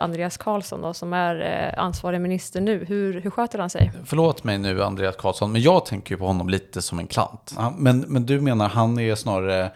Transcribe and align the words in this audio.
Andreas 0.00 0.36
Karlsson 0.36 0.82
då, 0.82 0.94
som 0.94 1.12
är 1.12 1.40
eh, 1.76 1.82
ansvarig 1.84 2.20
minister 2.20 2.60
nu. 2.60 2.84
Hur, 2.84 3.20
hur 3.20 3.30
sköter 3.30 3.58
han 3.58 3.70
sig? 3.70 3.92
Förlåt 4.04 4.44
mig 4.44 4.58
nu 4.58 4.82
Andreas 4.82 5.16
Karlsson, 5.16 5.52
men 5.52 5.62
jag 5.62 5.86
tänker 5.86 6.16
på 6.16 6.26
honom 6.26 6.48
lite 6.48 6.82
som 6.82 6.98
en 6.98 7.06
klant. 7.06 7.54
Men, 7.76 8.00
men 8.00 8.26
du 8.26 8.40
menar 8.40 8.68
han 8.68 8.98
är 8.98 9.14
snarare 9.14 9.70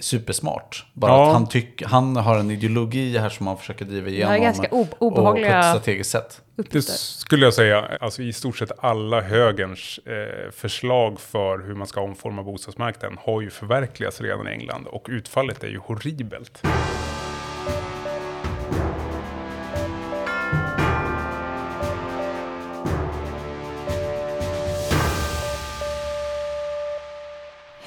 supersmart. 0.00 0.86
Bara 0.94 1.12
Ja. 1.12 1.26
att 1.26 1.32
han, 1.32 1.46
tyck, 1.48 1.82
han 1.82 2.16
har 2.16 2.38
en 2.38 2.50
ideologi 2.50 3.18
här 3.18 3.28
som 3.28 3.46
han 3.46 3.56
försöker 3.58 3.84
driva 3.84 4.04
Det 4.06 4.12
igenom. 4.12 4.34
är 4.34 4.38
ganska 4.38 4.68
o- 4.70 4.80
Och 4.80 4.90
på 4.90 5.06
ett 5.06 5.12
obehagliga 5.18 5.62
strategiskt 5.62 6.10
sätt. 6.10 6.40
Det 6.70 6.82
skulle 6.82 7.46
jag 7.46 7.54
säga, 7.54 7.84
alltså 8.00 8.22
i 8.22 8.32
stort 8.32 8.58
sett 8.58 8.72
alla 8.78 9.20
högerns 9.20 9.98
eh, 9.98 10.50
förslag 10.52 11.20
för 11.20 11.58
hur 11.58 11.74
man 11.74 11.86
ska 11.86 12.00
omforma 12.00 12.42
bostadsmarknaden 12.42 13.18
har 13.24 13.40
ju 13.40 13.50
förverkligats 13.50 14.20
redan 14.20 14.48
i 14.48 14.50
England 14.50 14.86
och 14.86 15.06
utfallet 15.10 15.64
är 15.64 15.68
ju 15.68 15.78
horribelt. 15.78 16.62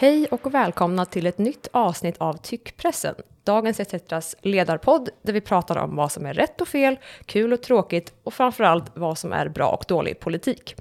Hej 0.03 0.27
och 0.31 0.53
välkomna 0.53 1.05
till 1.05 1.27
ett 1.27 1.37
nytt 1.37 1.67
avsnitt 1.71 2.15
av 2.17 2.33
Tyckpressen. 2.33 3.15
Dagens 3.43 3.79
ETCs 3.79 4.35
ledarpodd 4.41 5.09
där 5.21 5.33
vi 5.33 5.41
pratar 5.41 5.77
om 5.77 5.95
vad 5.95 6.11
som 6.11 6.25
är 6.25 6.33
rätt 6.33 6.61
och 6.61 6.67
fel, 6.67 6.99
kul 7.25 7.53
och 7.53 7.61
tråkigt 7.61 8.13
och 8.23 8.33
framförallt 8.33 8.91
vad 8.93 9.17
som 9.17 9.33
är 9.33 9.49
bra 9.49 9.67
och 9.67 9.85
dålig 9.87 10.19
politik. 10.19 10.75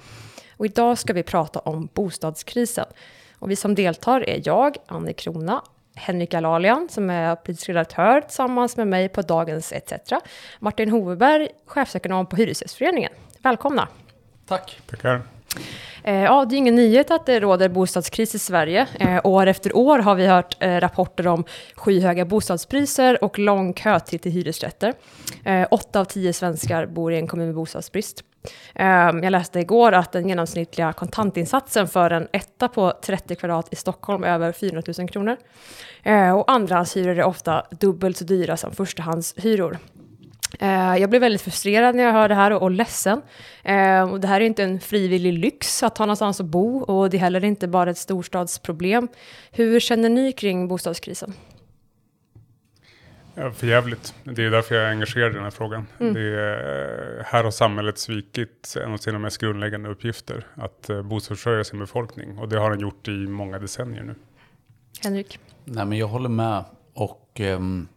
Och 0.57 0.65
idag 0.65 0.97
ska 0.97 1.13
vi 1.13 1.23
prata 1.23 1.59
om 1.59 1.89
bostadskrisen. 1.93 2.85
Och 3.39 3.51
vi 3.51 3.55
som 3.55 3.75
deltar 3.75 4.29
är 4.29 4.41
jag, 4.45 4.77
Annie 4.87 5.13
Krona, 5.13 5.61
Henrik 5.95 6.33
Alalian 6.33 6.89
som 6.89 7.09
är 7.09 7.35
politisk 7.35 7.69
redaktör 7.69 8.21
tillsammans 8.21 8.77
med 8.77 8.87
mig 8.87 9.09
på 9.09 9.21
Dagens 9.21 9.71
ETC, 9.71 10.13
Martin 10.59 10.89
Hoveberg, 10.89 11.47
chefsekonom 11.65 12.25
på 12.25 12.35
Hyresgästföreningen. 12.35 13.11
Välkomna! 13.41 13.87
Tack. 14.47 14.81
Tackar. 14.89 15.32
Eh, 16.03 16.23
ja, 16.23 16.45
det 16.45 16.55
är 16.55 16.57
ingen 16.57 16.75
nyhet 16.75 17.11
att 17.11 17.25
det 17.25 17.39
råder 17.39 17.69
bostadskris 17.69 18.35
i 18.35 18.39
Sverige. 18.39 18.87
Eh, 18.99 19.19
år 19.23 19.47
efter 19.47 19.77
år 19.77 19.99
har 19.99 20.15
vi 20.15 20.27
hört 20.27 20.57
eh, 20.59 20.79
rapporter 20.79 21.27
om 21.27 21.43
skyhöga 21.75 22.25
bostadspriser 22.25 23.23
och 23.23 23.39
lång 23.39 23.73
kötid 23.73 24.21
till 24.21 24.31
hyresrätter. 24.31 24.93
Åtta 25.71 25.99
av 25.99 26.05
tio 26.05 26.33
svenskar 26.33 26.85
bor 26.85 27.13
i 27.13 27.17
en 27.17 27.27
kommun 27.27 27.45
med 27.45 27.55
bostadsbrist. 27.55 28.23
Ehm, 28.75 29.23
jag 29.23 29.31
läste 29.31 29.59
igår 29.59 29.91
att 29.91 30.11
den 30.11 30.29
genomsnittliga 30.29 30.93
kontantinsatsen 30.93 31.87
för 31.87 32.11
en 32.11 32.27
etta 32.31 32.67
på 32.67 32.93
30 33.03 33.35
kvadrat 33.35 33.67
i 33.73 33.75
Stockholm 33.75 34.23
är 34.23 34.27
över 34.27 34.51
400 34.51 34.93
000 34.97 35.09
kronor. 35.09 35.37
Och 36.35 36.51
andrahandshyror 36.51 37.19
är 37.19 37.23
ofta 37.23 37.65
dubbelt 37.71 38.17
så 38.17 38.23
dyra 38.23 38.57
som 38.57 38.71
förstahandshyror. 38.71 39.77
Eh, 40.59 40.97
Jag 40.97 41.09
blev 41.09 41.21
väldigt 41.21 41.41
frustrerad 41.41 41.95
när 41.95 42.03
jag 42.03 42.13
hörde 42.13 42.33
det 42.33 42.35
här 42.35 42.51
och, 42.51 42.61
och 42.61 42.71
ledsen. 42.71 43.21
Eh, 43.63 44.11
och 44.11 44.19
det 44.19 44.27
här 44.27 44.41
är 44.41 44.45
inte 44.45 44.63
en 44.63 44.79
frivillig 44.79 45.33
lyx 45.33 45.83
att 45.83 45.97
ha 45.97 46.05
någonstans 46.05 46.39
att 46.39 46.45
bo 46.45 46.79
och 46.79 47.09
det 47.09 47.17
är 47.17 47.21
heller 47.21 47.43
inte 47.43 47.67
bara 47.67 47.89
ett 47.89 47.97
storstadsproblem. 47.97 49.07
Hur 49.51 49.79
känner 49.79 50.09
ni 50.09 50.31
kring 50.31 50.67
bostadskrisen? 50.67 51.33
Ja, 53.35 53.51
för 53.51 53.67
jävligt. 53.67 54.13
Det 54.23 54.43
är 54.43 54.51
därför 54.51 54.75
jag 54.75 54.83
är 54.83 54.89
engagerad 54.89 55.31
i 55.31 55.35
den 55.35 55.43
här 55.43 55.51
frågan. 55.51 55.87
Mm. 55.99 56.13
Det 56.13 56.21
är, 56.21 57.23
här 57.23 57.43
har 57.43 57.51
samhället 57.51 57.97
svikit 57.97 58.75
en 58.85 58.93
av 58.93 58.97
sina 58.97 59.19
mest 59.19 59.37
grundläggande 59.37 59.89
uppgifter. 59.89 60.47
Att 60.55 60.89
eh, 60.89 61.01
bostadsförsörja 61.01 61.63
sin 61.63 61.79
befolkning. 61.79 62.37
Och 62.37 62.49
det 62.49 62.59
har 62.59 62.69
den 62.71 62.79
gjort 62.79 63.07
i 63.07 63.11
många 63.11 63.59
decennier 63.59 64.03
nu. 64.03 64.15
Henrik? 65.03 65.39
Nej, 65.65 65.85
men 65.85 65.97
jag 65.97 66.07
håller 66.07 66.29
med. 66.29 66.63
Och 66.93 67.29
ehm, 67.39 67.87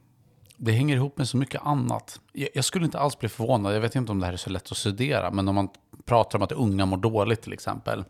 det 0.57 0.73
hänger 0.73 0.97
ihop 0.97 1.19
med 1.19 1.29
så 1.29 1.37
mycket 1.37 1.61
annat. 1.65 2.21
Jag, 2.33 2.49
jag 2.55 2.65
skulle 2.65 2.85
inte 2.85 2.99
alls 2.99 3.19
bli 3.19 3.29
förvånad. 3.29 3.75
Jag 3.75 3.81
vet 3.81 3.95
inte 3.95 4.12
om 4.12 4.21
det 4.21 4.27
här 4.27 4.33
är 4.33 4.37
så 4.37 4.51
lätt 4.51 4.71
att 4.71 4.77
studera. 4.77 5.31
Men 5.31 5.49
om 5.49 5.55
man 5.55 5.69
pratar 6.05 6.39
om 6.39 6.43
att 6.43 6.53
unga 6.53 6.87
mår 6.87 6.97
dåligt 6.97 7.43
till 7.43 7.53
exempel. 7.53 8.05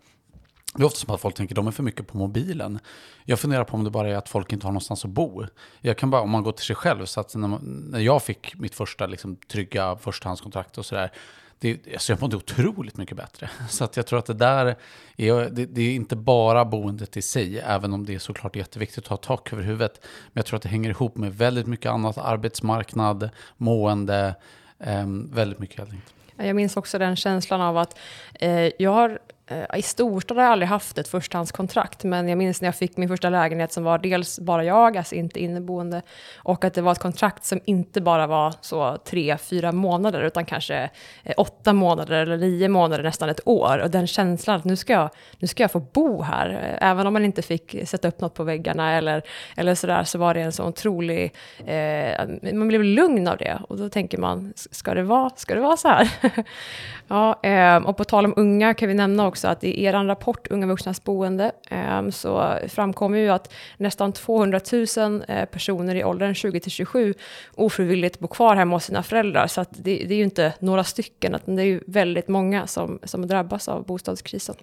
Det 0.74 0.83
är 0.83 0.86
ofta 0.86 0.98
som 0.98 1.14
att 1.14 1.20
folk 1.20 1.34
tänker 1.34 1.55
att 1.55 1.56
de 1.56 1.67
är 1.67 1.70
för 1.70 1.83
mycket 1.83 2.06
på 2.06 2.19
mobilen. 2.19 2.78
Jag 3.24 3.39
funderar 3.39 3.64
på 3.64 3.77
om 3.77 3.84
det 3.84 3.90
bara 3.90 4.11
är 4.11 4.14
att 4.14 4.29
folk 4.29 4.52
inte 4.52 4.67
har 4.67 4.73
någonstans 4.73 5.05
att 5.05 5.11
bo. 5.11 5.46
Jag 5.80 5.98
kan 5.98 6.11
bara, 6.11 6.23
om 6.23 6.30
man 6.30 6.42
går 6.42 6.52
till 6.52 6.64
sig 6.64 6.77
själv, 6.77 7.05
så 7.05 7.20
att 7.20 7.34
när, 7.34 7.48
man, 7.48 7.89
när 7.90 8.01
jag 8.01 8.23
fick 8.23 8.55
mitt 8.55 8.74
första 8.74 9.07
liksom, 9.07 9.36
trygga 9.36 9.96
förstahandskontrakt 9.96 10.78
och 10.78 10.86
sådär, 10.86 11.13
det, 11.58 11.80
alltså 11.92 12.12
jag 12.12 12.20
mådde 12.20 12.36
otroligt 12.36 12.96
mycket 12.96 13.17
bättre. 13.17 13.50
Så 13.68 13.84
att 13.84 13.96
jag 13.96 14.06
tror 14.06 14.18
att 14.18 14.27
det 14.27 14.34
där 14.34 14.77
är, 15.17 15.50
det, 15.50 15.67
det 15.67 15.83
är 15.83 15.94
inte 15.94 16.17
bara 16.17 16.64
boendet 16.64 17.17
i 17.17 17.22
sig, 17.22 17.58
även 17.58 17.92
om 17.92 18.06
det 18.06 18.14
är 18.14 18.18
såklart 18.18 18.56
jätteviktigt 18.56 18.98
att 18.98 19.06
ha 19.06 19.17
tak 19.17 19.52
över 19.52 19.62
huvudet. 19.62 20.00
Men 20.02 20.33
jag 20.40 20.46
tror 20.46 20.56
att 20.56 20.62
det 20.62 20.68
hänger 20.68 20.90
ihop 20.90 21.16
med 21.16 21.34
väldigt 21.36 21.66
mycket 21.66 21.90
annat, 21.90 22.18
arbetsmarknad, 22.18 23.30
mående, 23.56 24.34
eh, 24.78 25.06
väldigt 25.33 25.58
mycket 25.58 25.78
helt 25.78 25.90
enkelt. 25.90 26.14
Jag 26.36 26.56
minns 26.56 26.77
också 26.77 26.98
den 26.98 27.16
känslan 27.16 27.61
av 27.61 27.78
att 27.78 27.98
eh, 28.34 28.70
jag 28.78 28.90
har 28.90 29.18
Eh, 29.48 29.79
i 29.79 29.83
storstad 29.83 30.36
har 30.36 30.45
jag 30.45 30.52
aldrig 30.52 30.68
haft 30.68 30.98
ett 30.98 31.08
förstahandskontrakt, 31.08 32.05
men 32.05 32.29
jag 32.29 32.39
minns 32.39 32.61
när 32.61 32.68
jag 32.68 32.74
fick 32.74 32.96
min 32.96 33.08
första 33.08 33.30
lägenhet 33.30 33.73
som 33.73 33.84
var 33.84 33.98
dels 33.98 34.39
bara 34.39 34.64
jag, 34.64 34.96
alltså 34.96 35.14
inte 35.14 35.40
inneboende, 35.40 36.02
och 36.36 36.64
att 36.64 36.74
det 36.74 36.83
var 36.83 36.92
ett 36.92 36.98
kontrakt 36.98 37.45
som 37.45 37.61
inte 37.64 38.01
bara 38.01 38.27
var 38.27 38.55
så 38.61 38.96
tre, 38.96 39.36
fyra 39.39 39.73
månader, 39.73 40.23
utan 40.23 40.45
kanske 40.45 40.90
eh, 41.24 41.34
åtta 41.36 41.73
månader 41.73 42.23
eller 42.23 42.36
nio 42.36 42.68
månader, 42.68 43.05
nästan 43.05 43.29
ett 43.29 43.40
år. 43.45 43.79
Och 43.79 43.90
den 43.90 44.07
känslan 44.07 44.57
att 44.57 44.64
nu 44.64 44.77
ska 44.77 44.92
jag, 44.92 45.11
nu 45.39 45.48
ska 45.48 45.63
jag 45.63 45.70
få 45.70 45.80
bo 45.80 46.23
här, 46.23 46.51
eh, 46.51 46.89
även 46.90 47.07
om 47.07 47.13
man 47.13 47.24
inte 47.24 47.42
fick 47.42 47.89
sätta 47.89 48.08
upp 48.08 48.20
något 48.20 48.34
på 48.34 48.45
väggarna 48.45 48.92
eller, 48.92 49.23
eller 49.57 49.74
sådär, 49.74 50.05
så 50.05 50.18
var 50.18 50.34
det 50.34 50.40
en 50.40 50.52
så 50.52 50.64
otrolig, 50.64 51.34
eh, 51.67 52.27
man 52.55 52.68
blev 52.68 52.84
lugn 52.84 53.28
av 53.28 53.36
det. 53.36 53.58
Och 53.68 53.78
då 53.78 53.89
tänker 53.89 54.18
man, 54.18 54.52
ska 54.57 54.95
det 54.95 55.02
vara, 55.02 55.30
ska 55.36 55.55
det 55.55 55.61
vara 55.61 55.77
så 55.77 55.89
här? 55.89 56.11
ja, 57.08 57.40
eh, 57.42 57.77
och 57.77 57.96
på 57.96 58.05
tal 58.05 58.24
om 58.24 58.34
unga 58.36 58.74
kan 58.74 58.89
vi 58.89 58.95
nämna 58.95 59.27
också 59.27 59.36
att 59.45 59.64
i 59.64 59.85
er 59.85 59.92
rapport 59.92 60.47
Unga 60.51 60.67
vuxnas 60.67 61.05
boende 61.05 61.52
ehm, 61.70 62.13
så 62.13 62.58
framkommer 62.69 63.19
ju 63.19 63.29
att 63.29 63.52
nästan 63.77 64.13
200 64.13 64.61
000 64.97 65.24
eh, 65.29 65.45
personer 65.45 65.95
i 65.95 66.05
åldern 66.05 66.35
20 66.35 66.61
till 66.61 66.70
27 66.70 67.14
ofrivilligt 67.55 68.19
bor 68.19 68.29
kvar 68.29 68.57
hemma 68.57 68.77
hos 68.77 68.85
sina 68.85 69.02
föräldrar. 69.02 69.46
Så 69.46 69.61
att 69.61 69.70
det, 69.73 70.05
det 70.08 70.14
är 70.14 70.19
ju 70.19 70.25
inte 70.25 70.52
några 70.58 70.85
stycken, 70.85 71.35
utan 71.35 71.57
det 71.57 71.63
är 71.63 71.67
ju 71.67 71.80
väldigt 71.86 72.29
många 72.29 72.67
som, 72.67 72.98
som 73.02 73.27
drabbas 73.27 73.69
av 73.69 73.85
bostadskrisen. 73.85 74.57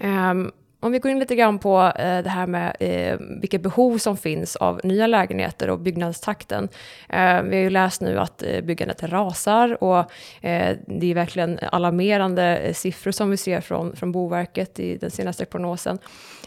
Ehm, 0.00 0.52
om 0.86 0.92
vi 0.92 0.98
går 0.98 1.10
in 1.10 1.18
lite 1.18 1.36
grann 1.36 1.58
på 1.58 1.92
eh, 1.98 2.22
det 2.22 2.30
här 2.30 2.46
med 2.46 2.76
eh, 2.80 3.18
vilka 3.40 3.58
behov 3.58 3.98
som 3.98 4.16
finns 4.16 4.56
av 4.56 4.80
nya 4.84 5.06
lägenheter 5.06 5.70
och 5.70 5.78
byggnadstakten. 5.78 6.68
Eh, 7.08 7.42
vi 7.42 7.56
har 7.56 7.62
ju 7.62 7.70
läst 7.70 8.00
nu 8.00 8.18
att 8.18 8.42
eh, 8.42 8.60
byggandet 8.60 9.02
rasar 9.02 9.82
och 9.84 9.98
eh, 10.40 10.76
det 10.86 11.10
är 11.10 11.14
verkligen 11.14 11.58
alarmerande 11.72 12.56
eh, 12.56 12.74
siffror 12.74 13.12
som 13.12 13.30
vi 13.30 13.36
ser 13.36 13.60
från, 13.60 13.96
från 13.96 14.12
Boverket 14.12 14.80
i 14.80 14.96
den 14.96 15.10
senaste 15.10 15.44
prognosen. 15.44 15.98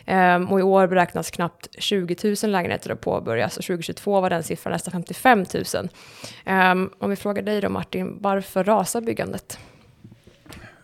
Eh, 0.05 0.51
och 0.51 0.59
i 0.59 0.63
år 0.63 0.87
beräknas 0.87 1.31
knappt 1.31 1.67
20 1.79 2.15
000 2.43 2.51
lägenheter 2.51 2.91
att 2.91 3.01
påbörjas 3.01 3.57
och 3.57 3.63
2022 3.63 4.21
var 4.21 4.29
den 4.29 4.43
siffran 4.43 4.71
nästan 4.71 4.91
55 4.91 5.45
000. 5.73 5.89
Eh, 6.45 6.75
om 6.99 7.09
vi 7.09 7.15
frågar 7.15 7.43
dig 7.43 7.61
då 7.61 7.69
Martin, 7.69 8.17
varför 8.21 8.63
rasar 8.63 9.01
byggandet? 9.01 9.59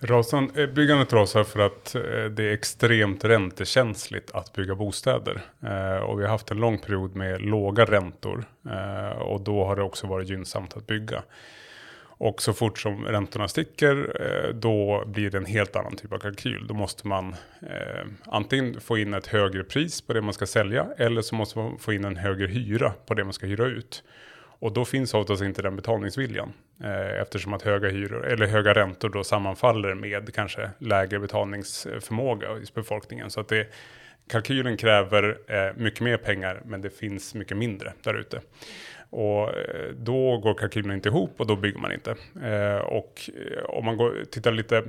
Rasan, 0.08 0.52
eh, 0.56 0.68
byggandet 0.68 1.14
rasar 1.14 1.44
för 1.44 1.60
att 1.60 1.96
eh, 1.96 2.02
det 2.26 2.44
är 2.44 2.54
extremt 2.54 3.26
räntekänsligt 3.26 4.32
att 4.32 4.54
bygga 4.54 4.76
bostäder. 4.76 5.42
Eh, 5.64 6.04
och 6.04 6.20
vi 6.20 6.24
har 6.24 6.32
haft 6.32 6.52
en 6.52 6.58
lång 6.58 6.78
period 6.78 7.16
med 7.16 7.42
låga 7.42 7.86
räntor. 7.86 8.46
Och 9.20 9.42
då 9.42 9.66
har 9.66 9.76
det 9.76 9.82
också 9.82 10.08
varit 10.08 10.30
gynnsamt 10.30 10.78
att 10.78 10.88
bygga. 10.88 11.24
Och 12.18 12.42
så 12.42 12.54
fort 12.54 12.80
som 12.80 13.06
räntorna 13.06 13.48
sticker, 13.48 14.52
då 14.54 15.04
blir 15.08 15.30
det 15.30 15.38
en 15.38 15.46
helt 15.46 15.76
annan 15.76 15.96
typ 15.96 16.14
av 16.14 16.20
kalkyl. 16.20 16.68
Då 16.68 16.74
måste 16.74 17.08
man 17.08 17.36
eh, 17.62 18.06
antingen 18.26 18.82
få 18.82 18.98
in 18.98 19.14
ett 19.14 19.28
högre 19.28 19.64
pris 19.64 20.02
på 20.02 20.14
det 20.14 20.22
man 20.22 20.34
ska 20.34 20.46
sälja, 20.46 20.88
eller 20.98 21.22
så 21.22 21.36
måste 21.36 21.60
man 21.60 21.80
få 21.80 21.94
in 21.94 22.06
en 22.06 22.16
högre 22.16 22.48
hyra 22.48 22.94
på 23.06 23.14
det 23.14 23.24
man 23.24 23.34
ska 23.34 23.46
hyra 23.46 23.66
ut. 23.66 24.04
Och 24.60 24.74
då 24.74 24.86
finns 24.86 25.14
oftast 25.14 25.44
inte 25.44 25.62
den 25.62 25.76
betalningsviljan. 25.76 26.54
Eh, 26.84 27.22
eftersom 27.22 27.54
att 27.54 27.62
höga 27.62 27.90
hyror, 27.90 28.26
eller 28.26 28.48
höga 28.48 28.74
räntor 28.74 29.10
då 29.10 29.24
sammanfaller 29.24 29.94
med 29.94 30.34
kanske 30.34 30.70
lägre 30.80 31.20
betalningsförmåga 31.20 32.54
hos 32.54 32.74
befolkningen. 32.74 33.30
Så 33.30 33.40
att 33.40 33.48
det, 33.48 33.68
kalkylen 34.28 34.78
kräver 34.78 35.38
eh, 35.48 35.74
mycket 35.76 36.02
mer 36.02 36.18
pengar, 36.18 36.62
men 36.66 36.82
det 36.82 36.90
finns 36.90 37.36
mycket 37.36 37.58
mindre 37.58 37.94
där 38.04 38.14
ute. 38.14 38.42
Och 39.10 39.58
eh, 39.58 39.92
då 39.96 40.38
går 40.38 40.54
kalkylen 40.54 40.92
inte 40.92 41.10
ihop 41.10 41.34
och 41.38 41.48
då 41.48 41.56
bygger 41.56 41.80
man 41.80 41.92
inte. 41.92 42.16
Eh, 42.44 42.78
och 42.78 43.30
eh, 43.36 43.64
om 43.66 43.86
man 43.86 43.98
går, 43.98 44.26
tittar 44.32 44.52
lite 44.52 44.84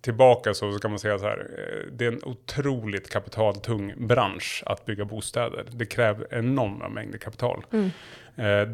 tillbaka 0.00 0.54
så, 0.54 0.72
så 0.72 0.78
kan 0.78 0.90
man 0.90 0.98
säga 0.98 1.18
så 1.18 1.24
här. 1.24 1.38
Eh, 1.38 1.92
det 1.92 2.04
är 2.04 2.12
en 2.12 2.24
otroligt 2.24 3.10
kapitaltung 3.10 3.94
bransch 3.96 4.62
att 4.66 4.86
bygga 4.86 5.04
bostäder. 5.04 5.64
Det 5.70 5.86
kräver 5.86 6.26
enorma 6.30 6.88
mängder 6.88 7.18
kapital. 7.18 7.64
Mm 7.72 7.90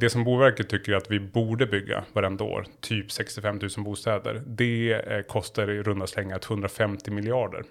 det 0.00 0.11
som 0.11 0.25
Boverket 0.25 0.69
tycker 0.69 0.93
att 0.93 1.11
vi 1.11 1.20
borde 1.20 1.66
bygga 1.66 2.05
varenda 2.12 2.44
år, 2.44 2.66
typ 2.81 3.12
65 3.12 3.58
000 3.76 3.84
bostäder, 3.84 4.43
det 4.46 4.93
eh, 4.93 5.22
kostar 5.22 5.70
i 5.70 5.82
runda 5.82 6.06
slängar 6.06 6.40
150 6.49 7.11
miljarder 7.11 7.62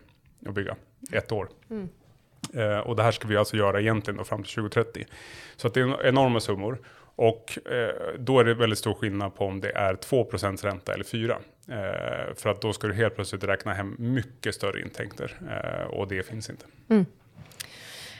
att 0.45 0.54
bygga 0.54 0.75
ett 1.12 1.31
år. 1.31 1.50
Eh, 2.54 2.78
och 2.78 2.95
det 2.95 3.04
här 3.04 3.12
ska 3.12 3.28
vi 3.28 3.38
alltså 3.38 3.57
göra 3.57 3.81
egentligen 3.81 4.18
då 4.18 4.24
fram 4.24 4.44
till 4.44 4.54
2030. 4.54 5.06
Så 5.56 5.68
att 5.68 5.74
det 5.74 5.80
är 5.80 5.84
en- 5.84 6.06
enorma 6.06 6.40
summor. 6.40 6.78
Och 7.16 7.57
eh, 7.72 7.90
då 8.19 8.39
är 8.39 8.44
det 8.44 8.54
väldigt 8.54 8.80
stor 8.80 8.94
skillnad 8.94 9.36
på 9.36 9.46
om 9.46 9.60
det 9.62 9.72
är 9.72 9.94
2% 9.96 10.63
ränta 10.66 10.94
eller 10.94 11.04
4. 11.04 11.38
Eh, 11.69 12.36
för 12.36 12.50
att 12.50 12.62
då 12.62 12.74
ska 12.74 12.88
du 12.88 12.94
helt 12.94 13.16
plötsligt 13.16 13.44
räkna 13.44 13.74
hem 13.74 13.96
mycket 14.00 14.56
större 14.56 14.81
intäkter 14.81 15.31
eh, 15.51 15.88
och 15.88 16.07
det 16.07 16.24
finns 16.28 16.50
inte. 16.50 16.66
Mm. 16.89 17.06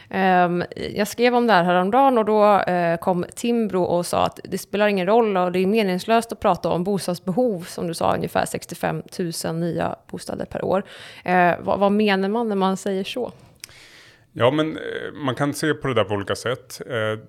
Um, 0.10 0.64
jag 0.94 1.08
skrev 1.08 1.36
om 1.36 1.48
det 1.48 1.54
här 1.54 1.64
häromdagen 1.64 2.18
och 2.18 2.26
då 2.26 2.64
uh, 2.70 2.98
kom 2.98 3.26
Timbro 3.36 3.84
och 3.84 4.06
sa 4.06 4.26
att 4.26 4.40
det 4.44 4.58
spelar 4.58 4.88
ingen 4.88 5.08
roll 5.08 5.38
och 5.38 5.52
det 5.52 5.60
är 5.60 5.68
meningslöst 5.68 6.32
att 6.32 6.40
prata 6.40 6.70
om 6.70 6.84
bostadsbehov, 6.84 7.62
som 7.62 7.88
du 7.88 7.94
sa, 7.94 8.16
ungefär 8.16 8.46
65 8.46 9.04
000 9.46 9.56
nya 9.56 9.96
bostäder 10.12 10.46
per 10.46 10.66
år. 10.66 10.84
Uh, 11.28 11.54
vad, 11.60 11.92
menar 11.92 12.30
man 12.30 12.50
när 12.50 12.56
man 12.56 12.78
säger 12.78 13.04
så? 13.04 13.32
Ja, 14.36 14.52
men 14.52 14.78
eh, 14.78 15.12
man 15.14 15.36
kan 15.36 15.54
se 15.54 15.74
på 15.74 15.88
det 15.88 15.94
där 15.94 16.04
på 16.04 16.14
olika 16.14 16.36
sätt. 16.36 16.82
Eh, 16.88 17.20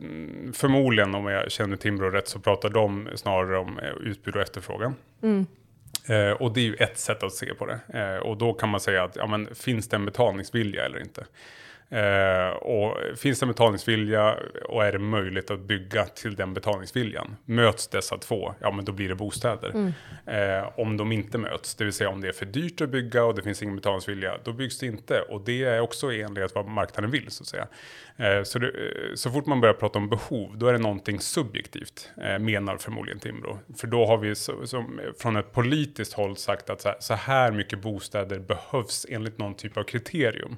förmodligen, 0.53 1.15
om 1.15 1.26
jag 1.26 1.50
känner 1.50 1.76
Timbro 1.76 2.11
rätt, 2.11 2.29
så 2.29 2.38
pratar 2.38 2.69
de 2.69 3.09
snarare 3.15 3.59
om 3.59 3.79
eh, 3.79 3.91
utbud 3.91 4.37
och 4.37 4.43
efterfrågan. 4.43 4.94
Mm. 5.23 5.47
och 6.38 6.55
det 6.55 6.61
är 6.61 6.65
ju 6.65 6.75
ett 6.75 6.99
sätt 6.99 7.23
att 7.23 7.32
se 7.32 7.55
på 7.55 7.67
det. 7.67 8.21
och 8.21 8.37
då 8.37 8.53
kan 8.53 8.69
man 8.69 8.81
säga 8.81 9.03
att, 9.03 9.17
ja 9.17 9.26
men 9.26 9.55
finns 9.55 9.88
det 9.88 9.97
en 9.97 10.05
betalningsvilja 10.05 10.85
eller 10.85 11.00
inte? 11.00 11.25
Eh, 11.91 12.49
och 12.49 13.19
finns 13.19 13.41
det 13.41 13.47
betalningsvilja 13.47 14.37
och 14.69 14.85
är 14.85 14.93
det 14.93 14.99
möjligt 14.99 15.51
att 15.51 15.61
bygga 15.61 16.05
till 16.05 16.37
den 16.37 16.55
betalningsviljan? 16.55 17.37
Möts 17.45 17.89
dessa 17.89 18.19
två, 18.19 18.55
ja 18.61 18.71
men 18.71 18.85
då 18.85 18.93
blir 18.93 19.09
det 19.09 19.15
bostäder. 19.15 19.71
Mm. 19.71 19.93
Eh, 20.27 20.69
om 20.77 20.97
de 20.97 21.13
inte 21.13 21.39
möts, 21.39 21.75
det 21.75 21.85
vill 21.85 21.93
säga 21.93 22.11
om 22.11 22.21
det 22.21 22.29
är 22.29 22.33
för 22.33 22.47
dyrt 22.47 22.81
att 22.81 22.89
bygga 22.89 23.25
och 23.25 23.35
det 23.35 23.43
finns 23.43 23.63
ingen 23.63 23.77
betalningsvilja, 23.77 24.39
då 24.45 24.53
byggs 24.53 24.79
det 24.79 24.87
inte. 24.87 25.21
Och 25.21 25.41
det 25.41 25.65
är 25.65 25.81
också 25.81 26.13
i 26.13 26.23
enlighet 26.23 26.55
vad 26.55 26.69
marknaden 26.69 27.11
vill 27.11 27.31
så 27.31 27.43
att 27.43 27.49
säga. 27.49 27.67
Eh, 28.17 28.43
så, 28.43 28.59
det, 28.59 28.67
eh, 28.67 29.15
så 29.15 29.31
fort 29.31 29.47
man 29.47 29.61
börjar 29.61 29.75
prata 29.75 29.99
om 29.99 30.09
behov, 30.09 30.59
då 30.59 30.67
är 30.67 30.73
det 30.73 30.79
någonting 30.79 31.21
subjektivt, 31.21 32.11
eh, 32.23 32.39
menar 32.39 32.77
förmodligen 32.77 33.21
Timbro. 33.21 33.59
För 33.77 33.87
då 33.87 34.07
har 34.07 34.19
vi 34.19 34.35
så, 34.35 34.67
som, 34.67 35.01
från 35.19 35.37
ett 35.37 35.53
politiskt 35.53 36.13
håll 36.13 36.37
sagt 36.37 36.71
att 36.71 36.81
så 36.81 36.89
här, 36.89 36.97
så 37.01 37.15
här 37.15 37.53
mycket 37.53 37.79
bostäder 37.79 38.39
behövs 38.39 39.07
enligt 39.09 39.39
någon 39.39 39.55
typ 39.55 39.77
av 39.77 39.83
kriterium. 39.83 40.57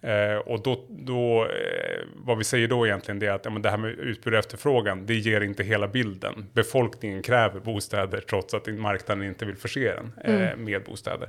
Eh, 0.00 0.36
och 0.36 0.62
då, 0.62 0.84
då 0.88 1.44
eh, 1.44 2.04
vad 2.14 2.38
vi 2.38 2.44
säger 2.44 2.68
då 2.68 2.86
egentligen 2.86 3.18
det 3.18 3.26
är 3.26 3.32
att 3.32 3.44
ja, 3.44 3.50
men 3.50 3.62
det 3.62 3.70
här 3.70 3.76
med 3.76 3.90
utbud 3.90 4.32
och 4.32 4.38
efterfrågan, 4.38 5.06
det 5.06 5.14
ger 5.14 5.40
inte 5.40 5.64
hela 5.64 5.88
bilden. 5.88 6.46
Befolkningen 6.52 7.22
kräver 7.22 7.60
bostäder 7.60 8.20
trots 8.20 8.54
att 8.54 8.66
marknaden 8.66 9.24
inte 9.24 9.44
vill 9.44 9.56
förse 9.56 9.94
den 9.94 10.12
eh, 10.24 10.50
mm. 10.52 10.64
med 10.64 10.84
bostäder. 10.84 11.28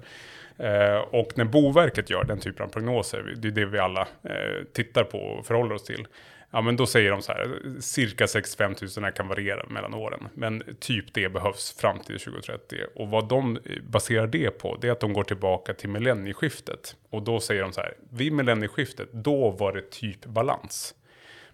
Eh, 0.57 0.98
och 0.98 1.31
när 1.36 1.45
Boverket 1.45 2.10
gör 2.10 2.24
den 2.24 2.39
typen 2.39 2.66
av 2.66 2.69
prognoser, 2.69 3.33
det 3.38 3.48
är 3.48 3.51
det 3.51 3.66
vi 3.66 3.80
alla 3.80 4.07
eh, 4.24 4.63
tittar 4.74 5.04
på 5.04 5.18
och 5.18 5.45
förhåller 5.45 5.75
oss 5.75 5.83
till, 5.83 6.07
Ja, 6.51 6.61
men 6.61 6.75
då 6.75 6.85
säger 6.85 7.11
de 7.11 7.21
så 7.21 7.31
här, 7.31 7.59
cirka 7.79 8.27
65 8.27 8.75
000 8.97 9.11
kan 9.11 9.27
variera 9.27 9.65
mellan 9.69 9.93
åren. 9.93 10.27
Men 10.33 10.63
typ 10.79 11.13
det 11.13 11.29
behövs 11.29 11.77
fram 11.79 11.99
till 11.99 12.19
2030. 12.19 12.77
Och 12.95 13.07
vad 13.07 13.27
de 13.27 13.59
baserar 13.83 14.27
det 14.27 14.51
på, 14.51 14.77
det 14.81 14.87
är 14.87 14.91
att 14.91 14.99
de 14.99 15.13
går 15.13 15.23
tillbaka 15.23 15.73
till 15.73 15.89
millennieskiftet. 15.89 16.95
Och 17.09 17.23
då 17.23 17.39
säger 17.39 17.61
de 17.61 17.73
så 17.73 17.81
här, 17.81 17.93
vid 18.09 18.33
millennieskiftet, 18.33 19.09
då 19.11 19.49
var 19.49 19.73
det 19.73 19.91
typ 19.91 20.25
balans 20.25 20.95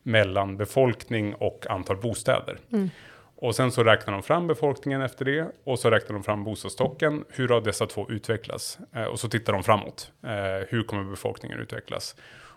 mellan 0.03 0.57
befolkning 0.57 1.35
och 1.35 1.65
antal 1.69 1.97
bostäder. 1.97 2.57
Mm. 2.71 2.89
Och 3.37 3.55
sen 3.55 3.71
så 3.71 3.83
räknar 3.83 4.13
de 4.13 4.23
fram 4.23 4.47
befolkningen 4.47 5.01
efter 5.01 5.25
det 5.25 5.51
och 5.63 5.79
så 5.79 5.89
räknar 5.89 6.13
de 6.13 6.23
fram 6.23 6.43
bostadsstocken. 6.43 7.23
Hur 7.29 7.47
har 7.47 7.61
dessa 7.61 7.87
två 7.87 8.09
utvecklats? 8.09 8.79
Eh, 8.93 9.03
och 9.03 9.19
så 9.19 9.29
tittar 9.29 9.53
de 9.53 9.63
framåt. 9.63 10.11
Eh, 10.23 10.67
hur 10.69 10.83
kommer 10.83 11.03
befolkningen 11.03 11.59
utvecklas? 11.59 12.15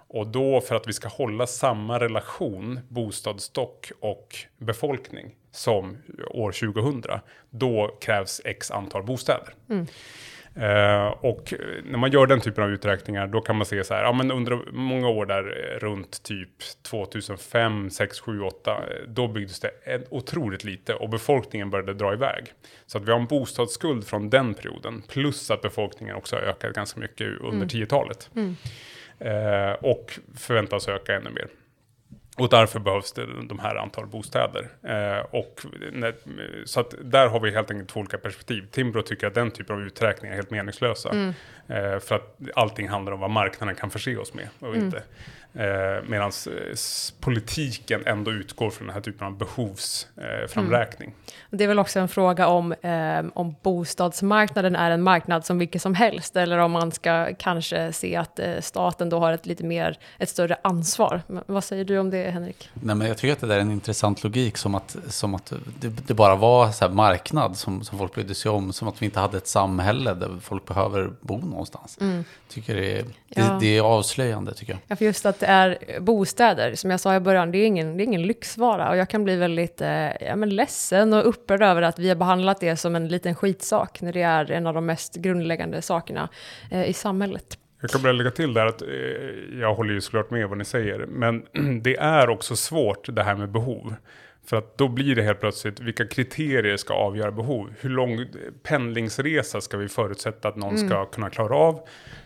Och 0.09 0.27
då 0.27 0.61
för 0.61 0.75
att 0.75 0.89
vi 0.89 0.93
ska 0.93 1.09
hålla 1.09 1.47
samma 1.47 2.01
relation 2.01 2.81
bostadsstock 2.89 3.93
och 4.01 4.37
befolkning 4.59 5.35
som 5.51 5.97
år 6.31 6.53
2000, 6.53 7.21
då 7.51 7.97
krävs 8.01 8.41
x 8.45 8.71
antal 8.71 9.03
bostäder. 9.03 9.55
Mm. 9.69 9.87
Uh, 10.57 11.07
och 11.07 11.55
när 11.85 11.99
man 11.99 12.11
gör 12.11 12.27
den 12.27 12.41
typen 12.41 12.65
av 12.65 12.71
uträkningar 12.71 13.27
då 13.27 13.41
kan 13.41 13.57
man 13.57 13.67
se 13.67 13.85
så 13.85 13.95
här, 13.95 14.03
ja 14.03 14.13
men 14.13 14.31
under 14.31 14.73
många 14.73 15.09
år 15.09 15.27
där 15.27 15.43
runt 15.81 16.23
typ 16.23 16.83
2005, 16.83 17.91
6, 17.91 18.21
7, 18.21 18.41
8, 18.41 18.83
då 19.07 19.29
byggdes 19.29 19.61
det 19.61 19.71
otroligt 20.11 20.65
lite 20.65 20.95
och 20.95 21.09
befolkningen 21.09 21.71
började 21.71 21.95
dra 21.95 22.13
iväg. 22.13 22.53
Så 22.87 22.99
att 22.99 23.05
vi 23.05 23.13
har 23.13 23.19
en 23.19 23.27
bostadsskuld 23.27 24.07
från 24.07 24.31
den 24.31 24.55
perioden, 24.55 25.03
plus 25.09 25.51
att 25.51 25.63
befolkningen 25.63 26.17
också 26.17 26.37
har 26.37 26.43
ökat 26.43 26.75
ganska 26.75 27.01
mycket 27.01 27.27
under 27.27 27.57
mm. 27.57 27.69
10-talet. 27.69 28.31
Mm. 28.35 28.57
Eh, 29.21 29.73
och 29.73 30.19
förväntas 30.37 30.89
öka 30.89 31.15
ännu 31.15 31.31
mer. 31.31 31.49
Och 32.39 32.49
därför 32.49 32.81
behövs 32.81 33.13
det 33.13 33.27
de 33.49 33.59
här 33.59 33.77
antal 33.77 34.07
bostäder. 34.07 34.69
Eh, 34.83 35.25
och 35.31 35.61
när, 35.93 36.15
så 36.65 36.81
att 36.81 36.95
där 37.03 37.29
har 37.29 37.41
vi 37.41 37.51
helt 37.51 37.71
enkelt 37.71 37.89
två 37.89 38.01
olika 38.01 38.19
perspektiv. 38.19 38.67
Timbro 38.71 39.03
tycker 39.03 39.27
att 39.27 39.35
den 39.35 39.51
typen 39.51 39.77
av 39.77 39.83
uträkningar 39.83 40.33
är 40.33 40.37
helt 40.37 40.51
meningslösa. 40.51 41.11
Mm. 41.11 41.29
Eh, 41.67 41.99
för 41.99 42.15
att 42.15 42.39
allting 42.55 42.89
handlar 42.89 43.13
om 43.13 43.21
vad 43.21 43.31
marknaden 43.31 43.75
kan 43.75 43.91
förse 43.91 44.17
oss 44.17 44.35
med 44.35 44.49
och 44.59 44.69
mm. 44.69 44.85
inte. 44.85 45.03
Eh, 45.59 46.03
Medan 46.07 46.33
eh, 46.47 46.77
politiken 47.21 48.07
ändå 48.07 48.31
utgår 48.31 48.71
från 48.71 48.87
den 48.87 48.95
här 48.95 49.01
typen 49.01 49.27
av 49.27 49.39
behovsframräkning. 49.39 51.09
Eh, 51.09 51.15
mm. 51.15 51.59
Det 51.59 51.65
är 51.65 51.69
väl 51.69 51.79
också 51.79 52.01
en 52.01 52.09
fråga 52.09 52.49
om, 52.49 52.73
eh, 52.73 53.25
om 53.35 53.55
bostadsmarknaden 53.63 54.77
är 54.77 54.91
en 54.91 55.03
marknad 55.03 55.47
som 55.47 55.59
vilken 55.59 55.81
som 55.81 55.95
helst, 55.95 56.37
eller 56.37 56.59
om 56.59 56.73
man 56.73 56.93
ska 56.93 57.35
kanske 57.39 57.93
se 57.93 58.17
att 58.17 58.39
eh, 58.39 58.61
staten 58.61 59.09
då 59.09 59.19
har 59.19 59.33
ett 59.33 59.47
lite 59.47 59.65
mer, 59.65 59.99
ett 60.19 60.29
större 60.29 60.57
ansvar. 60.63 61.23
Men, 61.27 61.45
vad 61.47 61.65
säger 61.65 61.85
du 61.85 61.99
om 61.99 62.11
det, 62.11 62.31
Henrik? 62.31 62.71
Nej, 62.75 62.97
men 62.97 63.09
jag 63.09 63.19
tycker 63.19 63.33
att 63.33 63.41
det 63.41 63.47
där 63.47 63.57
är 63.57 63.61
en 63.61 63.71
intressant 63.71 64.25
logik, 64.25 64.57
som 64.57 64.75
att, 64.75 64.97
som 65.09 65.35
att 65.35 65.53
det, 65.81 65.89
det 65.89 66.15
bara 66.15 66.37
var 66.37 66.71
så 66.71 66.89
marknad 66.89 67.57
som, 67.57 67.85
som 67.85 67.99
folk 67.99 68.15
brydde 68.15 68.35
sig 68.35 68.51
om, 68.51 68.73
som 68.73 68.89
att 68.89 69.03
vi 69.03 69.07
inte 69.07 69.21
hade 69.21 69.37
ett 69.37 69.49
samhälle 69.49 70.15
där 70.15 70.31
folk 70.43 70.67
behöver 70.67 71.11
bo 71.21 71.39
någonstans. 71.39 71.99
Mm. 72.01 72.25
Tycker 72.49 72.77
det, 72.77 73.03
det, 73.29 73.41
ja. 73.41 73.59
det 73.61 73.77
är 73.77 73.83
avslöjande, 73.83 74.55
tycker 74.55 74.73
jag. 74.73 74.81
Ja, 74.89 74.97
för 74.97 75.05
just 75.05 75.27
att 75.27 75.43
är 75.49 76.01
bostäder, 76.01 76.75
som 76.75 76.91
jag 76.91 77.01
sa 77.01 77.17
i 77.17 77.21
början, 77.21 77.53
det 77.53 77.59
är 77.59 77.67
ingen, 77.67 77.97
det 77.97 78.03
är 78.03 78.05
ingen 78.05 78.23
lyxvara. 78.23 78.91
Och 78.91 78.97
jag 78.97 79.09
kan 79.09 79.25
bli 79.25 79.37
väldigt 79.37 79.81
eh, 79.81 80.27
ja, 80.27 80.37
men 80.37 80.49
ledsen 80.51 81.13
och 81.13 81.29
upprörd 81.29 81.63
över 81.63 81.83
att 81.83 81.99
vi 81.99 82.09
har 82.09 82.17
behandlat 82.17 82.61
det 82.61 82.77
som 82.77 82.97
en 82.97 83.09
liten 83.09 83.35
skitsak, 83.35 84.01
när 84.01 84.13
det 84.13 84.23
är 84.23 84.51
en 84.51 84.67
av 84.67 84.75
de 84.75 84.87
mest 84.87 85.15
grundläggande 85.15 85.83
sakerna 85.83 86.29
eh, 86.71 86.91
i 86.91 86.93
samhället. 86.93 87.59
Jag 87.81 87.91
kan 87.91 88.03
bara 88.03 88.13
lägga 88.13 88.31
till 88.31 88.55
där 88.55 88.67
att 88.67 88.83
eh, 88.83 88.89
jag 89.61 89.75
håller 89.75 89.95
ju 89.95 90.01
såklart 90.01 90.31
med 90.31 90.49
vad 90.49 90.59
ni 90.59 90.65
säger, 90.65 91.07
men 91.07 91.43
det 91.83 91.97
är 91.97 92.29
också 92.31 92.57
svårt 92.57 93.15
det 93.15 93.23
här 93.23 93.35
med 93.35 93.49
behov. 93.49 93.95
För 94.49 94.57
att 94.57 94.79
då 94.79 94.89
blir 94.89 95.15
det 95.15 95.23
helt 95.23 95.41
plötsligt, 95.41 95.81
vilka 95.81 96.07
kriterier 96.07 96.77
ska 96.77 96.95
avgöra 96.95 97.33
behov? 97.33 97.71
Hur 97.81 97.91
lång 97.91 98.27
pendlingsresa 98.63 99.61
ska 99.61 99.77
vi 99.77 99.89
förutsätta 99.89 100.49
att 100.49 100.57
någon 100.57 100.77
mm. 100.77 100.89
ska 100.89 101.05
kunna 101.05 101.31
klara 101.31 101.57
av? 101.57 101.81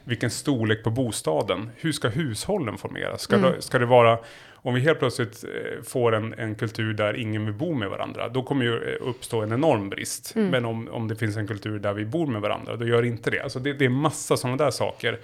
Vilken 0.04 0.30
storlek 0.30 0.84
på 0.84 0.90
bostaden? 0.90 1.70
Hur 1.76 1.92
ska 1.92 2.08
hushållen 2.08 2.78
formeras? 2.78 3.22
Ska, 3.22 3.36
mm. 3.36 3.52
det, 3.52 3.62
ska 3.62 3.78
det 3.78 3.86
vara, 3.86 4.18
om 4.54 4.74
vi 4.74 4.80
helt 4.80 4.98
plötsligt 4.98 5.44
eh, 5.44 5.82
får 5.82 6.14
en, 6.14 6.34
en 6.34 6.54
kultur 6.54 6.94
där 6.94 7.16
ingen 7.16 7.44
vill 7.44 7.54
bo 7.54 7.74
med 7.74 7.90
varandra, 7.90 8.28
då 8.28 8.42
kommer 8.42 8.64
ju 8.64 8.74
eh, 8.74 9.08
uppstå 9.08 9.40
en 9.40 9.52
enorm 9.52 9.90
brist. 9.90 10.36
Mm. 10.36 10.48
Men 10.48 10.64
om, 10.64 10.88
om 10.88 11.08
det 11.08 11.16
finns 11.16 11.36
en 11.36 11.46
kultur 11.46 11.78
där 11.78 11.92
vi 11.92 12.04
bor 12.04 12.26
med 12.26 12.40
varandra, 12.40 12.76
då 12.76 12.86
gör 12.86 13.02
det 13.02 13.08
inte 13.08 13.30
det. 13.30 13.40
Alltså 13.40 13.58
det, 13.58 13.72
det 13.72 13.84
är 13.84 13.88
massa 13.88 14.36
sådana 14.36 14.64
där 14.64 14.70
saker 14.70 15.18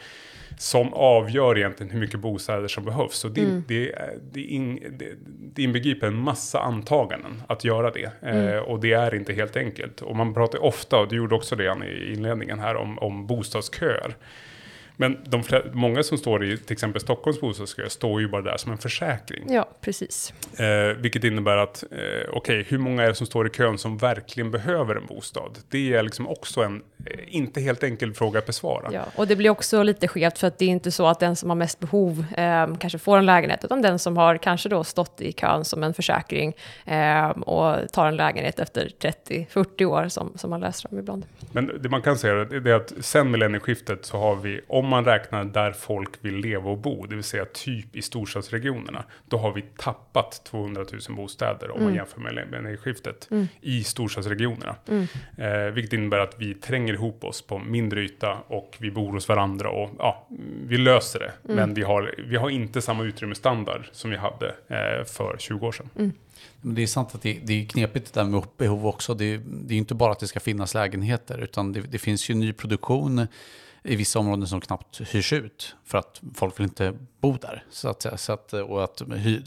som 0.57 0.95
avgör 0.95 1.59
egentligen 1.59 1.93
hur 1.93 2.01
mycket 2.01 2.21
bostäder 2.21 2.69
som 2.69 2.85
behövs. 2.85 3.15
Så 3.15 3.29
det, 3.29 3.41
mm. 3.41 3.65
det, 3.69 3.95
det, 4.33 4.41
in, 4.41 4.97
det, 4.99 5.09
det 5.55 5.63
inbegriper 5.63 6.07
en 6.07 6.19
massa 6.19 6.61
antaganden 6.61 7.43
att 7.47 7.65
göra 7.65 7.91
det. 7.91 8.11
Mm. 8.23 8.49
Eh, 8.49 8.59
och 8.59 8.81
det 8.81 8.93
är 8.93 9.15
inte 9.15 9.33
helt 9.33 9.57
enkelt. 9.57 10.03
Och 10.03 10.17
man 10.17 10.35
pratar 10.35 10.65
ofta, 10.65 10.99
och 10.99 11.09
du 11.09 11.17
gjorde 11.17 11.35
också 11.35 11.57
det 11.57 11.77
i 11.87 12.13
inledningen 12.13 12.59
här, 12.59 12.77
om, 12.77 12.99
om 12.99 13.27
bostadsköer. 13.27 14.17
Men 15.01 15.19
de 15.25 15.43
många 15.73 16.03
som 16.03 16.19
står 16.19 16.45
i 16.45 16.59
till 16.59 16.73
exempel 16.73 17.01
Stockholms 17.01 17.41
bostadskö 17.41 17.89
står 17.89 18.21
ju 18.21 18.29
bara 18.29 18.43
där 18.43 18.57
som 18.57 18.73
en 18.73 18.79
försäkring. 18.79 19.53
Ja, 19.53 19.69
precis. 19.81 20.33
Eh, 20.59 20.97
vilket 20.97 21.25
innebär 21.25 21.57
att, 21.57 21.83
eh, 21.83 21.99
okej, 21.99 22.31
okay, 22.33 22.63
hur 22.63 22.79
många 22.79 23.03
är 23.03 23.09
det 23.09 23.15
som 23.15 23.27
står 23.27 23.47
i 23.47 23.51
kön 23.51 23.79
som 23.79 23.99
verkligen 23.99 24.51
behöver 24.51 24.95
en 24.95 25.07
bostad? 25.07 25.59
Det 25.69 25.95
är 25.95 26.03
liksom 26.03 26.29
också 26.29 26.63
en 26.63 26.83
eh, 27.07 27.19
inte 27.27 27.61
helt 27.61 27.83
enkel 27.83 28.15
fråga 28.15 28.39
att 28.39 28.47
besvara. 28.47 28.89
Ja, 28.93 29.03
och 29.17 29.27
det 29.27 29.37
blir 29.37 29.51
också 29.51 29.83
lite 29.83 30.09
skevt 30.09 30.39
för 30.39 30.47
att 30.47 30.59
det 30.59 30.65
är 30.65 30.69
inte 30.69 30.91
så 30.91 31.07
att 31.07 31.21
den 31.21 31.37
som 31.37 31.49
har 31.49 31.57
mest 31.57 31.81
behov 31.81 32.25
eh, 32.37 32.77
kanske 32.79 32.99
får 32.99 33.19
en 33.19 33.27
lägenhet, 33.27 33.65
utan 33.65 33.83
den 33.83 33.99
som 33.99 34.17
har 34.17 34.37
kanske 34.37 34.69
då 34.69 34.85
stått 34.85 35.21
i 35.21 35.33
kön 35.33 35.65
som 35.65 35.83
en 35.83 35.95
försäkring 35.95 36.55
eh, 36.85 37.29
och 37.29 37.93
tar 37.93 38.07
en 38.07 38.17
lägenhet 38.17 38.59
efter 38.59 38.91
30-40 39.01 39.85
år 39.85 40.09
som, 40.09 40.33
som 40.37 40.51
man 40.51 40.61
läser 40.61 40.93
om 40.93 40.99
ibland. 40.99 41.27
Men 41.53 41.71
det 41.81 41.89
man 41.89 42.03
kan 42.03 42.19
säga 42.19 42.35
är 42.35 42.73
att 42.73 42.93
sen 43.01 43.31
millennieskiftet 43.31 44.05
så 44.05 44.19
har 44.19 44.37
vi, 44.37 44.61
om 44.69 44.88
man 44.89 45.05
räknar 45.05 45.45
där 45.45 45.73
folk 45.73 46.11
vill 46.21 46.37
leva 46.37 46.71
och 46.71 46.79
bo, 46.79 47.07
det 47.07 47.15
vill 47.15 47.25
säga 47.25 47.45
typ 47.45 47.97
i 47.97 48.03
storstadsregionerna, 48.03 49.05
då 49.29 49.39
har 49.39 49.53
vi 49.53 49.65
tappat 49.77 50.45
200 50.45 50.85
000 51.09 51.17
bostäder 51.17 51.71
om 51.71 51.83
man 51.83 51.95
jämför 51.95 52.21
med 52.21 52.35
millennieskiftet 52.35 53.29
i 53.61 53.85
storstadsregionerna. 53.85 54.77
Eh, 55.37 55.73
vilket 55.73 55.93
innebär 55.93 56.19
att 56.19 56.35
vi 56.39 56.55
tränger 56.55 56.95
ihop 56.95 57.25
oss 57.25 57.43
på 57.43 57.59
mindre 57.59 58.01
yta 58.01 58.39
och 58.47 58.77
vi 58.81 58.91
bor 58.91 59.13
hos 59.13 59.29
varandra 59.29 59.71
och 59.71 59.91
ja, 59.99 60.27
vi 60.67 60.79
löser 60.79 61.19
det. 61.19 61.33
Men 61.43 61.75
vi 61.75 61.83
har, 61.83 62.15
vi 62.19 62.37
har 62.37 62.51
inte 62.51 62.83
samma 62.83 63.05
utrymmesstandard 63.05 63.89
som 63.93 64.11
vi 64.11 64.17
hade 64.17 64.47
eh, 64.49 65.05
för 65.05 65.37
20 65.39 65.67
år 65.67 65.73
sedan. 65.73 66.13
Men 66.61 66.75
det 66.75 66.83
är 66.83 66.87
sant 66.87 67.15
att 67.15 67.23
det, 67.23 67.39
det 67.43 67.63
är 67.63 67.67
knepigt 67.67 68.15
det 68.15 68.21
där 68.21 68.27
med 68.27 68.43
behov 68.57 68.87
också. 68.87 69.15
Det, 69.15 69.41
det 69.47 69.75
är 69.75 69.79
inte 69.79 69.95
bara 69.95 70.13
att 70.13 70.21
det 70.21 70.27
ska 70.27 70.41
finnas 70.41 70.75
lägenheter, 70.75 71.39
utan 71.39 71.73
det, 71.73 71.81
det 71.81 71.99
finns 71.99 72.31
ju 72.31 72.35
ny 72.35 72.53
produktion 72.53 73.27
i 73.83 73.97
vissa 73.97 74.19
områden 74.19 74.47
som 74.47 74.61
knappt 74.61 75.01
hyrs 75.01 75.33
ut 75.33 75.77
för 75.85 75.99
att 75.99 76.21
folk 76.35 76.61
vill 76.61 76.65
inte 76.65 76.95
bo 77.21 77.37
där. 77.37 77.65
Så 77.71 77.89
att, 77.89 78.21
så 78.21 78.33
att, 78.33 78.53
och 78.53 78.85
att, 78.85 79.03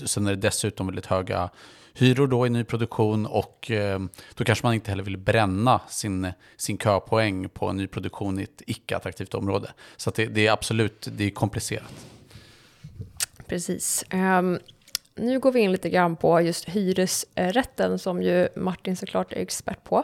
sen 0.06 0.28
är 0.28 0.32
det 0.32 0.42
dessutom 0.42 0.88
väldigt 0.88 1.06
höga 1.06 1.50
hyror 1.94 2.28
då 2.28 2.48
i 2.48 2.50
nyproduktion 2.50 3.26
och 3.26 3.72
eh, 3.72 4.00
då 4.36 4.44
kanske 4.44 4.66
man 4.66 4.74
inte 4.74 4.92
heller 4.92 5.04
vill 5.04 5.18
bränna 5.18 5.82
sin, 5.90 6.32
sin 6.58 6.78
köpoäng 6.78 7.50
på 7.50 7.68
en 7.70 7.78
nyproduktion 7.78 8.40
i 8.40 8.44
ett 8.44 8.62
icke-attraktivt 8.68 9.34
område. 9.34 9.72
Så 9.98 10.10
att 10.10 10.16
det, 10.16 10.26
det 10.26 10.48
är 10.48 10.52
absolut 10.52 11.08
det 11.12 11.24
är 11.24 11.30
komplicerat. 11.30 12.08
Precis. 13.48 14.06
Um, 14.14 14.60
nu 15.16 15.40
går 15.40 15.52
vi 15.52 15.60
in 15.60 15.72
lite 15.72 15.90
grann 15.90 16.16
på 16.16 16.42
just 16.42 16.70
hyresrätten 16.70 18.00
som 18.00 18.24
ju 18.24 18.48
Martin 18.56 18.96
såklart 18.96 19.34
är 19.34 19.38
expert 19.42 19.84
på. 19.84 20.04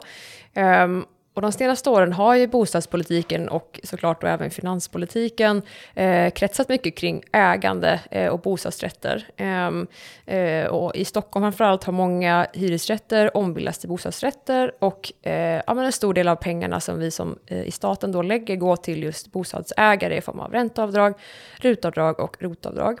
Um, 0.54 1.06
och 1.38 1.42
de 1.42 1.52
senaste 1.52 1.90
åren 1.90 2.12
har 2.12 2.34
ju 2.34 2.46
bostadspolitiken 2.46 3.48
och 3.48 3.80
såklart 3.82 4.20
då 4.20 4.26
även 4.26 4.50
finanspolitiken 4.50 5.62
eh, 5.94 6.30
kretsat 6.30 6.68
mycket 6.68 6.96
kring 6.96 7.22
ägande 7.32 8.00
eh, 8.10 8.28
och 8.28 8.40
bostadsrätter. 8.40 9.28
Ehm, 9.36 9.86
eh, 10.26 10.66
och 10.66 10.96
I 10.96 11.04
Stockholm 11.04 11.42
framförallt 11.42 11.84
har 11.84 11.92
många 11.92 12.46
hyresrätter 12.52 13.36
ombildats 13.36 13.78
till 13.78 13.88
bostadsrätter 13.88 14.72
och 14.78 15.12
eh, 15.22 15.62
ja, 15.66 15.74
men 15.74 15.84
en 15.84 15.92
stor 15.92 16.14
del 16.14 16.28
av 16.28 16.36
pengarna 16.36 16.80
som 16.80 16.98
vi 16.98 17.10
som 17.10 17.38
eh, 17.46 17.62
i 17.62 17.70
staten 17.70 18.12
då 18.12 18.22
lägger 18.22 18.56
går 18.56 18.76
till 18.76 19.02
just 19.02 19.32
bostadsägare 19.32 20.16
i 20.16 20.20
form 20.20 20.40
av 20.40 20.52
ränteavdrag, 20.52 21.14
rutavdrag 21.60 22.20
och 22.20 22.36
rotavdrag. 22.40 22.98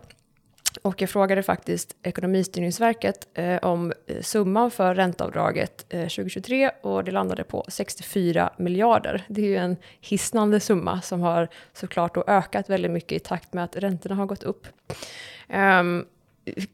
Och 0.82 1.02
jag 1.02 1.10
frågade 1.10 1.42
faktiskt 1.42 1.96
Ekonomistyrningsverket 2.02 3.28
eh, 3.34 3.56
om 3.56 3.92
eh, 4.06 4.22
summan 4.22 4.70
för 4.70 4.94
ränteavdraget 4.94 5.86
eh, 5.88 6.00
2023 6.00 6.70
och 6.82 7.04
det 7.04 7.10
landade 7.10 7.44
på 7.44 7.64
64 7.68 8.50
miljarder. 8.56 9.24
Det 9.28 9.40
är 9.40 9.46
ju 9.46 9.56
en 9.56 9.76
hisnande 10.00 10.60
summa 10.60 11.00
som 11.00 11.20
har 11.20 11.48
såklart 11.72 12.14
då 12.14 12.24
ökat 12.26 12.70
väldigt 12.70 12.90
mycket 12.90 13.12
i 13.12 13.18
takt 13.18 13.52
med 13.52 13.64
att 13.64 13.76
räntorna 13.76 14.14
har 14.14 14.26
gått 14.26 14.42
upp. 14.42 14.66
Um, 15.48 16.06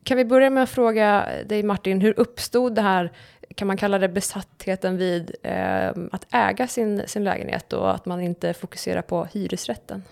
kan 0.03 0.17
vi 0.17 0.25
börja 0.25 0.51
med 0.51 0.63
att 0.63 0.71
fråga 0.71 1.29
dig 1.47 1.63
Martin, 1.63 2.01
hur 2.01 2.21
uppstod 2.21 2.75
det 2.75 2.83
här, 2.83 3.13
kan 3.55 3.69
man 3.69 3.77
kalla 3.77 3.99
det 3.99 4.09
besattheten 4.09 4.97
vid 4.97 5.35
eh, 5.43 5.89
att 6.13 6.27
äga 6.31 6.67
sin, 6.69 7.03
sin 7.07 7.25
lägenhet 7.25 7.73
och 7.73 7.95
att 7.95 8.07
man 8.07 8.21
inte 8.21 8.55
fokuserar 8.55 9.03
på 9.03 9.25
hyresrätten? 9.25 10.03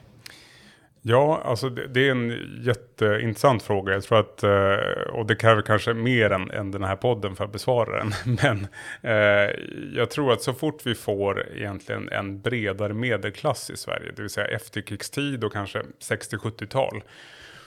Ja, 1.04 1.42
alltså 1.44 1.68
det, 1.68 1.86
det, 1.86 2.08
är 2.08 2.10
en 2.10 2.60
jätteintressant 2.62 3.62
fråga. 3.62 3.92
Jag 3.92 4.02
tror 4.02 4.20
att, 4.20 4.42
eh, 4.42 5.12
och 5.12 5.26
det 5.26 5.34
kräver 5.34 5.62
kanske 5.62 5.94
mer 5.94 6.30
än, 6.30 6.50
än 6.50 6.70
den 6.70 6.84
här 6.84 6.96
podden 6.96 7.36
för 7.36 7.44
att 7.44 7.52
besvara 7.52 7.98
den. 7.98 8.12
Men 8.42 8.66
eh, 9.02 9.50
jag 9.94 10.10
tror 10.10 10.32
att 10.32 10.42
så 10.42 10.52
fort 10.52 10.86
vi 10.86 10.94
får 10.94 11.48
egentligen 11.56 12.08
en 12.08 12.40
bredare 12.40 12.94
medelklass 12.94 13.70
i 13.70 13.76
Sverige, 13.76 14.12
det 14.16 14.22
vill 14.22 14.30
säga 14.30 14.46
efterkrigstid 14.46 15.44
och 15.44 15.52
kanske 15.52 15.82
60-70-tal, 16.00 17.02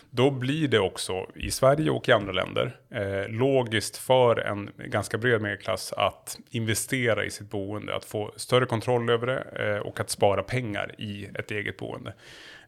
då 0.09 0.31
blir 0.31 0.67
det 0.67 0.79
också 0.79 1.27
i 1.35 1.51
Sverige 1.51 1.89
och 1.89 2.09
i 2.09 2.11
andra 2.11 2.31
länder 2.31 2.77
eh, 2.89 3.29
logiskt 3.29 3.97
för 3.97 4.39
en 4.39 4.69
ganska 4.77 5.17
bred 5.17 5.41
medelklass 5.41 5.93
att 5.93 6.37
investera 6.49 7.25
i 7.25 7.29
sitt 7.29 7.49
boende, 7.49 7.95
att 7.95 8.05
få 8.05 8.33
större 8.35 8.65
kontroll 8.65 9.09
över 9.09 9.27
det 9.27 9.65
eh, 9.65 9.77
och 9.77 9.99
att 9.99 10.09
spara 10.09 10.43
pengar 10.43 10.91
i 10.97 11.27
ett 11.35 11.51
eget 11.51 11.77
boende. 11.77 12.13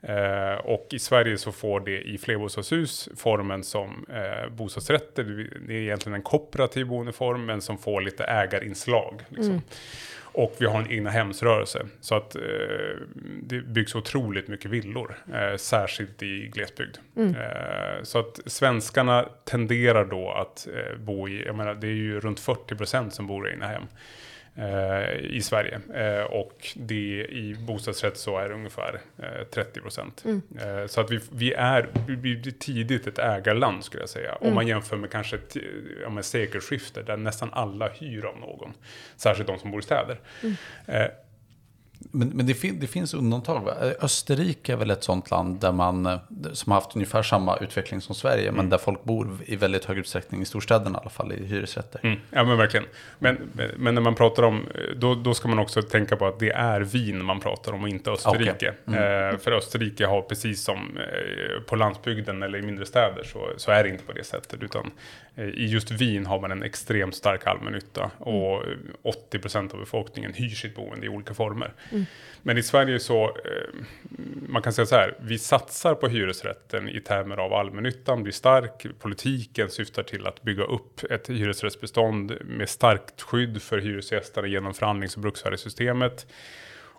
Eh, 0.02 0.54
och 0.54 0.88
i 0.92 1.00
Sverige 1.00 1.38
så 1.38 1.52
får 1.52 1.80
det 1.80 2.02
i 2.02 2.18
flerbostadshus 2.18 3.10
formen 3.18 3.64
som 3.64 4.06
eh, 4.10 4.50
bostadsrätter. 4.50 5.50
Det 5.68 5.74
är 5.74 5.82
egentligen 5.82 6.16
en 6.16 6.22
kooperativ 6.22 6.88
boendeform 6.88 7.46
men 7.46 7.62
som 7.62 7.78
får 7.78 8.02
lite 8.02 8.24
ägarinslag. 8.24 9.22
Liksom. 9.30 9.52
Mm. 9.52 9.62
Och 10.38 10.56
vi 10.58 10.66
har 10.66 10.80
en 10.80 10.92
egna 10.92 11.10
hemsrörelse. 11.10 11.86
Så 12.02 12.16
att 12.16 12.36
eh, 12.36 12.42
det 13.44 13.62
byggs 13.62 13.96
otroligt 13.96 14.48
mycket 14.48 14.72
villor. 14.72 15.18
Eh, 15.34 15.58
särskilt 15.58 16.24
i 16.24 16.48
glesbygd. 16.54 16.98
Mm. 17.16 17.36
Eh, 17.36 18.04
så 18.04 18.20
att 18.20 18.40
svenskarna 18.46 19.30
tenderar 19.46 20.06
då 20.06 20.32
att 20.32 20.68
eh, 20.68 20.98
bo 20.98 21.28
i, 21.28 21.46
jag 21.46 21.56
menar 21.56 21.74
det 21.74 21.88
är 21.88 21.92
ju 21.92 22.20
runt 22.20 22.40
40% 22.40 23.10
som 23.10 23.28
bor 23.28 23.50
i 23.50 23.52
egna 23.52 23.68
hem 23.68 23.84
eh, 23.84 23.88
i 25.20 25.42
Sverige. 25.42 25.80
Eh, 25.94 26.24
och 26.24 26.68
det 26.76 27.26
i 27.30 27.56
bostadsrätt 27.60 28.18
så 28.18 28.38
är 28.38 28.50
det 28.50 28.56
ungefär 28.56 29.02
eh, 29.18 29.48
30 29.54 29.82
procent. 29.82 30.24
Mm. 30.26 30.42
Eh, 30.60 30.88
så 30.88 31.02
att 31.02 31.12
vi, 31.12 31.20
vi 31.32 31.54
är 31.54 31.90
vi 32.08 32.52
tidigt 32.52 33.08
ett 33.08 33.20
ägarland 33.20 33.86
skulle 33.86 34.04
jag 34.04 34.10
säga. 34.10 34.30
Mm. 34.30 34.50
Om 34.50 34.56
man 34.56 34.68
jämför 34.68 34.98
med 34.98 35.12
kanske 35.12 35.40
ja, 36.04 36.10
med 36.10 36.26
sekelskiftet 36.26 37.08
där 37.08 37.18
nästan 37.18 37.50
alla 37.54 37.90
hyr 37.90 38.26
av 38.26 38.40
någon. 38.40 38.74
Särskilt 39.16 39.48
de 39.48 39.60
som 39.60 39.72
bor 39.72 39.80
i 39.80 39.84
städer. 39.84 40.20
Mm. 40.44 40.56
Eh, 42.02 42.08
men, 42.12 42.30
men 42.30 42.46
det, 42.46 42.54
fin 42.54 42.80
det, 42.80 42.88
finns 42.88 43.14
undantag. 43.14 43.62
Va? 43.62 43.74
Österrike 44.02 44.74
är 44.74 44.78
väl 44.78 44.92
ett 44.92 45.04
sånt 45.04 45.32
land 45.32 45.60
där 45.60 45.72
man, 45.72 46.06
eh, 46.06 46.18
som 46.54 46.72
har 46.72 46.82
haft 46.82 46.96
ungefär 46.96 47.24
samma 47.24 47.58
utveckling 47.58 48.02
som 48.02 48.16
Sverige, 48.16 48.44
mm. 48.44 48.56
men 48.56 48.70
där 48.70 48.78
folk 48.78 49.04
bor 49.04 49.38
i 49.46 49.56
väldigt 49.56 49.86
hög 49.86 49.98
utsträckning, 49.98 50.42
i 50.42 50.46
storstäderna 50.46 50.98
i 50.98 51.02
alla 51.02 51.10
fall, 51.10 51.34
i 51.34 51.46
hyresrätter. 51.46 52.00
Mm. 52.04 52.20
Ja, 52.32 52.44
men 52.44 52.58
verkligen. 52.58 52.86
Men, 53.20 53.38
men 53.78 53.96
när 53.96 54.02
man 54.02 54.16
pratar 54.16 54.44
om, 54.44 54.66
då, 54.96 55.16
då 55.16 55.34
ska 55.34 55.48
man 55.48 55.60
också 55.60 55.82
tänka 55.82 56.16
på 56.16 56.26
att 56.26 56.40
det 56.40 56.52
är 56.52 56.82
Wien 56.82 57.26
man 57.26 57.40
pratar 57.40 57.74
om 57.74 57.84
och 57.84 57.90
inte 57.90 58.12
Österrike. 58.12 58.52
Okay. 58.52 58.72
Mm. 58.88 59.34
Eh, 59.34 59.40
för 59.40 59.52
Österrike 59.52 60.06
har 60.06 60.22
precis 60.22 60.64
som 60.64 60.98
eh, 60.98 61.62
på 61.62 61.76
landsbygden 61.76 62.44
eller 62.44 62.60
i 62.60 62.62
mindre 62.62 62.86
städer 62.86 63.24
så, 63.24 63.50
så 63.58 63.72
är 63.72 63.84
det 63.84 63.90
inte 63.90 64.04
på 64.04 64.14
det 64.14 64.24
sättet. 64.24 64.64
Utan 64.64 64.92
eh, 65.36 65.46
i 65.46 65.66
just 65.66 65.92
Wien 65.92 66.26
har 66.26 66.40
man 66.40 66.52
en 66.52 66.64
extremt 66.64 67.16
stark 67.16 67.48
allmännytta 67.48 68.12
och 68.18 68.64
80% 69.32 69.74
av 69.74 69.80
befolkningen 69.80 70.34
hyr 70.34 70.50
sitt 70.50 70.76
boende 70.76 71.06
i 71.06 71.10
olika 71.10 71.34
former. 71.34 71.74
Mm. 71.92 72.06
Men 72.44 72.58
i 72.58 72.64
Sverige 72.64 73.00
så, 73.00 73.26
eh, 73.26 73.80
man 74.48 74.62
kan 74.62 74.74
säga 74.74 74.86
så 74.86 74.96
här, 74.96 75.16
vi 75.20 75.40
satsar 75.40 75.96
på 75.96 76.08
hyresrätten 76.08 76.90
i 76.90 77.02
termer 77.02 77.38
av 77.38 77.54
allmännyttan 77.54 78.24
blir 78.24 78.34
stark. 78.34 78.86
Politiken 79.00 79.70
syftar 79.70 80.04
till 80.04 80.28
att 80.28 80.42
bygga 80.42 80.64
upp 80.64 81.04
ett 81.10 81.30
hyresrättsbestånd 81.30 82.38
med 82.42 82.70
starkt 82.70 83.22
skydd 83.22 83.62
för 83.62 83.78
hyresgästerna 83.78 84.48
genom 84.48 84.74
förhandlings 84.74 85.16
och 85.16 85.22
bruksvärdessystemet. 85.22 86.28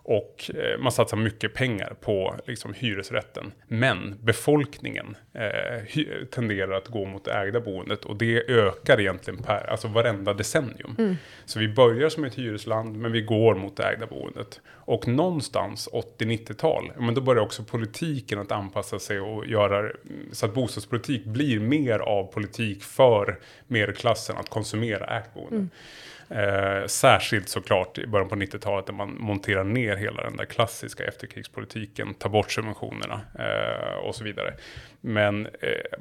Och 0.09 0.51
eh, 0.55 0.79
man 0.79 0.91
satsar 0.91 1.17
mycket 1.17 1.53
pengar 1.53 1.93
på 2.01 2.35
liksom, 2.45 2.73
hyresrätten. 2.73 3.51
Men 3.67 4.15
befolkningen 4.23 5.17
eh, 5.33 6.25
tenderar 6.31 6.71
att 6.71 6.87
gå 6.87 7.05
mot 7.05 7.25
det 7.25 7.33
ägda 7.33 7.59
boendet. 7.59 8.05
Och 8.05 8.15
det 8.15 8.49
ökar 8.49 8.99
egentligen 8.99 9.43
per, 9.43 9.69
alltså 9.69 9.87
varenda 9.87 10.33
decennium. 10.33 10.95
Mm. 10.97 11.15
Så 11.45 11.59
vi 11.59 11.67
börjar 11.67 12.09
som 12.09 12.23
ett 12.23 12.35
hyresland 12.35 12.97
men 12.97 13.11
vi 13.11 13.21
går 13.21 13.55
mot 13.55 13.77
det 13.77 13.83
ägda 13.83 14.05
boendet. 14.05 14.61
Och 14.67 15.07
någonstans 15.07 15.89
80-90-tal, 15.93 16.91
men 16.97 17.13
då 17.13 17.21
börjar 17.21 17.43
också 17.43 17.63
politiken 17.63 18.39
att 18.39 18.51
anpassa 18.51 18.99
sig 18.99 19.19
och 19.19 19.47
göra 19.47 19.91
så 20.31 20.45
att 20.45 20.53
bostadspolitik 20.53 21.25
blir 21.25 21.59
mer 21.59 21.99
av 21.99 22.23
politik 22.23 22.83
för 22.83 23.39
medelklassen 23.67 24.37
att 24.37 24.49
konsumera 24.49 25.17
ägt 25.17 25.33
boende. 25.33 25.55
Mm. 25.55 25.69
Eh, 26.29 26.85
särskilt 26.87 27.49
såklart 27.49 27.97
i 27.97 28.07
början 28.07 28.29
på 28.29 28.35
90-talet 28.35 28.87
när 28.87 28.95
man 28.95 29.15
monterar 29.19 29.63
ner 29.63 29.95
hela 29.95 30.23
den 30.23 30.37
där 30.37 30.45
klassiska 30.45 31.03
efterkrigspolitiken, 31.03 32.13
tar 32.13 32.29
bort 32.29 32.51
subventionerna 32.51 33.21
eh, 33.39 34.07
och 34.07 34.15
så 34.15 34.23
vidare. 34.23 34.53
Men 35.01 35.45
eh, 35.45 35.51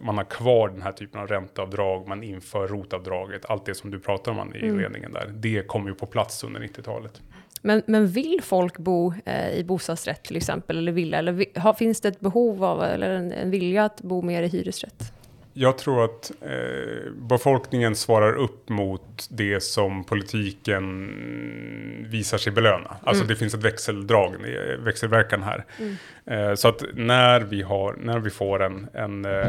man 0.00 0.16
har 0.16 0.24
kvar 0.24 0.68
den 0.68 0.82
här 0.82 0.92
typen 0.92 1.20
av 1.20 1.26
ränteavdrag, 1.26 2.08
man 2.08 2.22
inför 2.22 2.68
rotavdraget, 2.68 3.44
allt 3.44 3.66
det 3.66 3.74
som 3.74 3.90
du 3.90 4.00
pratar 4.00 4.32
om 4.32 4.54
i 4.54 4.68
mm. 4.68 5.12
där. 5.12 5.30
Det 5.34 5.66
kommer 5.66 5.88
ju 5.88 5.94
på 5.94 6.06
plats 6.06 6.44
under 6.44 6.60
90-talet. 6.60 7.22
Men, 7.62 7.82
men 7.86 8.06
vill 8.06 8.40
folk 8.42 8.78
bo 8.78 9.14
eh, 9.24 9.50
i 9.50 9.64
bostadsrätt 9.64 10.24
till 10.24 10.36
exempel, 10.36 10.78
eller 10.78 10.92
villa? 10.92 11.18
Eller 11.18 11.58
har, 11.60 11.72
finns 11.72 12.00
det 12.00 12.08
ett 12.08 12.20
behov 12.20 12.64
av, 12.64 12.82
eller 12.82 13.10
en, 13.10 13.32
en 13.32 13.50
vilja 13.50 13.84
att 13.84 14.00
bo 14.00 14.22
mer 14.22 14.42
i 14.42 14.48
hyresrätt? 14.48 15.12
Jag 15.60 15.78
tror 15.78 16.04
att 16.04 16.32
eh, 16.42 17.12
befolkningen 17.12 17.96
svarar 17.96 18.34
upp 18.34 18.68
mot 18.68 19.28
det 19.30 19.60
som 19.60 20.04
politiken 20.04 21.08
visar 22.10 22.38
sig 22.38 22.52
belöna. 22.52 22.96
Alltså 23.02 23.22
Mm. 23.24 23.28
det 23.28 23.36
finns 23.36 23.54
ett 23.54 23.62
växeldrag, 23.64 24.34
eh, 24.34 24.78
växelverkan 24.78 25.42
här. 25.42 25.64
Eh, 26.26 26.54
så 26.54 26.68
att 26.68 26.82
när 26.94 27.40
vi, 27.40 27.62
har, 27.62 27.94
när 27.98 28.18
vi 28.18 28.30
får 28.30 28.62
en, 28.62 28.88
en 28.94 29.24
eh, 29.24 29.42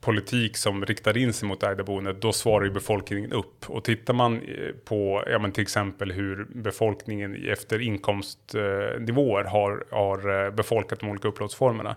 politik 0.00 0.56
som 0.56 0.84
riktar 0.86 1.16
in 1.16 1.32
sig 1.32 1.48
mot 1.48 1.62
ägda 1.62 1.84
boendet, 1.84 2.20
då 2.22 2.32
svarar 2.32 2.64
ju 2.64 2.70
befolkningen 2.70 3.32
upp. 3.32 3.70
Och 3.70 3.84
tittar 3.84 4.14
man 4.14 4.36
eh, 4.36 4.42
på 4.84 5.24
ja, 5.26 5.38
men 5.38 5.52
till 5.52 5.62
exempel 5.62 6.12
hur 6.12 6.46
befolkningen 6.54 7.46
efter 7.48 7.80
inkomstnivåer 7.82 9.44
har, 9.44 9.84
har 9.90 10.44
eh, 10.44 10.50
befolkat 10.50 11.00
de 11.00 11.10
olika 11.10 11.28
upplåtelseformerna. 11.28 11.96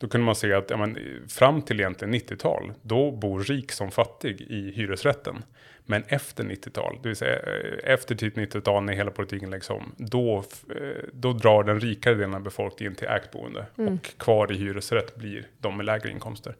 Då 0.00 0.08
kunde 0.08 0.24
man 0.24 0.34
se 0.34 0.52
att 0.52 0.70
ja, 0.70 0.76
men, 0.76 0.98
fram 1.28 1.62
till 1.62 1.80
egentligen 1.80 2.14
90-tal, 2.14 2.72
då 2.82 3.10
bor 3.10 3.40
rik 3.40 3.72
som 3.72 3.90
fattig 3.90 4.40
i 4.40 4.72
hyresrätten. 4.72 5.42
Men 5.84 6.04
efter 6.08 6.44
90-tal, 6.44 6.98
det 7.02 7.08
vill 7.08 7.16
säga 7.16 7.36
eh, 7.36 7.92
efter 7.92 8.14
typ 8.14 8.36
90-tal 8.36 8.82
när 8.82 8.92
hela 8.92 9.10
politiken 9.10 9.50
läggs 9.50 9.70
om, 9.70 9.92
då, 9.96 10.44
eh, 10.68 11.04
då 11.12 11.32
drar 11.32 11.62
den 11.62 11.80
rikare 11.80 12.14
delen 12.14 12.34
av 12.34 12.42
befolkningen 12.42 12.94
till 12.94 13.08
ägt 13.08 13.30
boende. 13.30 13.66
Och 13.74 14.18
kvar 14.18 14.52
i 14.52 14.56
hyresrätt 14.56 15.16
blir 15.16 15.46
de 15.58 15.76
med 15.76 15.86
lägre 15.86 16.10
inkomster. 16.10 16.56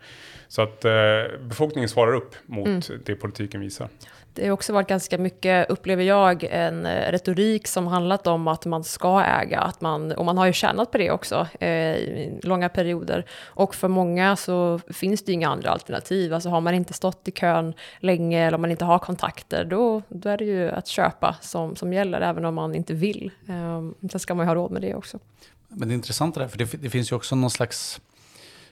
Så 0.49 0.63
att 0.63 0.85
eh, 0.85 0.93
befolkningen 1.41 1.89
svarar 1.89 2.15
upp 2.15 2.35
mot 2.47 2.91
det 3.05 3.15
politiken 3.15 3.61
visar. 3.61 3.89
Det 4.41 4.47
har 4.47 4.53
också 4.53 4.73
varit 4.73 4.89
ganska 4.89 5.19
mycket, 5.19 5.71
upplever 5.71 6.05
jag, 6.05 6.45
en 6.45 6.87
eh, 6.87 7.13
retorik 7.13 7.69
som 7.69 7.87
handlat 7.87 8.27
om 8.27 8.49
att 8.49 8.67
man 8.67 8.85
ska 8.85 9.23
äga, 9.23 9.61
att 9.61 9.81
man, 9.81 10.13
och 10.13 10.25
man 10.25 10.39
har 10.39 10.47
ju 10.47 10.53
tjänat 10.53 10.91
på 10.91 10.99
det 10.99 11.11
också 11.11 11.49
eh, 11.61 11.69
i 11.97 12.41
långa 12.43 12.69
perioder. 12.69 13.27
Och 13.47 13.75
för 13.75 13.89
många 13.89 14.37
så 14.37 14.81
finns 14.89 15.25
det 15.25 15.33
ju 15.33 15.35
inga 15.35 15.49
andra 15.49 15.71
alternativ. 15.71 16.35
Alltså 16.35 16.49
har 16.49 16.61
man 16.61 16.75
inte 16.75 16.93
stått 16.93 17.29
i 17.29 17.31
kön 17.31 17.75
länge 17.99 18.47
eller 18.47 18.55
om 18.55 18.61
man 18.61 18.71
inte 18.71 18.85
har 18.85 18.99
kontakter, 18.99 19.65
då, 19.65 20.03
då 20.09 20.29
är 20.29 20.37
det 20.37 20.45
ju 20.45 20.71
att 20.71 20.87
köpa 20.87 21.37
som, 21.41 21.77
som 21.77 21.93
gäller, 21.93 22.21
även 22.21 22.45
om 22.45 22.55
man 22.55 22.75
inte 22.75 22.95
vill. 22.95 23.31
Eh, 23.49 24.09
sen 24.11 24.21
ska 24.21 24.35
man 24.35 24.47
ju 24.47 24.49
ha 24.49 24.55
råd 24.55 24.71
med 24.71 24.83
det 24.83 24.95
också. 24.95 25.19
Men 25.69 25.89
det 25.89 25.93
är 25.93 25.97
intressant 25.97 26.35
det 26.35 26.41
där, 26.41 26.49
för 26.49 26.59
det, 26.59 26.83
det 26.83 26.91
finns 26.91 27.13
ju 27.13 27.17
också 27.17 27.37
någon 27.37 27.51
slags 27.51 28.01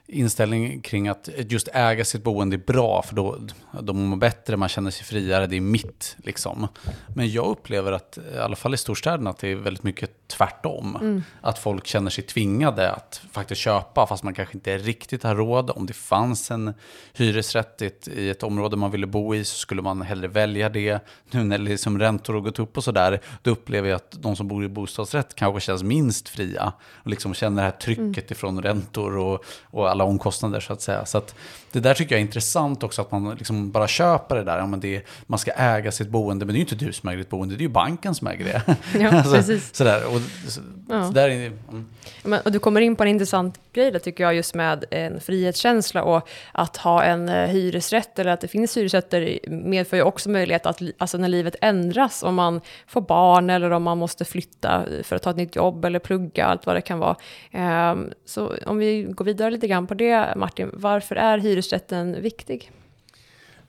inställning 0.08 0.80
kring 0.80 1.08
att 1.08 1.28
just 1.36 1.68
äga 1.72 2.04
sitt 2.04 2.22
boende 2.22 2.56
är 2.56 2.58
bra, 2.66 3.02
för 3.02 3.14
då, 3.14 3.38
då 3.80 3.92
mår 3.92 4.06
man 4.06 4.18
bättre, 4.18 4.56
man 4.56 4.68
känner 4.68 4.90
sig 4.90 5.04
friare, 5.04 5.46
det 5.46 5.56
är 5.56 5.60
mitt 5.60 6.16
liksom. 6.18 6.68
Men 7.14 7.30
jag 7.30 7.46
upplever 7.46 7.92
att, 7.92 8.18
i 8.34 8.38
alla 8.38 8.56
fall 8.56 8.74
i 8.74 8.76
storstäderna, 8.76 9.30
att 9.30 9.38
det 9.38 9.48
är 9.48 9.56
väldigt 9.56 9.82
mycket 9.82 10.10
tvärtom. 10.28 11.22
Att 11.40 11.58
folk 11.58 11.86
känner 11.86 12.10
sig 12.10 12.24
tvingade 12.24 12.92
att 12.92 13.22
faktiskt 13.32 13.60
köpa, 13.60 14.06
fast 14.06 14.22
man 14.22 14.34
kanske 14.34 14.54
inte 14.54 14.78
riktigt 14.78 15.22
har 15.22 15.34
råd. 15.34 15.70
Om 15.70 15.86
det 15.86 15.92
fanns 15.92 16.50
en 16.50 16.74
hyresrätt 17.12 17.82
i 17.82 17.86
ett, 17.86 18.08
i 18.08 18.30
ett 18.30 18.42
område 18.42 18.76
man 18.76 18.90
ville 18.90 19.06
bo 19.06 19.34
i 19.34 19.44
så 19.44 19.56
skulle 19.56 19.82
man 19.82 20.02
hellre 20.02 20.28
välja 20.28 20.68
det. 20.68 21.04
Nu 21.30 21.44
när 21.44 21.58
liksom 21.58 21.98
räntor 21.98 22.34
har 22.34 22.40
gått 22.40 22.58
upp 22.58 22.76
och 22.76 22.84
sådär, 22.84 23.20
då 23.42 23.50
upplever 23.50 23.88
jag 23.88 23.96
att 23.96 24.12
de 24.22 24.36
som 24.36 24.48
bor 24.48 24.64
i 24.64 24.68
bostadsrätt 24.68 25.34
kanske 25.34 25.60
känns 25.60 25.82
minst 25.82 26.28
fria. 26.28 26.72
Och 26.92 27.10
liksom 27.10 27.34
känner 27.34 27.62
det 27.62 27.68
här 27.70 27.78
trycket 27.78 28.30
ifrån 28.30 28.62
räntor 28.62 29.16
och, 29.16 29.44
och 29.64 29.90
alla 29.90 30.04
omkostnader 30.04 30.60
så 30.60 30.72
att 30.72 30.82
säga. 30.82 31.06
Så 31.06 31.18
att 31.18 31.34
det 31.72 31.80
där 31.80 31.94
tycker 31.94 32.14
jag 32.14 32.20
är 32.20 32.24
intressant 32.24 32.82
också, 32.82 33.02
att 33.02 33.10
man 33.10 33.34
liksom 33.34 33.70
bara 33.70 33.88
köper 33.88 34.36
det 34.36 34.44
där. 34.44 34.58
Ja, 34.58 34.66
men 34.66 34.80
det, 34.80 35.06
man 35.26 35.38
ska 35.38 35.50
äga 35.50 35.92
sitt 35.92 36.08
boende, 36.08 36.46
men 36.46 36.52
det 36.52 36.56
är 36.56 36.60
ju 36.60 36.74
inte 36.74 36.84
du 36.84 36.92
som 36.92 37.08
äger 37.08 37.18
ditt 37.18 37.30
boende, 37.30 37.54
det 37.54 37.60
är 37.60 37.62
ju 37.62 37.68
banken 37.68 38.14
som 38.14 38.26
äger 38.26 38.44
det. 38.44 38.76
Ja, 38.98 39.22
precis. 39.32 39.74
Sådär, 39.74 40.06
och, 40.06 40.17
så, 40.48 40.60
Ja. 40.88 41.06
så 41.06 41.12
där 41.12 41.28
är, 41.28 41.46
mm. 41.46 41.86
Men, 42.22 42.40
och 42.44 42.52
du 42.52 42.58
kommer 42.58 42.80
in 42.80 42.96
på 42.96 43.02
en 43.02 43.08
intressant 43.08 43.60
grej 43.72 43.90
där 43.90 43.98
tycker 43.98 44.24
jag, 44.24 44.34
just 44.34 44.54
med 44.54 44.84
en 44.90 45.20
frihetskänsla 45.20 46.02
och 46.02 46.28
att 46.52 46.76
ha 46.76 47.02
en 47.02 47.28
eh, 47.28 47.46
hyresrätt 47.48 48.18
eller 48.18 48.30
att 48.30 48.40
det 48.40 48.48
finns 48.48 48.76
hyresrätter 48.76 49.38
medför 49.48 49.96
ju 49.96 50.02
också 50.02 50.30
möjlighet 50.30 50.66
att, 50.66 50.82
alltså 50.98 51.18
när 51.18 51.28
livet 51.28 51.56
ändras, 51.60 52.22
om 52.22 52.34
man 52.34 52.60
får 52.86 53.00
barn 53.00 53.50
eller 53.50 53.70
om 53.70 53.82
man 53.82 53.98
måste 53.98 54.24
flytta 54.24 54.84
för 55.02 55.16
att 55.16 55.22
ta 55.22 55.30
ett 55.30 55.36
nytt 55.36 55.56
jobb 55.56 55.84
eller 55.84 55.98
plugga, 55.98 56.46
allt 56.46 56.66
vad 56.66 56.76
det 56.76 56.80
kan 56.80 56.98
vara. 56.98 57.16
Ehm, 57.50 58.12
så 58.24 58.52
om 58.66 58.78
vi 58.78 59.02
går 59.02 59.24
vidare 59.24 59.50
lite 59.50 59.68
grann 59.68 59.86
på 59.86 59.94
det, 59.94 60.34
Martin, 60.36 60.70
varför 60.72 61.16
är 61.16 61.38
hyresrätten 61.38 62.22
viktig? 62.22 62.70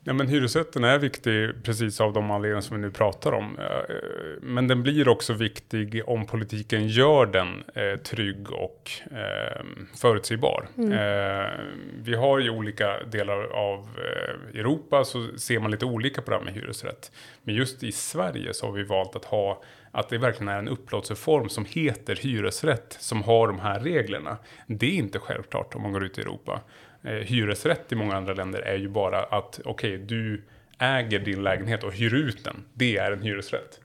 Ja, 0.09 0.13
men 0.13 0.27
hyresrätten 0.27 0.83
är 0.83 0.99
viktig 0.99 1.63
precis 1.63 2.01
av 2.01 2.13
de 2.13 2.31
anledningar 2.31 2.61
som 2.61 2.75
vi 2.77 2.81
nu 2.81 2.91
pratar 2.91 3.31
om. 3.31 3.59
Eh, 3.59 3.95
Men 4.41 4.67
den 4.67 4.83
blir 4.83 5.07
också 5.07 5.33
viktig 5.33 6.01
om 6.05 6.25
politiken 6.25 6.87
gör 6.87 7.25
den 7.25 7.63
eh, 7.75 7.99
trygg 7.99 8.51
och 8.51 8.91
eh, 9.11 9.61
förutsägbar. 10.01 10.67
Eh, 10.77 11.51
vi 12.03 12.15
har 12.15 12.41
i 12.41 12.49
olika 12.49 13.03
delar 13.03 13.43
av 13.43 13.79
eh, 13.79 14.59
Europa 14.59 15.03
så 15.03 15.27
ser 15.37 15.59
man 15.59 15.71
lite 15.71 15.85
olika 15.85 16.21
på 16.21 16.31
det 16.31 16.37
här 16.37 16.43
med 16.43 16.53
hyresrätt. 16.53 17.11
Men 17.43 17.55
just 17.55 17.83
i 17.83 17.91
Sverige 17.91 18.53
så 18.53 18.65
har 18.65 18.73
vi 18.73 18.83
valt 18.83 19.15
att 19.15 19.25
ha 19.25 19.61
att 19.91 20.09
det 20.09 20.17
verkligen 20.17 20.47
är 20.47 20.59
en 20.59 20.67
upplåtelseform 20.67 21.49
som 21.49 21.65
heter 21.65 22.15
hyresrätt 22.15 22.97
som 22.99 23.23
har 23.23 23.47
de 23.47 23.59
här 23.59 23.79
reglerna. 23.79 24.37
Det 24.67 24.85
är 24.85 24.93
inte 24.97 25.19
självklart 25.19 25.75
om 25.75 25.81
man 25.81 25.91
går 25.91 26.03
ut 26.05 26.17
i 26.17 26.21
Europa. 26.21 26.61
Eh, 27.03 27.11
hyresrätt 27.11 27.91
i 27.91 27.95
många 27.95 28.15
andra 28.15 28.33
länder 28.33 28.59
är 28.59 28.75
ju 28.75 28.87
bara 28.87 29.23
att 29.23 29.59
okej, 29.65 29.97
du 29.97 30.41
äger 30.79 31.19
din 31.19 31.43
lägenhet 31.43 31.83
och 31.83 31.93
hyr 31.93 32.13
ut 32.13 32.43
den. 32.43 32.65
Det 32.73 32.97
är 32.97 33.11
en 33.11 33.21
hyresrätt. 33.21 33.79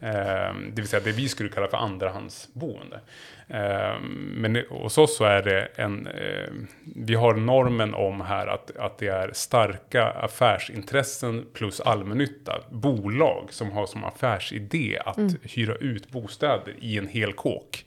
Eh, 0.00 0.54
det 0.54 0.76
vill 0.76 0.88
säga 0.88 1.02
det 1.04 1.12
vi 1.12 1.28
skulle 1.28 1.48
kalla 1.48 1.68
för 1.68 1.76
andrahandsboende. 1.76 3.00
Eh, 3.48 4.00
men 4.34 4.62
hos 4.68 4.98
oss 4.98 5.16
så 5.16 5.24
är 5.24 5.42
det 5.42 5.68
en, 5.76 6.06
eh, 6.06 6.52
vi 6.96 7.14
har 7.14 7.34
normen 7.34 7.94
om 7.94 8.20
här 8.20 8.46
att, 8.46 8.76
att 8.76 8.98
det 8.98 9.08
är 9.08 9.30
starka 9.32 10.04
affärsintressen 10.04 11.46
plus 11.52 11.80
allmännytta, 11.80 12.60
bolag 12.70 13.46
som 13.50 13.70
har 13.70 13.86
som 13.86 14.04
affärsidé 14.04 14.98
att 15.04 15.34
hyra 15.42 15.74
ut 15.74 16.10
bostäder 16.10 16.74
i 16.80 16.98
en 16.98 17.08
hel 17.08 17.32
kåk. 17.32 17.84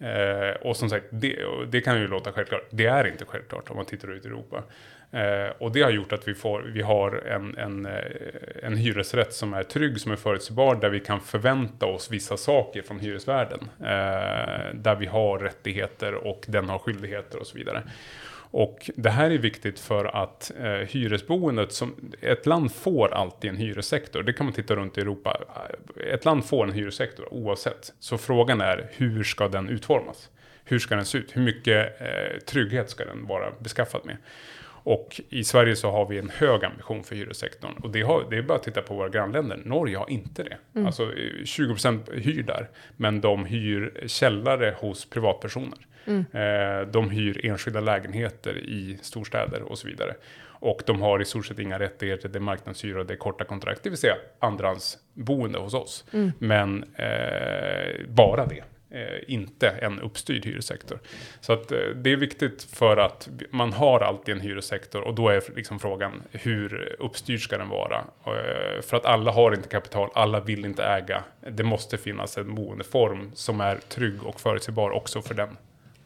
Eh, 0.00 0.56
och 0.60 0.76
som 0.76 0.90
sagt, 0.90 1.06
det, 1.10 1.36
det 1.68 1.80
kan 1.80 2.00
ju 2.00 2.08
låta 2.08 2.32
självklart. 2.32 2.66
Det 2.70 2.86
är 2.86 3.06
inte 3.06 3.24
självklart 3.24 3.70
om 3.70 3.76
man 3.76 3.84
tittar 3.86 4.12
ut 4.12 4.24
i 4.24 4.28
Europa. 4.28 4.62
Eh, 5.12 5.50
och 5.58 5.72
det 5.72 5.82
har 5.82 5.90
gjort 5.90 6.12
att 6.12 6.28
vi, 6.28 6.34
får, 6.34 6.62
vi 6.62 6.82
har 6.82 7.12
en, 7.26 7.58
en, 7.58 7.86
eh, 7.86 7.92
en 8.62 8.76
hyresrätt 8.76 9.32
som 9.32 9.54
är 9.54 9.62
trygg, 9.62 10.00
som 10.00 10.12
är 10.12 10.16
förutsägbar, 10.16 10.74
där 10.74 10.90
vi 10.90 11.00
kan 11.00 11.20
förvänta 11.20 11.86
oss 11.86 12.10
vissa 12.10 12.36
saker 12.36 12.82
från 12.82 13.00
hyresvärden. 13.00 13.60
Eh, 13.80 14.74
där 14.74 14.96
vi 14.98 15.06
har 15.06 15.38
rättigheter 15.38 16.14
och 16.14 16.44
den 16.48 16.68
har 16.68 16.78
skyldigheter 16.78 17.38
och 17.38 17.46
så 17.46 17.58
vidare. 17.58 17.82
Och 18.50 18.90
det 18.94 19.10
här 19.10 19.30
är 19.30 19.38
viktigt 19.38 19.80
för 19.80 20.04
att 20.22 20.52
eh, 20.60 20.70
hyresboendet, 20.70 21.72
som 21.72 22.12
ett 22.20 22.46
land 22.46 22.72
får 22.72 23.14
alltid 23.14 23.50
en 23.50 23.56
hyressektor, 23.56 24.22
det 24.22 24.32
kan 24.32 24.46
man 24.46 24.52
titta 24.52 24.76
runt 24.76 24.98
i 24.98 25.00
Europa, 25.00 25.40
ett 26.12 26.24
land 26.24 26.44
får 26.44 26.64
en 26.64 26.72
hyressektor 26.72 27.34
oavsett. 27.34 27.92
Så 27.98 28.18
frågan 28.18 28.60
är 28.60 28.90
hur 28.92 29.24
ska 29.24 29.48
den 29.48 29.68
utformas? 29.68 30.30
Hur 30.64 30.78
ska 30.78 30.94
den 30.96 31.04
se 31.04 31.18
ut? 31.18 31.36
Hur 31.36 31.42
mycket 31.42 32.00
eh, 32.00 32.38
trygghet 32.46 32.90
ska 32.90 33.04
den 33.04 33.26
vara 33.26 33.50
beskaffad 33.58 34.00
med? 34.04 34.16
Och 34.82 35.20
i 35.28 35.44
Sverige 35.44 35.76
så 35.76 35.90
har 35.90 36.06
vi 36.06 36.18
en 36.18 36.30
hög 36.30 36.64
ambition 36.64 37.04
för 37.04 37.16
hyressektorn. 37.16 37.72
Och 37.82 37.90
det, 37.90 38.02
har, 38.02 38.26
det 38.30 38.36
är 38.36 38.42
bara 38.42 38.58
att 38.58 38.62
titta 38.62 38.82
på 38.82 38.94
våra 38.94 39.08
grannländer. 39.08 39.60
Norge 39.64 39.96
har 39.96 40.10
inte 40.10 40.42
det. 40.42 40.56
Alltså 40.86 41.02
eh, 41.02 41.42
20% 41.44 42.20
hyr 42.20 42.42
där. 42.42 42.68
Men 42.96 43.20
de 43.20 43.44
hyr 43.44 44.04
källare 44.06 44.74
hos 44.78 45.10
privatpersoner. 45.10 45.78
Eh, 46.10 46.86
de 46.86 47.10
hyr 47.10 47.46
enskilda 47.46 47.80
lägenheter 47.80 48.58
i 48.58 48.98
storstäder 49.02 49.62
och 49.62 49.78
så 49.78 49.88
vidare. 49.88 50.14
Och 50.62 50.82
de 50.86 51.02
har 51.02 51.22
i 51.22 51.24
stort 51.24 51.46
sett 51.46 51.58
inga 51.58 51.78
rättigheter, 51.78 52.28
det 52.28 52.38
är 52.38 52.40
marknadshyra, 52.40 53.04
det 53.04 53.14
är 53.14 53.18
korta 53.18 53.44
kontrakt, 53.44 53.82
det 53.82 53.90
vill 53.90 53.98
säga 53.98 54.14
andrahandsboende 54.38 55.58
hos 55.58 55.74
oss. 55.74 56.04
Men 56.38 56.84
eh, 56.94 58.06
bara 58.08 58.46
det. 58.46 58.62
Eh, 58.92 59.34
inte 59.34 59.68
en 59.68 60.00
uppstyrd 60.00 60.46
hyressektor. 60.46 60.98
Så 61.40 61.52
att, 61.52 61.72
eh, 61.72 61.78
det 61.78 62.12
är 62.12 62.16
viktigt 62.16 62.62
för 62.62 62.96
att 62.96 63.28
man 63.50 63.72
har 63.72 64.00
alltid 64.00 64.34
en 64.34 64.40
hyressektor 64.40 65.00
och 65.00 65.14
då 65.14 65.28
är 65.28 65.42
liksom 65.56 65.78
frågan 65.78 66.22
hur 66.32 66.96
uppstyrd 66.98 67.40
ska 67.40 67.58
den 67.58 67.68
vara? 67.68 68.04
Eh, 68.26 68.82
för 68.82 68.96
att 68.96 69.04
alla 69.04 69.32
har 69.32 69.52
inte 69.54 69.68
kapital, 69.68 70.10
alla 70.14 70.40
vill 70.40 70.64
inte 70.64 70.84
äga. 70.84 71.24
Det 71.50 71.62
måste 71.62 71.98
finnas 71.98 72.38
en 72.38 72.54
boendeform 72.54 73.30
som 73.34 73.60
är 73.60 73.76
trygg 73.76 74.22
och 74.22 74.40
förutsägbar 74.40 74.90
också 74.90 75.22
för 75.22 75.34
den. 75.34 75.56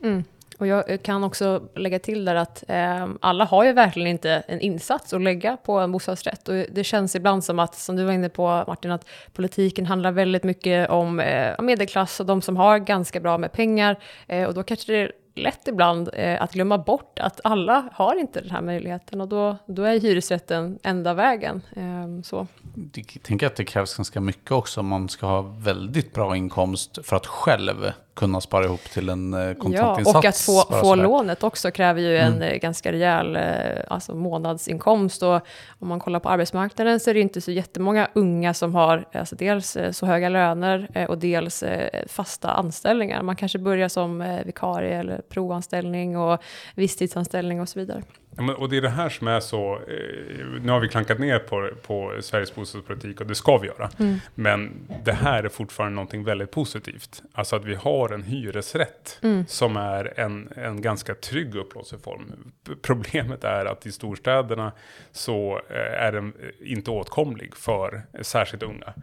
Mm. 0.04 0.24
Och 0.58 0.66
jag 0.66 1.02
kan 1.02 1.24
också 1.24 1.62
lägga 1.74 1.98
till 1.98 2.24
där 2.24 2.34
att 2.34 2.64
eh, 2.68 3.08
alla 3.20 3.44
har 3.44 3.64
ju 3.64 3.72
verkligen 3.72 4.08
inte 4.08 4.30
en 4.30 4.60
insats 4.60 5.12
att 5.12 5.22
lägga 5.22 5.56
på 5.56 5.78
en 5.78 5.92
bostadsrätt. 5.92 6.48
Och 6.48 6.54
det 6.54 6.84
känns 6.84 7.14
ibland 7.14 7.44
som 7.44 7.58
att, 7.58 7.74
som 7.74 7.96
du 7.96 8.04
var 8.04 8.12
inne 8.12 8.28
på 8.28 8.64
Martin, 8.66 8.90
att 8.90 9.08
politiken 9.32 9.86
handlar 9.86 10.12
väldigt 10.12 10.44
mycket 10.44 10.90
om 10.90 11.20
eh, 11.20 11.60
medelklass 11.62 12.20
och 12.20 12.26
de 12.26 12.42
som 12.42 12.56
har 12.56 12.78
ganska 12.78 13.20
bra 13.20 13.38
med 13.38 13.52
pengar. 13.52 13.98
Eh, 14.26 14.44
och 14.44 14.54
då 14.54 14.62
kanske 14.62 14.92
det 14.92 15.12
lätt 15.34 15.68
ibland 15.68 16.10
eh, 16.12 16.42
att 16.42 16.52
glömma 16.52 16.78
bort 16.78 17.18
att 17.18 17.40
alla 17.44 17.88
har 17.92 18.20
inte 18.20 18.40
den 18.40 18.50
här 18.50 18.60
möjligheten. 18.62 19.20
Och 19.20 19.28
då, 19.28 19.56
då 19.66 19.82
är 19.82 20.00
hyresrätten 20.00 20.78
enda 20.82 21.14
vägen. 21.14 21.62
Eh, 21.76 22.22
så. 22.22 22.46
Jag 22.94 23.22
tänker 23.22 23.46
att 23.46 23.56
det 23.56 23.64
krävs 23.64 23.96
ganska 23.96 24.20
mycket 24.20 24.50
också 24.50 24.80
om 24.80 24.86
man 24.86 25.08
ska 25.08 25.26
ha 25.26 25.42
väldigt 25.42 26.14
bra 26.14 26.36
inkomst 26.36 26.98
för 27.02 27.16
att 27.16 27.26
själv 27.26 27.92
kunna 28.14 28.40
spara 28.40 28.64
ihop 28.64 28.80
till 28.80 29.08
en 29.08 29.34
eh, 29.34 29.40
Ja, 29.40 29.54
kontantinsats. 29.54 30.16
och 30.16 30.24
att 30.24 30.38
få, 30.70 30.74
få 30.80 30.94
lånet 30.94 31.42
också 31.44 31.70
kräver 31.70 32.00
ju 32.00 32.16
en 32.18 32.32
Mm. 32.34 32.42
eh, 32.42 32.56
ganska 32.56 32.92
rejäl 32.92 33.36
eh, 33.36 33.42
alltså 33.88 34.14
månadsinkomst. 34.14 35.22
Och 35.22 35.40
om 35.78 35.88
man 35.88 36.00
kollar 36.00 36.20
på 36.20 36.28
arbetsmarknaden 36.28 37.00
så 37.00 37.10
är 37.10 37.14
det 37.14 37.20
inte 37.20 37.40
så 37.40 37.50
jättemånga 37.50 38.08
unga 38.14 38.54
som 38.54 38.74
har 38.74 39.04
alltså 39.12 39.36
dels 39.36 39.76
så 39.92 40.06
höga 40.06 40.28
löner 40.28 41.06
och 41.08 41.18
dels 41.18 41.64
fasta 42.06 42.50
anställningar. 42.50 43.22
Man 43.22 43.36
kanske 43.36 43.58
börjar 43.58 43.88
som 43.88 44.38
vikarie 44.46 44.98
eller 44.98 45.20
provanställning 45.28 46.16
och 46.16 46.42
visstidsanställning 46.74 47.60
och 47.60 47.68
så 47.68 47.78
vidare. 47.78 48.02
Ja, 48.36 48.54
och 48.54 48.68
det 48.68 48.76
är 48.76 48.80
det 48.82 48.88
här 48.88 49.08
som 49.08 49.28
är 49.28 49.40
så, 49.40 49.74
eh, 49.74 50.62
nu 50.62 50.72
har 50.72 50.80
vi 50.80 50.88
klankat 50.88 51.18
ner 51.18 51.38
på, 51.38 51.70
på 51.82 52.18
Sveriges 52.20 52.54
bostadspolitik 52.54 53.20
och 53.20 53.26
det 53.26 53.34
ska 53.34 53.58
vi 53.58 53.66
göra. 53.66 53.90
Men 54.34 54.88
det 55.04 55.12
här 55.12 55.44
är 55.44 55.48
fortfarande 55.48 55.94
någonting 55.94 56.24
väldigt 56.24 56.50
positivt. 56.50 57.22
Alltså 57.32 57.56
att 57.56 57.64
vi 57.64 57.74
har 57.74 58.14
en 58.14 58.22
hyresrätt 58.22 59.20
som 59.48 59.76
är 59.76 60.20
en, 60.20 60.48
en 60.56 60.82
ganska 60.82 61.14
trygg 61.14 61.54
upplåtelseform. 61.54 62.52
Problemet 62.82 63.44
är 63.44 63.64
att 63.64 63.86
i 63.86 63.92
storstäderna 63.92 64.72
så 65.12 65.60
eh, 65.70 66.02
är 66.02 66.12
den 66.12 66.32
eh, 66.42 66.72
inte 66.72 66.90
åtkomlig 66.90 67.56
för 67.56 68.02
särskilt 68.22 68.62
unga. 68.62 68.94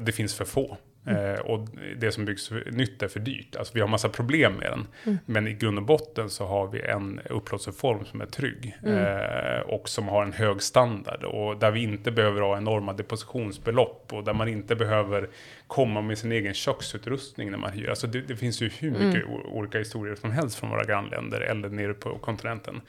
Det 0.00 0.12
finns 0.12 0.34
för 0.34 0.44
få. 0.44 0.76
Eh, 1.06 1.40
och 1.40 1.68
det 1.96 2.12
som 2.12 2.24
byggs 2.24 2.50
nytt 2.72 3.02
är 3.02 3.08
för 3.08 3.20
dyrt. 3.20 3.56
Alltså 3.56 3.74
vi 3.74 3.80
har 3.80 3.88
massa 3.88 4.08
problem 4.08 4.52
med 4.52 4.70
den. 4.70 5.18
Men 5.26 5.48
i 5.48 5.52
grund 5.52 5.78
och 5.78 5.84
botten 5.84 6.30
så 6.30 6.46
har 6.46 6.66
vi 6.66 6.80
en 6.80 7.20
upplåtelseform 7.30 8.04
som 8.04 8.20
är 8.20 8.26
trygg. 8.26 8.76
Eh, 8.86 9.60
och 9.60 9.88
som 9.88 10.08
har 10.08 10.22
en 10.22 10.32
hög 10.32 10.62
standard. 10.62 11.24
Och 11.24 11.58
där 11.58 11.70
vi 11.70 11.82
inte 11.82 12.10
behöver 12.10 12.40
ha 12.40 12.56
enorma 12.56 12.92
depositionsbelopp. 12.92 14.12
Och 14.12 14.24
där 14.24 14.34
man 14.34 14.48
inte 14.48 14.76
behöver 14.76 15.28
komma 15.68 16.00
med 16.02 16.18
sin 16.18 16.32
egen 16.32 16.54
köksutrustning 16.54 17.50
när 17.50 17.58
man 17.58 17.70
hyr. 17.72 17.88
Alltså 17.90 18.06
det, 18.06 18.20
det 18.20 18.36
finns 18.36 18.60
ju 18.62 18.68
hur 18.68 18.90
mycket 18.90 19.24
o- 19.24 19.42
olika 19.52 19.78
historier 19.78 20.14
som 20.14 20.32
helst 20.32 20.58
från 20.58 20.70
våra 20.70 20.84
grannländer. 20.84 21.40
Eller 21.40 21.68
nere 21.68 21.94
på 21.94 22.18
kontinenten. 22.18 22.80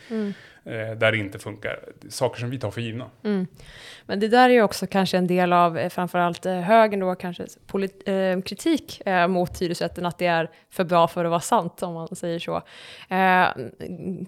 Eh, 0.66 0.98
där 0.98 1.12
det 1.12 1.18
inte 1.18 1.40
funkar. 1.40 1.80
Saker 2.10 2.40
som 2.40 2.50
vi 2.50 2.60
tar 2.60 2.72
för 2.72 2.82
givna. 2.82 3.06
Men 4.06 4.20
det 4.20 4.28
där 4.28 4.50
är 4.50 4.54
ju 4.54 4.62
också 4.62 4.88
kanske 4.88 5.18
en 5.18 5.28
del 5.28 5.54
av 5.54 5.78
eh, 5.78 5.90
framförallt 5.90 6.46
eh, 6.46 6.54
högern 6.60 7.00
då, 7.00 7.16
kanske 7.16 7.46
polit- 7.68 8.04
eh, 8.10 8.42
kritik 8.42 9.02
eh, 9.08 9.28
mot 9.28 9.62
hyresrätten, 9.62 10.06
att 10.06 10.18
det 10.18 10.26
är 10.26 10.50
för 10.70 10.84
bra 10.84 11.08
för 11.08 11.26
att 11.26 11.30
vara 11.32 11.40
sant, 11.42 11.84
om 11.84 11.94
man 11.94 12.08
säger 12.16 12.40
så. 12.40 12.62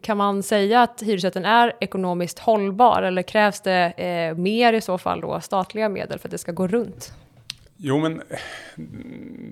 Kan 0.01 0.17
man 0.17 0.43
säga 0.43 0.81
att 0.81 1.01
hyresrätten 1.01 1.45
är 1.45 1.73
ekonomiskt 1.79 2.39
hållbar, 2.39 3.01
eller 3.03 3.21
krävs 3.21 3.61
det 3.61 4.33
mer 4.37 4.73
i 4.73 4.81
så 4.81 4.97
fall 4.97 5.21
då, 5.21 5.41
statliga 5.41 5.89
medel 5.89 6.19
för 6.19 6.27
att 6.27 6.31
det 6.31 6.37
ska 6.37 6.51
gå 6.51 6.67
runt? 6.67 7.13
Jo, 7.83 7.99
men 7.99 8.21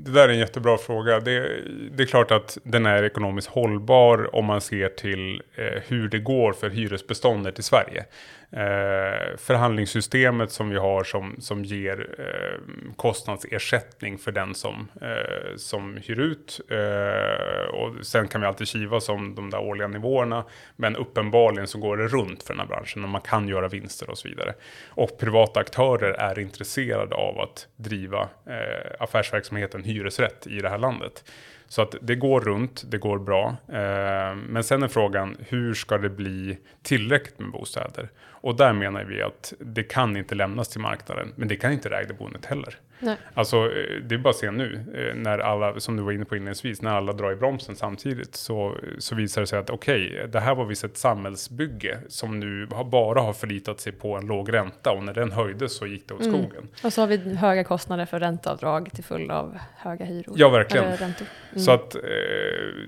det 0.04 0.12
där 0.12 0.24
är 0.24 0.34
en 0.34 0.39
jättebra 0.39 0.78
fråga. 0.78 1.20
Det, 1.20 1.62
det 1.92 2.04
är 2.04 2.08
klart 2.08 2.32
att 2.32 2.58
den 2.63 2.86
är 2.86 3.04
ekonomiskt 3.04 3.48
hållbar 3.48 4.36
om 4.36 4.46
man 4.46 4.62
ser 4.62 4.89
till 4.89 5.42
eh, 5.56 5.82
hur 5.88 6.10
det 6.10 6.20
går 6.20 6.54
för 6.54 6.70
hyresbeståndet 6.70 7.60
i 7.60 7.63
Sverige. 7.63 8.06
Eh, 8.52 9.38
förhandlingssystemet 9.38 10.52
som 10.52 10.70
vi 10.70 10.78
har 10.78 11.04
som, 11.04 11.36
som 11.40 11.64
ger 11.64 12.16
eh, 12.20 12.94
kostnadsersättning 12.96 14.18
för 14.18 14.32
den 14.32 14.56
som, 14.56 14.92
eh, 15.02 15.56
som 15.56 15.98
hyr 15.98 16.20
ut. 16.20 16.62
Eh, 16.70 17.70
och 17.70 18.06
sen 18.06 18.28
kan 18.28 18.42
vi 18.42 18.48
alltid 18.48 18.68
kivas 18.68 19.10
om 19.10 19.36
de 19.36 19.50
där 19.50 19.60
årliga 19.60 19.88
nivåerna. 19.88 20.46
Men 20.76 20.96
uppenbarligen 20.96 21.68
så 21.68 21.80
går 21.80 21.98
det 21.98 22.08
runt 22.08 22.44
för 22.44 22.54
den 22.54 22.60
här 22.60 22.68
branschen 22.68 23.04
och 23.04 23.10
man 23.10 23.22
kan 23.22 23.48
göra 23.48 23.68
vinster 23.68 24.10
och 24.10 24.18
så 24.18 24.28
vidare. 24.28 24.54
Och 24.88 25.18
privata 25.20 25.60
aktörer 25.60 26.12
är 26.12 26.40
intresserade 26.40 27.16
av 27.16 27.40
att 27.40 27.68
driva 27.76 28.22
eh, 28.46 28.92
affärsverksamheten 29.00 29.84
hyresrätt 29.84 30.48
i 30.48 30.60
det 30.60 30.70
här 30.70 30.78
landet. 30.78 31.24
Så 31.68 31.82
att 31.82 31.96
det 32.02 32.16
går 32.16 32.42
runt, 32.42 32.84
det 32.88 32.98
går 32.98 33.20
bra. 33.20 33.56
Eh, 33.68 34.36
men 34.36 34.64
sen 34.64 34.84
är 34.84 34.88
frågan, 34.88 35.38
hur 35.48 35.74
ska 35.74 35.98
det 35.98 36.10
bli 36.10 36.58
tillräckligt 36.84 37.40
med 37.40 37.52
bostäder? 37.52 38.10
Och 38.41 38.56
där 38.56 38.73
menar 38.73 39.04
vi 39.04 39.21
att 39.21 39.54
det 39.60 39.84
kan 39.84 40.17
inte 40.17 40.36
lämnas 40.36 40.69
till 40.69 40.82
marknaden, 40.82 41.34
men 41.36 41.47
det 41.47 41.56
kan 41.56 41.71
inte 41.71 41.89
det 41.89 41.97
ägda 41.97 42.13
boendet 42.13 42.45
heller. 42.45 42.75
Nej. 43.02 43.15
Alltså, 43.34 43.58
eh, 43.58 44.02
det 44.04 44.15
är 44.15 44.19
bara 44.19 44.30
att 44.30 44.36
se 44.36 44.52
nu, 44.52 44.80
eh, 44.95 45.15
när 45.15 45.39
alla, 45.39 45.80
som 45.80 45.97
du 45.97 46.04
var 46.04 46.12
inne 46.12 46.25
på 46.25 46.36
inledningsvis, 46.36 46.82
när 46.82 46.91
alla 46.91 47.13
drar 47.13 47.32
i 47.32 47.36
bromsen 47.36 47.75
samtidigt, 47.75 48.36
så, 48.36 48.75
så 48.97 49.15
visar 49.15 49.41
det 49.41 49.47
sig 49.47 49.60
att 49.60 49.69
okej, 49.69 50.25
det 50.32 50.39
här 50.39 50.56
var 50.56 50.65
visst 50.65 50.84
ett 50.84 50.97
samhällsbygge 50.97 51.99
som 52.08 52.39
nu 52.39 52.67
har, 52.71 52.84
bara 52.84 53.21
har 53.21 53.34
förlitat 53.34 53.80
sig 53.80 53.91
på 53.93 54.15
en 54.15 54.25
låg 54.25 54.54
ränta 54.54 54.91
och 54.91 55.04
när 55.04 55.13
den 55.13 55.32
höjdes 55.32 55.78
så 55.78 55.86
gick 55.88 56.08
det 56.08 56.13
åt 56.13 56.19
Mm. 56.25 56.34
skogen. 56.34 56.67
Och 56.84 56.93
så 56.93 57.02
har 57.02 57.08
vi 57.08 57.36
höga 57.36 57.63
kostnader 57.63 58.06
för 58.06 58.19
ränteavdrag 58.19 58.91
till 58.93 59.04
följd 59.04 59.32
av 59.32 59.58
höga 59.78 60.06
hyror. 60.06 60.36
Ja, 60.38 60.49
verkligen. 60.49 60.86
Mm. 60.86 61.13
Så, 61.56 61.71
att, 61.71 61.95
eh, 61.95 62.02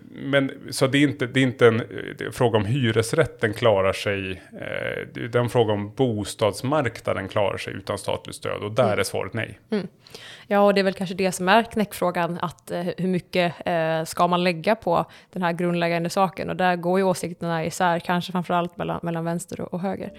men, 0.09 0.51
så 0.69 0.87
det 0.87 0.97
är 0.97 1.03
inte, 1.03 1.25
det 1.27 1.39
är 1.39 1.43
inte 1.43 1.67
en 1.67 1.83
fråga 2.31 2.57
om 2.57 2.65
hyresrätten 2.65 3.53
klarar 3.53 3.93
sig. 3.93 4.41
En 5.41 5.49
fråga 5.49 5.73
om 5.73 5.91
bostadsmarknaden 5.95 7.27
klarar 7.27 7.57
sig 7.57 7.73
utan 7.73 7.97
statligt 7.97 8.35
stöd. 8.35 8.63
Och 8.63 8.71
där 8.71 8.83
Mm. 8.83 8.99
är 8.99 9.03
svaret 9.03 9.33
nej. 9.33 9.59
Ja, 10.47 10.59
och 10.59 10.73
det 10.73 10.81
är 10.81 10.83
väl 10.83 10.93
kanske 10.93 11.15
det 11.15 11.31
som 11.31 11.49
är 11.49 11.63
knäckfrågan, 11.63 12.39
att 12.41 12.71
eh, 12.71 12.83
hur 12.97 13.07
mycket 13.07 13.53
eh, 13.65 14.03
ska 14.05 14.27
man 14.27 14.43
lägga 14.43 14.75
på 14.75 15.05
den 15.33 15.41
här 15.43 15.53
grundläggande 15.53 16.09
saken? 16.09 16.49
Och 16.49 16.55
där 16.55 16.75
går 16.75 16.99
ju 16.99 17.05
åsikterna 17.05 17.65
isär, 17.65 17.99
kanske 17.99 18.31
framförallt 18.31 18.77
mellan, 18.77 18.99
mellan 19.03 19.25
vänster 19.25 19.61
och, 19.61 19.73
och 19.73 19.79
höger. 19.79 20.11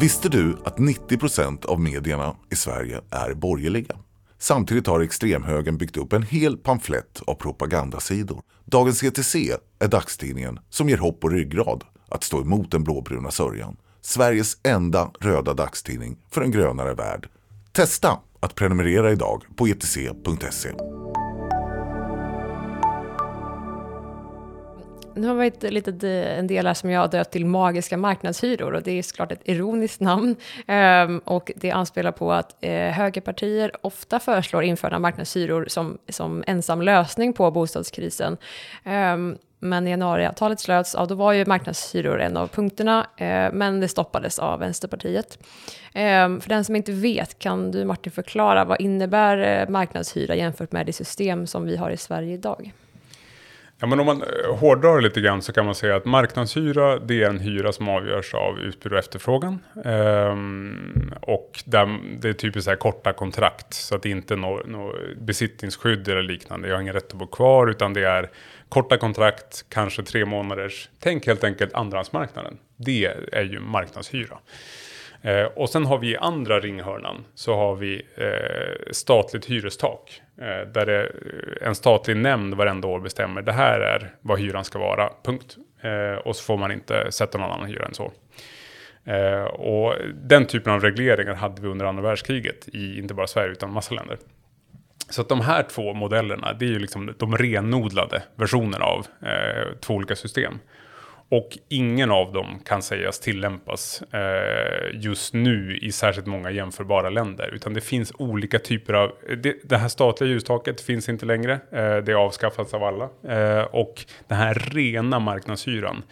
Visste 0.00 0.28
du 0.28 0.56
att 0.64 0.76
90% 0.78 1.66
av 1.66 1.80
medierna 1.80 2.36
i 2.50 2.56
Sverige 2.56 3.00
är 3.10 3.34
borgerliga? 3.34 3.96
Samtidigt 4.38 4.86
har 4.86 5.00
extremhögern 5.00 5.78
byggt 5.78 5.96
upp 5.96 6.12
en 6.12 6.22
hel 6.22 6.56
pamflett 6.56 7.22
av 7.26 7.34
propagandasidor. 7.34 8.42
Dagens 8.64 9.02
ETC 9.02 9.34
är 9.78 9.88
dagstidningen 9.88 10.58
som 10.70 10.88
ger 10.88 10.96
hopp 10.98 11.24
och 11.24 11.30
ryggrad 11.30 11.84
att 12.10 12.24
stå 12.24 12.40
emot 12.40 12.70
den 12.70 12.84
blåbruna 12.84 13.30
sörjan. 13.30 13.76
Sveriges 14.00 14.56
enda 14.62 15.10
röda 15.20 15.54
dagstidning 15.54 16.16
för 16.30 16.40
en 16.42 16.50
grönare 16.50 16.94
värld. 16.94 17.28
Testa 17.72 18.18
att 18.40 18.54
prenumerera 18.54 19.12
idag 19.12 19.44
på 19.56 19.66
etc.se. 19.66 20.70
Nu 25.14 25.26
har 25.26 25.34
vi 25.34 25.70
lite 25.70 26.08
en 26.18 26.46
del 26.46 26.66
här 26.66 26.74
som 26.74 26.90
jag 26.90 27.00
har 27.00 27.08
döpt 27.08 27.30
till 27.30 27.46
magiska 27.46 27.96
marknadshyror 27.96 28.74
och 28.74 28.82
det 28.82 28.92
är 28.92 29.02
såklart 29.02 29.32
ett 29.32 29.40
ironiskt 29.44 30.00
namn. 30.00 30.36
Ehm, 30.66 31.18
och 31.18 31.52
det 31.56 31.70
anspelar 31.70 32.12
på 32.12 32.32
att 32.32 32.56
eh, 32.60 32.70
högerpartier 32.72 33.72
ofta 33.80 34.20
föreslår 34.20 34.62
införande 34.62 34.96
av 34.96 35.02
marknadshyror 35.02 35.64
som, 35.68 35.98
som 36.08 36.44
ensam 36.46 36.82
lösning 36.82 37.32
på 37.32 37.50
bostadskrisen. 37.50 38.36
Ehm, 38.84 39.36
men 39.60 39.86
i 39.86 39.90
januariavtalet 39.90 40.60
slöts, 40.60 40.94
ja, 40.98 41.06
då 41.06 41.14
var 41.14 41.32
ju 41.32 41.46
marknadshyror 41.46 42.20
en 42.20 42.36
av 42.36 42.46
punkterna, 42.46 43.06
eh, 43.16 43.52
men 43.52 43.80
det 43.80 43.88
stoppades 43.88 44.38
av 44.38 44.58
Vänsterpartiet. 44.58 45.38
Eh, 45.92 46.38
för 46.40 46.48
den 46.48 46.64
som 46.64 46.76
inte 46.76 46.92
vet, 46.92 47.38
kan 47.38 47.70
du 47.70 47.84
Martin 47.84 48.12
förklara 48.12 48.64
vad 48.64 48.80
innebär 48.80 49.38
eh, 49.38 49.68
marknadshyra 49.68 50.34
jämfört 50.34 50.72
med 50.72 50.86
det 50.86 50.92
system 50.92 51.46
som 51.46 51.64
vi 51.64 51.76
har 51.76 51.90
i 51.90 51.96
Sverige 51.96 52.34
idag? 52.34 52.72
Ja, 53.80 53.86
men 53.86 54.00
om 54.00 54.06
man 54.06 54.22
eh, 54.22 54.56
hårdrar 54.56 54.96
det 54.96 55.02
lite 55.02 55.20
grann 55.20 55.42
så 55.42 55.52
kan 55.52 55.64
man 55.64 55.74
säga 55.74 55.96
att 55.96 56.04
marknadshyra 56.04 56.98
det 56.98 57.22
är 57.22 57.30
en 57.30 57.38
hyra 57.38 57.72
som 57.72 57.88
avgörs 57.88 58.34
av 58.34 58.58
utbud 58.58 58.92
och 58.92 58.98
efterfrågan. 58.98 59.58
Ehm, 59.84 61.12
och 61.20 61.62
där, 61.64 61.98
det 62.20 62.28
är 62.28 62.32
typiskt 62.32 62.64
så 62.64 62.70
här 62.70 62.76
korta 62.76 63.12
kontrakt 63.12 63.74
så 63.74 63.94
att 63.94 64.02
det 64.02 64.10
inte 64.10 64.34
är 64.34 64.38
något 64.38 64.66
no 64.66 64.92
besittningsskydd 65.20 66.08
eller 66.08 66.22
liknande. 66.22 66.68
Jag 66.68 66.74
har 66.74 66.82
ingen 66.82 66.94
rätt 66.94 67.12
att 67.12 67.18
bo 67.18 67.26
kvar 67.26 67.66
utan 67.66 67.92
det 67.92 68.04
är 68.04 68.30
korta 68.70 68.96
kontrakt, 68.96 69.64
kanske 69.68 70.02
tre 70.02 70.24
månaders. 70.24 70.88
Tänk 71.00 71.26
helt 71.26 71.44
enkelt 71.44 71.74
andrahandsmarknaden. 71.74 72.58
Det 72.76 73.14
är 73.32 73.42
ju 73.42 73.60
marknadshyra. 73.60 74.38
Eh, 75.22 75.44
och 75.44 75.70
sen 75.70 75.86
har 75.86 75.98
vi 75.98 76.10
i 76.10 76.16
andra 76.16 76.60
ringhörnan 76.60 77.24
så 77.34 77.56
har 77.56 77.76
vi 77.76 78.02
eh, 78.16 78.92
statligt 78.92 79.46
hyrestak. 79.46 80.22
Eh, 80.40 80.68
där 80.72 80.86
det, 80.86 81.00
eh, 81.00 81.68
en 81.68 81.74
statlig 81.74 82.16
nämnd 82.16 82.54
varenda 82.54 82.88
år 82.88 83.00
bestämmer 83.00 83.42
det 83.42 83.52
här 83.52 83.80
är 83.80 84.14
vad 84.20 84.40
hyran 84.40 84.64
ska 84.64 84.78
vara, 84.78 85.10
punkt. 85.24 85.56
Eh, 85.82 86.18
och 86.26 86.36
så 86.36 86.44
får 86.44 86.56
man 86.56 86.72
inte 86.72 87.12
sätta 87.12 87.38
någon 87.38 87.50
annan 87.50 87.68
hyra 87.68 87.86
än 87.86 87.94
så. 87.94 88.12
Eh, 89.04 89.44
och 89.44 89.94
den 90.14 90.46
typen 90.46 90.72
av 90.72 90.80
regleringar 90.80 91.34
hade 91.34 91.62
vi 91.62 91.68
under 91.68 91.86
andra 91.86 92.02
världskriget 92.02 92.68
i 92.68 92.98
inte 92.98 93.14
bara 93.14 93.26
Sverige 93.26 93.52
utan 93.52 93.72
massa 93.72 93.94
länder. 93.94 94.18
Så 95.08 95.20
att 95.20 95.28
de 95.28 95.40
här 95.40 95.62
två 95.62 95.94
modellerna, 95.94 96.52
det 96.52 96.64
är 96.64 96.70
ju 96.70 96.78
liksom 96.78 97.14
de 97.18 97.36
renodlade 97.36 98.22
versionerna 98.36 98.84
av 98.84 99.06
eh, 99.22 99.78
två 99.80 99.94
olika 99.94 100.16
system. 100.16 100.58
Och 101.30 101.58
ingen 101.68 102.10
av 102.10 102.32
dem 102.32 102.60
kan 102.64 102.82
sägas 102.82 103.20
tillämpas 103.20 104.02
eh, 104.02 104.90
just 104.92 105.34
nu 105.34 105.78
i 105.82 105.92
särskilt 105.92 106.26
många 106.26 106.50
jämförbara 106.50 107.10
länder. 107.10 107.54
Utan 107.54 107.74
det 107.74 107.80
finns 107.80 108.12
olika 108.18 108.58
typer 108.58 108.92
av... 108.92 109.12
Det, 109.42 109.56
det 109.64 109.76
här 109.76 109.88
statliga 109.88 110.30
ljustaket 110.30 110.80
finns 110.80 111.08
inte 111.08 111.26
längre. 111.26 111.52
Eh, 111.72 111.96
det 111.96 112.14
avskaffats 112.14 112.74
av 112.74 112.84
alla. 112.84 113.08
Eh, 113.28 113.62
och 113.62 114.04
den 114.28 114.38
här 114.38 114.54
rena 114.54 115.18
marknadshyran 115.18 116.02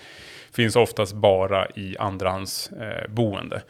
finns 0.53 0.77
oftast 0.77 1.14
bara 1.14 1.66
i 1.66 1.96
andrahandsboende. 1.98 3.03
Eh, 3.05 3.11
boende. 3.11 3.62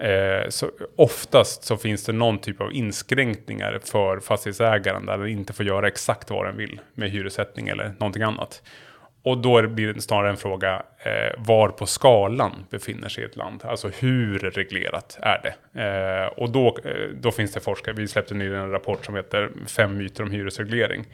Eh, 0.00 0.48
så 0.48 0.70
oftast 0.96 1.64
så 1.64 1.76
finns 1.76 2.04
det 2.04 2.12
någon 2.12 2.38
typ 2.38 2.60
av 2.60 2.72
inskränkningar 2.72 3.80
för 3.84 4.20
fastighetsägaren 4.20 5.06
där 5.06 5.18
den 5.18 5.28
inte 5.28 5.52
får 5.52 5.66
göra 5.66 5.88
exakt 5.88 6.30
vad 6.30 6.46
den 6.46 6.56
vill 6.56 6.80
med 6.94 7.10
hyressättning 7.10 7.68
eller 7.68 7.94
någonting 7.98 8.22
annat. 8.22 8.62
Och 9.26 9.38
då 9.38 9.68
blir 9.68 9.92
det 9.92 10.00
snarare 10.00 10.30
en 10.30 10.36
fråga 10.36 10.82
eh, 10.98 11.34
var 11.38 11.68
på 11.68 11.86
skalan 11.86 12.66
befinner 12.70 13.08
sig 13.08 13.24
ett 13.24 13.36
land. 13.36 13.64
Alltså 13.64 13.88
hur 13.88 14.38
reglerat 14.38 15.18
är 15.22 15.40
det? 15.42 15.82
Eh, 15.82 16.26
och 16.26 16.50
då, 16.50 16.78
eh, 16.84 17.08
då 17.20 17.32
finns 17.32 17.52
det 17.52 17.60
forskare, 17.60 17.94
vi 17.94 18.08
släppte 18.08 18.34
nyligen 18.34 18.62
en 18.62 18.70
rapport 18.70 19.04
som 19.04 19.14
heter 19.14 19.50
Fem 19.66 19.96
myter 19.96 20.22
om 20.22 20.30
hyresreglering. 20.30 21.04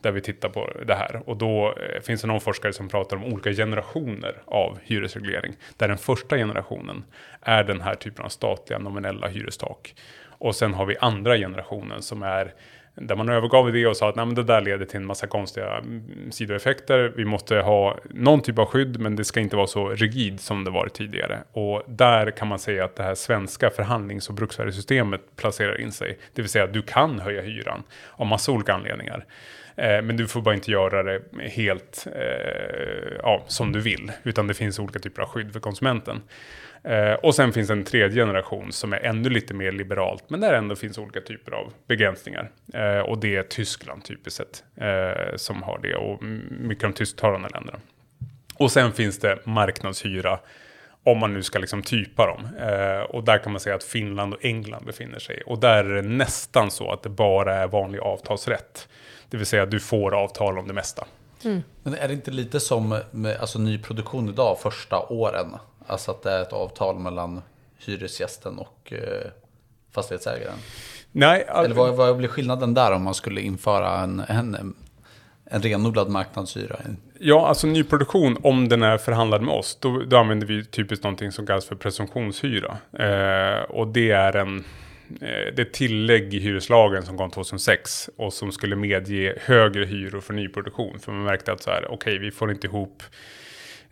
Där 0.00 0.12
vi 0.12 0.20
tittar 0.20 0.48
på 0.48 0.70
det 0.86 0.94
här. 0.94 1.22
Och 1.26 1.36
då 1.36 1.74
eh, 1.74 2.00
finns 2.02 2.20
det 2.20 2.26
någon 2.26 2.40
forskare 2.40 2.72
som 2.72 2.88
pratar 2.88 3.16
om 3.16 3.24
olika 3.24 3.52
generationer 3.52 4.42
av 4.44 4.78
hyresreglering. 4.82 5.54
Där 5.76 5.88
den 5.88 5.98
första 5.98 6.36
generationen 6.36 7.04
är 7.40 7.64
den 7.64 7.80
här 7.80 7.94
typen 7.94 8.24
av 8.24 8.28
statliga 8.28 8.78
nominella 8.78 9.28
hyrestak. 9.28 9.94
Och 10.28 10.56
sen 10.56 10.74
har 10.74 10.86
vi 10.86 10.96
andra 11.00 11.36
generationen 11.36 12.02
som 12.02 12.22
är 12.22 12.54
där 12.94 13.16
man 13.16 13.28
övergav 13.28 13.72
det 13.72 13.86
och 13.86 13.96
sa 13.96 14.08
att 14.08 14.16
Nej, 14.16 14.26
men 14.26 14.34
det 14.34 14.42
där 14.42 14.60
leder 14.60 14.86
till 14.86 14.96
en 14.96 15.06
massa 15.06 15.26
konstiga 15.26 15.78
mm, 15.78 16.32
sidoeffekter. 16.32 17.12
Vi 17.16 17.24
måste 17.24 17.56
ha 17.56 17.98
någon 18.10 18.40
typ 18.40 18.58
av 18.58 18.66
skydd, 18.66 19.00
men 19.00 19.16
det 19.16 19.24
ska 19.24 19.40
inte 19.40 19.56
vara 19.56 19.66
så 19.66 19.88
rigid 19.88 20.40
som 20.40 20.64
det 20.64 20.70
varit 20.70 20.94
tidigare. 20.94 21.38
Och 21.52 21.82
där 21.86 22.30
kan 22.30 22.48
man 22.48 22.58
säga 22.58 22.84
att 22.84 22.96
det 22.96 23.02
här 23.02 23.14
svenska 23.14 23.70
förhandlings 23.70 24.28
och 24.28 24.34
bruksvärdessystemet 24.34 25.36
placerar 25.36 25.80
in 25.80 25.92
sig. 25.92 26.18
Det 26.34 26.42
vill 26.42 26.48
säga 26.48 26.64
att 26.64 26.72
du 26.72 26.82
kan 26.82 27.18
höja 27.18 27.42
hyran 27.42 27.82
av 28.12 28.26
massa 28.26 28.52
olika 28.52 28.74
anledningar. 28.74 29.24
Eh, 29.76 30.02
men 30.02 30.16
du 30.16 30.28
får 30.28 30.40
bara 30.40 30.54
inte 30.54 30.70
göra 30.70 31.02
det 31.02 31.22
helt 31.48 32.06
eh, 32.14 33.12
ja, 33.22 33.44
som 33.46 33.72
du 33.72 33.80
vill, 33.80 34.12
utan 34.22 34.46
det 34.46 34.54
finns 34.54 34.78
olika 34.78 34.98
typer 34.98 35.22
av 35.22 35.28
skydd 35.28 35.52
för 35.52 35.60
konsumenten. 35.60 36.22
Eh, 36.82 37.14
och 37.14 37.34
sen 37.34 37.52
finns 37.52 37.70
en 37.70 37.84
tredje 37.84 38.22
generation 38.22 38.72
som 38.72 38.92
är 38.92 38.98
ännu 38.98 39.28
lite 39.28 39.54
mer 39.54 39.72
liberalt, 39.72 40.24
men 40.30 40.40
där 40.40 40.54
ändå 40.54 40.76
finns 40.76 40.98
olika 40.98 41.20
typer 41.20 41.52
av 41.52 41.72
begränsningar. 41.86 42.50
Eh, 42.74 42.98
och 42.98 43.18
det 43.18 43.36
är 43.36 43.42
Tyskland 43.42 44.04
typiskt 44.04 44.36
sett 44.36 44.64
eh, 44.76 45.36
som 45.36 45.62
har 45.62 45.78
det 45.82 45.94
och 45.94 46.22
mycket 46.50 46.84
av 46.84 46.90
de 46.90 46.96
tysktalande 46.96 47.48
länderna. 47.48 47.78
Och 48.54 48.72
sen 48.72 48.92
finns 48.92 49.18
det 49.18 49.38
marknadshyra 49.46 50.38
om 51.04 51.18
man 51.18 51.34
nu 51.34 51.42
ska 51.42 51.58
liksom 51.58 51.82
typa 51.82 52.26
dem. 52.26 52.48
Och 53.08 53.24
där 53.24 53.38
kan 53.38 53.52
man 53.52 53.60
säga 53.60 53.74
att 53.74 53.84
Finland 53.84 54.34
och 54.34 54.44
England 54.44 54.84
befinner 54.86 55.18
sig. 55.18 55.42
Och 55.46 55.60
där 55.60 55.84
är 55.84 56.02
det 56.02 56.08
nästan 56.08 56.70
så 56.70 56.92
att 56.92 57.02
det 57.02 57.08
bara 57.08 57.54
är 57.54 57.66
vanlig 57.66 58.00
avtalsrätt. 58.00 58.88
Det 59.30 59.36
vill 59.36 59.46
säga 59.46 59.62
att 59.62 59.70
du 59.70 59.80
får 59.80 60.14
avtal 60.14 60.58
om 60.58 60.68
det 60.68 60.74
mesta. 60.74 61.06
Mm. 61.44 61.62
Men 61.82 61.94
är 61.94 62.08
det 62.08 62.14
inte 62.14 62.30
lite 62.30 62.60
som 62.60 63.00
med 63.10 63.36
alltså, 63.40 63.58
nyproduktion 63.58 64.28
idag, 64.28 64.58
första 64.60 64.98
åren? 64.98 65.56
Alltså 65.90 66.10
att 66.10 66.22
det 66.22 66.30
är 66.30 66.42
ett 66.42 66.52
avtal 66.52 66.98
mellan 66.98 67.42
hyresgästen 67.78 68.58
och 68.58 68.92
eh, 68.92 69.30
fastighetsägaren? 69.94 70.58
Nej. 71.12 71.46
All... 71.48 71.64
Eller 71.64 71.74
vad, 71.74 71.94
vad 71.96 72.16
blir 72.16 72.28
skillnaden 72.28 72.74
där 72.74 72.92
om 72.92 73.02
man 73.02 73.14
skulle 73.14 73.40
införa 73.40 73.98
en, 73.98 74.20
en, 74.28 74.74
en 75.44 75.62
renodlad 75.62 76.08
marknadshyra? 76.08 76.76
Ja, 77.18 77.48
alltså 77.48 77.66
nyproduktion, 77.66 78.38
om 78.42 78.68
den 78.68 78.82
är 78.82 78.98
förhandlad 78.98 79.42
med 79.42 79.54
oss, 79.54 79.78
då, 79.80 80.02
då 80.02 80.16
använder 80.16 80.46
vi 80.46 80.64
typiskt 80.64 81.04
någonting 81.04 81.32
som 81.32 81.46
kallas 81.46 81.64
för 81.64 81.76
presumtionshyra. 81.76 82.76
Eh, 82.92 83.62
och 83.62 83.88
det 83.88 84.10
är 84.10 84.36
en 84.36 84.64
eh, 85.20 85.54
det 85.56 85.72
tillägg 85.72 86.34
i 86.34 86.38
hyreslagen 86.38 87.02
som 87.02 87.18
kom 87.18 87.30
2006 87.30 88.10
och 88.16 88.32
som 88.32 88.52
skulle 88.52 88.76
medge 88.76 89.34
högre 89.40 89.84
hyror 89.84 90.20
för 90.20 90.34
nyproduktion. 90.34 90.98
För 90.98 91.12
man 91.12 91.22
märkte 91.22 91.52
att 91.52 91.62
så 91.62 91.70
här, 91.70 91.84
okej, 91.84 91.94
okay, 91.94 92.18
vi 92.18 92.30
får 92.30 92.50
inte 92.50 92.66
ihop 92.66 93.02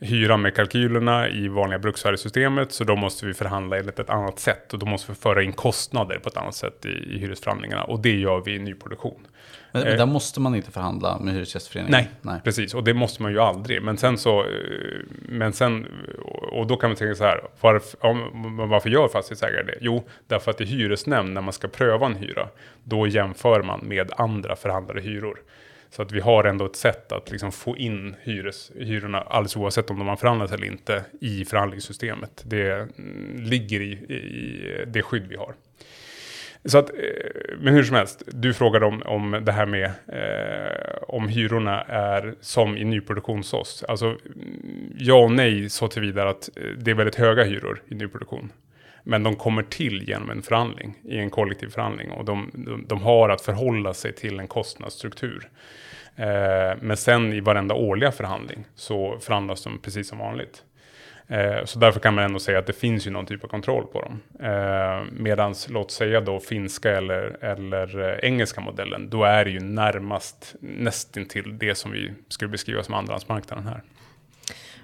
hyra 0.00 0.37
med 0.37 0.54
kalkylerna 0.54 1.28
i 1.28 1.48
vanliga 1.48 1.78
bruksvärdessystemet 1.78 2.72
så 2.72 2.84
då 2.84 2.96
måste 2.96 3.26
vi 3.26 3.34
förhandla 3.34 3.78
enligt 3.78 3.98
ett 3.98 4.11
annat 4.11 4.38
sätt 4.38 4.72
och 4.72 4.78
då 4.78 4.87
måste 4.87 5.12
vi 5.12 5.18
föra 5.18 5.42
in 5.42 5.52
kostnader 5.52 6.18
på 6.18 6.28
ett 6.28 6.37
annat 6.37 6.54
sätt 6.54 6.87
i, 6.87 6.88
i 6.88 7.18
hyresförhandlingarna 7.18 7.84
och 7.84 8.00
det 8.00 8.18
gör 8.18 8.42
vi 8.44 8.54
i 8.54 8.58
nyproduktion. 8.58 9.26
Men, 9.72 9.82
men 9.82 9.98
där 9.98 10.06
måste 10.06 10.40
man 10.40 10.54
inte 10.54 10.70
förhandla 10.70 11.18
med 11.18 11.34
Hyresgästföreningen? 11.34 11.92
Nej, 11.92 12.11
Nej, 12.22 12.40
precis. 12.44 12.74
Och 12.74 12.84
det 12.84 12.94
måste 12.94 13.22
man 13.22 13.32
ju 13.32 13.40
aldrig. 13.40 13.82
Men 13.82 13.96
sen 13.96 14.18
så, 14.18 14.40
eh, 14.40 14.46
men 15.08 15.52
sen, 15.52 15.87
och 16.52 16.66
då 16.66 16.76
kan 16.76 16.90
man 16.90 16.96
tänka 16.96 17.14
så 17.14 17.24
här, 17.24 17.40
varför, 17.61 18.66
varför 18.66 18.90
gör 18.90 19.08
fastighetsägare 19.08 19.62
det? 19.62 19.78
Jo, 19.80 20.04
därför 20.26 20.50
att 20.50 20.61
i 20.61 20.64
hyresnämnd, 20.64 21.32
när 21.32 21.40
man 21.40 21.52
ska 21.52 21.68
pröva 21.68 22.06
en 22.06 22.14
hyra, 22.14 22.48
då 22.84 23.06
jämför 23.06 23.62
man 23.62 23.80
med 23.82 24.11
andra 24.16 24.56
förhandlade 24.56 25.00
hyror. 25.00 25.38
Så 25.90 26.03
att 26.03 26.12
vi 26.12 26.20
har 26.20 26.44
ändå 26.44 26.66
ett 26.66 26.77
sätt 26.77 27.12
att 27.12 27.31
liksom 27.31 27.53
få 27.53 27.77
in 27.77 28.16
hyres, 28.22 28.72
hyrorna, 28.74 29.20
alldeles 29.20 29.57
oavsett 29.57 29.90
om 29.90 29.98
de 29.98 30.09
har 30.09 30.16
förhandlats 30.16 30.53
eller 30.53 30.66
inte, 30.66 31.05
i 31.20 31.44
förhandlingssystemet. 31.44 32.42
Det 32.46 32.70
mm, 32.70 33.37
ligger 33.37 33.81
i, 33.81 33.92
i 33.92 34.85
det 34.87 35.03
skydd 35.03 35.27
vi 35.29 35.37
har. 35.37 35.55
Så 36.64 36.79
att, 36.79 36.90
eh, 36.90 36.96
men 37.59 37.74
hur 37.74 37.83
som 37.83 37.96
helst, 37.96 38.22
du 38.27 38.55
frågade 38.55 38.87
om, 38.87 39.03
om 39.03 39.42
det 39.44 39.53
här 39.53 39.66
med 39.66 39.85
eh, 40.07 41.03
om 41.09 41.29
hyrorna 41.29 41.83
är 41.83 42.35
som 42.40 42.77
i 42.77 42.85
nyproduktion 42.85 43.37
hos 43.37 43.55
oss. 43.55 43.85
Alltså 43.88 44.07
mm, 44.07 44.94
ja 44.98 45.14
och 45.14 45.33
nej 45.33 45.70
så 45.70 45.88
tillvida 45.88 46.29
att 46.29 46.48
eh, 46.57 46.62
det 46.79 46.90
är 46.90 46.94
väldigt 46.94 47.14
höga 47.14 47.44
hyror 47.44 47.83
i 47.88 47.94
nyproduktion. 47.94 48.53
Men 49.08 49.22
de 49.22 49.36
kommer 49.36 49.62
till 49.62 50.08
genom 50.08 50.30
en 50.30 50.42
förhandling, 50.42 50.94
i 51.04 51.18
en 51.18 51.30
kollektiv 51.30 51.68
förhandling. 51.68 52.10
Och 52.10 52.24
de, 52.24 52.50
de, 52.54 52.84
de 52.88 53.02
har 53.02 53.28
att 53.28 53.40
förhålla 53.40 53.94
sig 53.94 54.12
till 54.12 54.40
en 54.40 54.46
kostnadsstruktur. 54.48 55.48
Eh, 56.16 56.76
men 56.80 56.96
sen 56.96 57.32
i 57.32 57.40
varenda 57.40 57.74
årliga 57.74 58.12
förhandling 58.12 58.64
så 58.74 59.18
förhandlas 59.20 59.64
de 59.64 59.78
precis 59.78 60.08
som 60.08 60.18
vanligt. 60.18 60.62
Eh, 61.26 61.64
så 61.64 61.78
därför 61.78 62.00
kan 62.00 62.14
man 62.14 62.24
ändå 62.24 62.38
säga 62.38 62.58
att 62.58 62.66
det 62.66 62.72
finns 62.72 63.06
ju 63.06 63.10
någon 63.10 63.26
typ 63.26 63.44
av 63.44 63.48
kontroll 63.48 63.86
på 63.86 64.02
dem. 64.02 64.20
Eh, 64.40 65.04
Medan 65.12 65.54
låt 65.68 65.90
säga 65.90 66.20
då 66.20 66.40
finska 66.40 66.96
eller, 66.96 67.44
eller 67.44 68.08
eh, 68.08 68.28
engelska 68.28 68.60
modellen, 68.60 69.10
då 69.10 69.24
är 69.24 69.44
det 69.44 69.50
ju 69.50 69.60
närmast 69.60 70.54
nästintill 70.60 71.58
det 71.58 71.74
som 71.74 71.90
vi 71.90 72.12
skulle 72.28 72.50
beskriva 72.50 72.82
som 72.82 72.94
andrahandsmarknaden 72.94 73.66
här. 73.66 73.82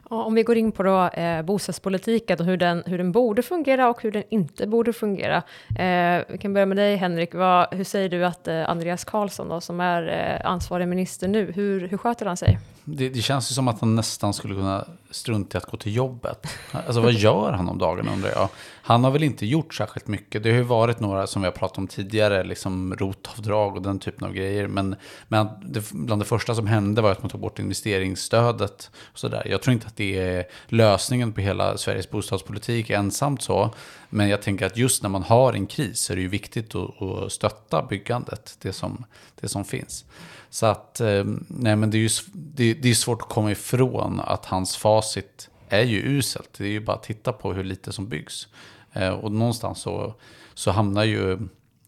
Om 0.09 0.35
vi 0.35 0.43
går 0.43 0.57
in 0.57 0.73
på 0.73 0.83
då, 0.83 1.09
eh, 1.09 1.43
bostadspolitiken 1.43 2.41
och 2.41 2.47
hur 2.47 2.57
den, 2.57 2.83
hur 2.87 2.99
den 2.99 3.13
borde 3.13 3.43
fungera 3.43 3.89
och 3.89 4.03
hur 4.03 4.13
den 4.13 4.23
inte 4.31 4.67
borde 4.67 4.93
fungera. 4.93 5.37
Eh, 5.79 6.25
vi 6.29 6.39
kan 6.41 6.53
börja 6.53 6.67
med 6.67 6.77
dig 6.77 6.97
Henrik. 6.97 7.35
Vad, 7.35 7.75
hur 7.75 7.85
säger 7.85 8.09
du 8.09 8.25
att 8.25 8.49
eh, 8.49 8.71
Andreas 8.71 9.05
Karlsson 9.05 9.49
då, 9.49 9.61
som 9.61 9.81
är 9.81 10.09
eh, 10.09 10.51
ansvarig 10.51 10.89
minister 10.89 11.29
nu, 11.29 11.53
hur, 11.53 11.89
hur 11.89 11.99
sköter 11.99 12.27
han 12.27 12.37
sig? 12.37 12.59
Det, 12.85 13.09
det, 13.09 13.21
känns 13.23 13.51
ju 13.51 13.55
som 13.55 13.69
att 13.69 13.81
han 13.81 13.97
nästan 13.97 14.35
skulle 14.35 14.55
kunna 14.55 14.85
strunta 15.11 15.57
i 15.57 15.59
att 15.59 15.71
gå 15.71 15.77
till 15.77 15.97
jobbet. 15.97 16.47
Alltså 16.73 17.01
vad 17.01 17.13
gör 17.13 17.53
han 17.53 17.69
om 17.69 17.79
dagarna 17.79 18.13
undrar 18.13 18.31
jag. 18.31 18.49
Han 18.83 19.05
har 19.05 19.11
väl 19.11 19.23
inte 19.23 19.47
gjort 19.47 19.75
särskilt 19.75 20.07
mycket. 20.07 20.43
Det 20.43 20.51
har 20.51 20.57
ju 20.57 20.63
varit 20.63 21.01
några 21.01 21.27
som 21.27 21.43
vi 21.43 21.47
har 21.47 21.53
pratat 21.53 21.79
om 21.79 21.87
tidigare, 21.87 22.45
liksom 22.45 22.95
rotavdrag 22.95 23.77
och 23.77 23.83
den 23.83 23.99
typen 23.99 24.27
av 24.27 24.33
grejer. 24.33 24.67
Men, 24.69 24.97
men 25.29 25.49
det, 25.63 25.91
bland 25.93 26.21
det 26.21 26.27
första 26.27 26.55
som 26.55 26.67
hände 26.67 27.03
var 27.03 27.13
att 27.13 27.23
man 27.23 27.31
tog 27.31 27.41
bort 27.41 27.59
investeringsstödet. 27.59 28.91
Och 29.13 29.19
så 29.19 29.29
där. 29.29 29.49
Jag 29.49 29.63
tror 29.63 29.73
inte 29.75 29.87
att 29.87 29.94
det 29.97 30.19
är 30.19 30.45
lösningen 30.69 31.33
på 31.33 31.41
hela 31.41 31.77
Sveriges 31.77 32.11
bostadspolitik 32.11 32.91
ensamt 32.91 33.43
så. 33.43 33.75
Men 34.11 34.29
jag 34.29 34.43
tänker 34.43 34.67
att 34.67 34.77
just 34.77 35.03
när 35.03 35.11
man 35.11 35.23
har 35.23 35.53
en 35.53 35.67
kris 35.67 36.01
så 36.01 36.13
är 36.13 36.17
det 36.17 36.23
ju 36.23 36.29
viktigt 36.29 36.75
att, 36.75 37.03
att 37.03 37.33
stötta 37.33 37.83
byggandet, 37.83 38.57
det 38.63 38.73
som, 38.73 39.05
det 39.41 39.49
som 39.49 39.65
finns. 39.65 40.05
Så 40.51 40.67
att, 40.67 41.01
eh, 41.01 41.25
nej 41.49 41.77
men 41.77 41.91
det 41.91 41.99
är 41.99 42.01
ju 42.01 42.09
det, 42.33 42.75
det 42.75 42.91
är 42.91 42.95
svårt 42.95 43.23
att 43.23 43.29
komma 43.29 43.51
ifrån 43.51 44.21
att 44.21 44.47
hans 44.47 44.77
facit 44.77 45.51
är 45.69 45.83
ju 45.83 45.99
uselt. 45.99 46.51
Det 46.59 46.65
är 46.65 46.69
ju 46.69 46.81
bara 46.81 46.97
att 46.97 47.03
titta 47.03 47.33
på 47.33 47.53
hur 47.53 47.65
lite 47.65 47.93
som 47.93 48.09
byggs. 48.09 48.49
Eh, 48.93 49.09
och 49.09 49.33
någonstans 49.33 49.81
så, 49.81 50.15
så 50.55 50.71
hamnar 50.71 51.05
ju 51.05 51.39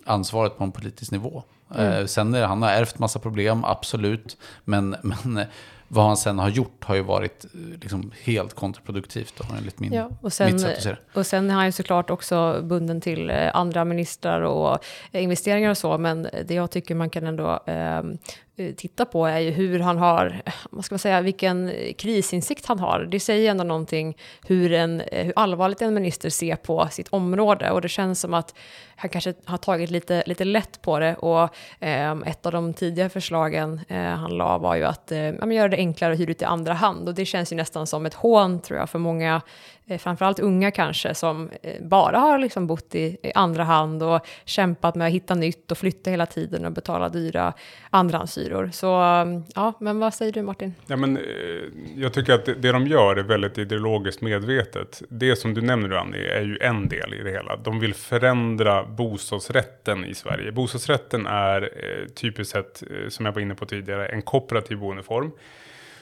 ansvaret 0.05 0.59
på 0.59 0.65
en 0.65 0.73
politisk 0.73 1.13
nivå. 1.13 1.43
Mm. 1.75 1.93
Eh, 1.93 2.07
sen 2.07 2.35
är 2.35 2.41
det, 2.41 2.47
han 2.47 2.63
har 2.63 2.71
ärvt 2.71 2.99
massa 2.99 3.19
problem, 3.19 3.65
absolut. 3.65 4.37
Men, 4.65 4.97
men 5.03 5.45
vad 5.89 6.07
han 6.07 6.17
sen 6.17 6.39
har 6.39 6.49
gjort 6.49 6.85
har 6.85 6.95
ju 6.95 7.03
varit 7.03 7.45
eh, 7.45 7.61
liksom 7.81 8.13
helt 8.23 8.55
kontraproduktivt 8.55 9.41
enligt 9.59 9.81
min, 9.81 9.93
ja, 9.93 10.11
och 10.21 10.33
sen, 10.33 10.53
mitt 10.53 10.61
sätt 10.61 10.77
att 10.77 10.83
se 10.83 10.89
det. 10.89 10.99
Och 11.21 11.27
sen 11.27 11.51
är 11.51 11.55
han 11.55 11.67
ju 11.67 11.73
såklart 11.73 12.11
också 12.11 12.61
bunden 12.63 13.01
till 13.01 13.31
andra 13.31 13.85
ministrar 13.85 14.41
och 14.41 14.79
investeringar 15.13 15.71
och 15.71 15.79
så, 15.79 15.99
men 15.99 16.23
det 16.23 16.55
jag 16.55 16.71
tycker 16.71 16.95
man 16.95 17.11
kan 17.11 17.27
ändå 17.27 17.61
eh, 17.67 17.77
Eh, 17.77 18.03
Eh, 18.59 18.75
titta 18.75 19.05
på 19.05 19.27
är 19.27 19.39
ju 19.39 19.51
hur 19.51 19.79
han 19.81 19.99
har, 19.99 20.43
vad 20.71 20.85
ska 20.85 20.93
man 20.93 20.99
säga, 20.99 21.21
vilken 21.21 21.73
krisinsikt 21.99 22.67
han 22.67 22.79
har. 22.79 23.09
Det 23.11 23.21
säger 23.21 23.51
ändå 23.51 23.65
någonting 23.65 24.17
hur, 24.47 24.73
en, 24.73 25.01
eh, 25.01 25.25
hur 25.25 25.33
allvarligt 25.37 25.83
en 25.83 25.95
minister 25.95 26.31
ser 26.31 26.57
på 26.57 26.89
sitt 26.91 27.09
område. 27.09 27.71
Och 27.71 27.81
det 27.81 27.89
känns 27.89 28.21
som 28.21 28.35
att 28.35 28.55
han 28.97 29.11
kanske 29.11 29.35
har 29.45 29.59
tagit 29.59 29.91
lite, 29.91 30.23
lite 30.27 30.45
lätt 30.45 30.83
på 30.83 30.99
det. 30.99 31.15
Och 31.15 31.43
eh, 31.81 32.13
ett 32.27 32.47
av 32.47 32.53
de 32.53 32.75
tidiga 32.75 33.09
förslagen 33.09 33.81
eh, 33.89 34.03
han 34.03 34.31
la 34.31 34.59
var 34.59 34.77
ju 34.77 34.85
att 34.85 35.13
eh, 35.13 35.53
göra 35.53 35.69
det 35.69 35.77
enklare 35.77 36.13
att 36.13 36.21
hyra 36.21 36.31
ut 36.31 36.43
i 36.43 36.45
andra 36.45 36.73
hand. 36.73 37.09
Och 37.09 37.15
det 37.15 37.25
känns 37.25 37.53
ju 37.53 37.57
nästan 37.57 37.87
som 37.87 38.07
ett 38.07 38.15
hån 38.15 38.61
tror 38.61 38.79
jag 38.79 38.91
för 38.91 38.99
många 38.99 39.43
Eh, 39.89 39.99
framförallt 39.99 40.39
unga 40.39 40.71
kanske, 40.71 41.15
som 41.15 41.51
eh, 41.63 41.83
bara 41.83 42.19
har 42.19 42.39
liksom 42.39 42.67
bott 42.67 42.95
i, 42.95 43.17
i, 43.23 43.33
andra 43.35 43.65
hand 43.65 44.03
och 44.03 44.27
kämpat 44.45 44.95
med 44.95 45.07
att 45.07 45.13
hitta 45.13 45.35
nytt 45.35 45.71
och 45.71 45.79
flytta 45.79 46.11
hela 46.11 46.27
tiden 46.27 46.65
och 46.65 46.73
betala 46.73 47.09
dyra 47.09 47.53
andrahandshyror. 47.91 48.71
Så 48.73 48.95
mm, 49.01 49.43
ja, 49.55 49.73
men 49.81 49.99
vad 49.99 50.15
säger 50.15 50.33
du 50.33 50.43
Martin? 50.43 50.75
Ja, 50.87 50.97
men, 50.97 51.17
eh, 51.17 51.23
jag 51.97 52.13
tycker 52.13 52.33
att 52.35 52.45
det, 52.45 52.55
det 52.55 52.73
de 52.73 52.87
gör 52.87 53.17
är 53.17 53.23
väldigt 53.23 53.59
ideologiskt 53.59 54.21
medvetet. 54.21 55.03
Det 55.09 55.37
som 55.37 55.55
du 55.55 55.61
nämner 55.61 55.91
Annie 55.91 56.29
är 56.29 56.43
ju 56.43 56.59
en 56.61 56.89
del 56.89 57.15
i 57.15 57.23
det 57.23 57.31
hela. 57.31 57.57
De 57.57 57.81
vill 57.81 57.95
förändra 57.95 58.85
bostadsrätten 58.85 60.05
i 60.05 60.15
Sverige. 60.15 60.53
Bostadsrätten 60.53 61.27
är 61.27 61.71
typiskt 62.15 62.53
sett, 62.53 62.83
som 63.09 63.27
jag 63.27 63.33
var 63.33 63.41
inne 63.41 63.55
på 63.55 63.67
tidigare, 63.67 64.07
en 64.07 64.23
kooperativ 64.23 64.79
boendeform 64.79 65.33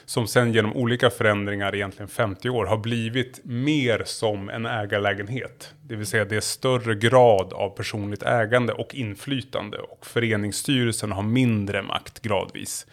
som 0.05 0.27
sen 0.27 0.53
genom 0.53 0.73
olika 0.73 1.09
förändringar, 1.09 1.75
egentligen 1.75 2.07
50 2.07 2.49
år, 2.49 2.65
har 2.65 2.77
blivit 2.77 3.39
mer 3.43 4.03
som 4.05 4.49
en 4.49 4.65
ägarlägenhet. 4.65 5.73
Det 5.81 5.95
vill 5.95 6.05
säga 6.05 6.25
det 6.25 6.35
är 6.35 6.41
större 6.41 6.95
grad 6.95 7.53
av 7.53 7.69
personligt 7.69 8.23
ägande 8.23 8.73
och 8.73 8.95
inflytande 8.95 9.77
och 9.77 10.05
föreningsstyrelsen 10.05 11.11
har 11.11 11.23
mindre 11.23 11.81
makt 11.81 12.21
gradvis. 12.21 12.87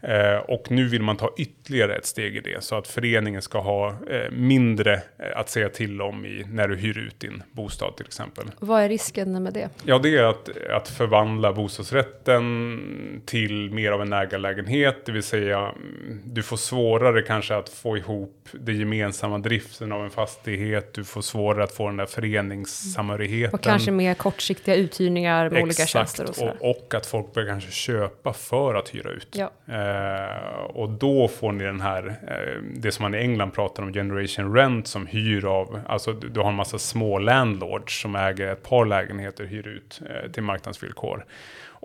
Eh, 0.00 0.36
och 0.36 0.70
nu 0.70 0.88
vill 0.88 1.02
man 1.02 1.16
ta 1.16 1.34
ytterligare 1.36 1.94
ett 1.94 2.06
steg 2.06 2.36
i 2.36 2.40
det 2.40 2.64
så 2.64 2.76
att 2.76 2.88
föreningen 2.88 3.42
ska 3.42 3.60
ha 3.60 3.88
eh, 3.88 4.30
mindre 4.30 4.94
eh, 4.94 5.00
att 5.38 5.48
säga 5.48 5.68
till 5.68 6.02
om 6.02 6.26
i, 6.26 6.44
när 6.50 6.68
du 6.68 6.76
hyr 6.76 6.98
ut 6.98 7.20
din 7.20 7.42
bostad 7.52 7.96
till 7.96 8.06
exempel. 8.06 8.44
Vad 8.58 8.82
är 8.82 8.88
risken 8.88 9.42
med 9.42 9.52
det? 9.52 9.68
Ja, 9.84 9.98
det 9.98 10.16
är 10.16 10.22
att, 10.22 10.50
att 10.70 10.88
förvandla 10.88 11.52
bostadsrätten 11.52 13.22
till 13.26 13.70
mer 13.70 13.92
av 13.92 14.02
en 14.02 14.12
ägarlägenhet, 14.12 15.06
det 15.06 15.12
vill 15.12 15.22
säga 15.22 15.58
mm, 15.58 16.20
du 16.24 16.42
får 16.42 16.56
svårare 16.56 17.22
kanske 17.22 17.56
att 17.56 17.68
få 17.68 17.96
ihop 17.96 18.48
den 18.52 18.78
gemensamma 18.78 19.38
driften 19.38 19.92
av 19.92 20.04
en 20.04 20.10
fastighet, 20.10 20.94
du 20.94 21.04
får 21.04 21.22
svårare 21.22 21.64
att 21.64 21.72
få 21.72 21.86
den 21.86 21.96
där 21.96 22.06
föreningssamhörigheten. 22.06 23.54
Och 23.54 23.62
kanske 23.62 23.90
mer 23.90 24.14
kortsiktiga 24.14 24.74
uthyrningar 24.74 25.50
med 25.50 25.62
olika 25.62 25.86
tjänster 25.86 26.28
och 26.28 26.36
så. 26.36 26.48
Och, 26.48 26.70
och 26.70 26.94
att 26.94 27.06
folk 27.06 27.34
börjar 27.34 27.48
kanske 27.48 27.70
köpa 27.70 28.32
för 28.32 28.74
att 28.74 28.94
hyra 28.94 29.10
ut. 29.10 29.28
Ja. 29.32 29.50
Eh, 29.68 29.85
Eh, 29.86 30.64
och 30.64 30.88
då 30.90 31.28
får 31.28 31.52
ni 31.52 31.64
den 31.64 31.80
här, 31.80 32.06
eh, 32.28 32.62
det 32.62 32.92
som 32.92 33.02
man 33.02 33.14
i 33.14 33.18
England 33.18 33.50
pratar 33.50 33.82
om, 33.82 33.92
generation 33.92 34.54
rent, 34.54 34.86
som 34.86 35.06
hyr 35.06 35.44
av, 35.44 35.80
alltså 35.86 36.12
du, 36.12 36.28
du 36.28 36.40
har 36.40 36.48
en 36.48 36.54
massa 36.54 36.78
små 36.78 37.18
landlords 37.18 38.02
som 38.02 38.16
äger 38.16 38.52
ett 38.52 38.62
par 38.62 38.84
lägenheter 38.84 39.44
hyr 39.44 39.68
ut 39.68 40.00
eh, 40.10 40.30
till 40.30 40.42
marknadsvillkor. 40.42 41.24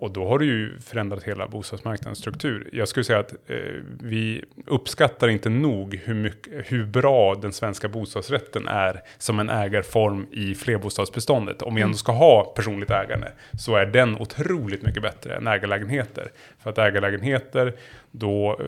Och 0.02 0.10
då 0.10 0.28
har 0.28 0.38
du 0.38 0.46
ju 0.46 0.78
förändrat 0.80 1.22
hela 1.22 1.48
bostadsmarknadens 1.48 2.18
struktur. 2.18 2.68
Jag 2.72 2.88
skulle 2.88 3.04
säga 3.04 3.18
att 3.18 3.32
eh, 3.32 3.56
vi 4.00 4.44
uppskattar 4.66 5.28
inte 5.28 5.48
nog 5.48 6.00
hur, 6.04 6.14
mycket, 6.14 6.52
hur 6.72 6.84
bra 6.84 7.34
den 7.34 7.52
svenska 7.52 7.88
bostadsrätten 7.88 8.68
är 8.68 9.02
som 9.18 9.40
en 9.40 9.50
ägarform 9.50 10.26
i 10.30 10.54
flerbostadsbeståndet. 10.54 11.62
Om 11.62 11.74
vi 11.74 11.82
ändå 11.82 11.96
ska 11.96 12.12
ha 12.12 12.44
personligt 12.44 12.90
ägande 12.90 13.32
så 13.58 13.76
är 13.76 13.86
den 13.86 14.16
otroligt 14.20 14.82
mycket 14.82 15.02
bättre 15.02 15.36
än 15.36 15.46
ägarlägenheter. 15.46 16.30
För 16.62 16.70
att 16.70 16.78
ägarlägenheter, 16.78 17.74
då 18.12 18.60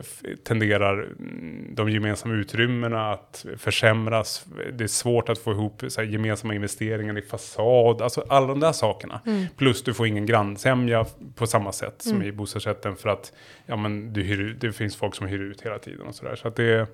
tenderar 0.43 1.03
mm, 1.03 1.75
de 1.75 1.89
gemensamma 1.89 2.33
utrymmena 2.33 3.11
att 3.11 3.45
försämras. 3.57 4.45
Det 4.73 4.83
är 4.83 4.87
svårt 4.87 5.29
att 5.29 5.37
få 5.37 5.51
ihop 5.51 5.83
så 5.87 6.01
här, 6.01 6.07
gemensamma 6.07 6.55
investeringar 6.55 7.17
i 7.17 7.21
fasad, 7.21 8.01
alltså 8.01 8.25
alla 8.29 8.47
de 8.47 8.59
där 8.59 8.71
sakerna. 8.71 9.21
Mm. 9.25 9.45
Plus 9.57 9.83
du 9.83 9.93
får 9.93 10.07
ingen 10.07 10.25
grannsämja 10.25 11.05
på 11.35 11.47
samma 11.47 11.71
sätt 11.71 12.01
som 12.01 12.15
mm. 12.15 12.27
i 12.27 12.31
bostadsrätten 12.31 12.95
för 12.95 13.09
att 13.09 13.33
ja, 13.65 13.75
men 13.75 14.13
du 14.13 14.23
hyr, 14.23 14.57
det 14.59 14.73
finns 14.73 14.95
folk 14.95 15.15
som 15.15 15.27
hyr 15.27 15.39
ut 15.39 15.61
hela 15.61 15.79
tiden 15.79 16.07
och 16.07 16.15
sådär. 16.15 16.35
Så 16.35 16.47
att 16.47 16.55
det... 16.55 16.87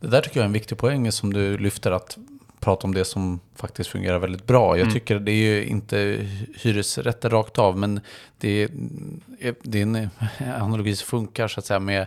det 0.00 0.08
där 0.08 0.20
tycker 0.20 0.36
jag 0.36 0.44
är 0.44 0.46
en 0.46 0.52
viktig 0.52 0.78
poäng 0.78 1.12
som 1.12 1.32
du 1.32 1.58
lyfter 1.58 1.90
att 1.90 2.18
prata 2.62 2.86
om 2.86 2.94
det 2.94 3.04
som 3.04 3.40
faktiskt 3.56 3.90
fungerar 3.90 4.18
väldigt 4.18 4.46
bra. 4.46 4.76
Jag 4.76 4.82
mm. 4.82 4.94
tycker 4.94 5.18
det 5.18 5.32
är 5.32 5.54
ju 5.54 5.64
inte 5.64 6.26
hyresrätter 6.56 7.30
rakt 7.30 7.58
av, 7.58 7.78
men 7.78 8.00
det 8.38 8.62
är, 8.62 8.70
det 9.62 9.78
är 9.78 9.82
en 9.82 10.10
analogi 10.56 10.96
som 10.96 11.06
funkar 11.06 11.48
så 11.48 11.60
att 11.60 11.66
säga 11.66 11.80
med, 11.80 12.06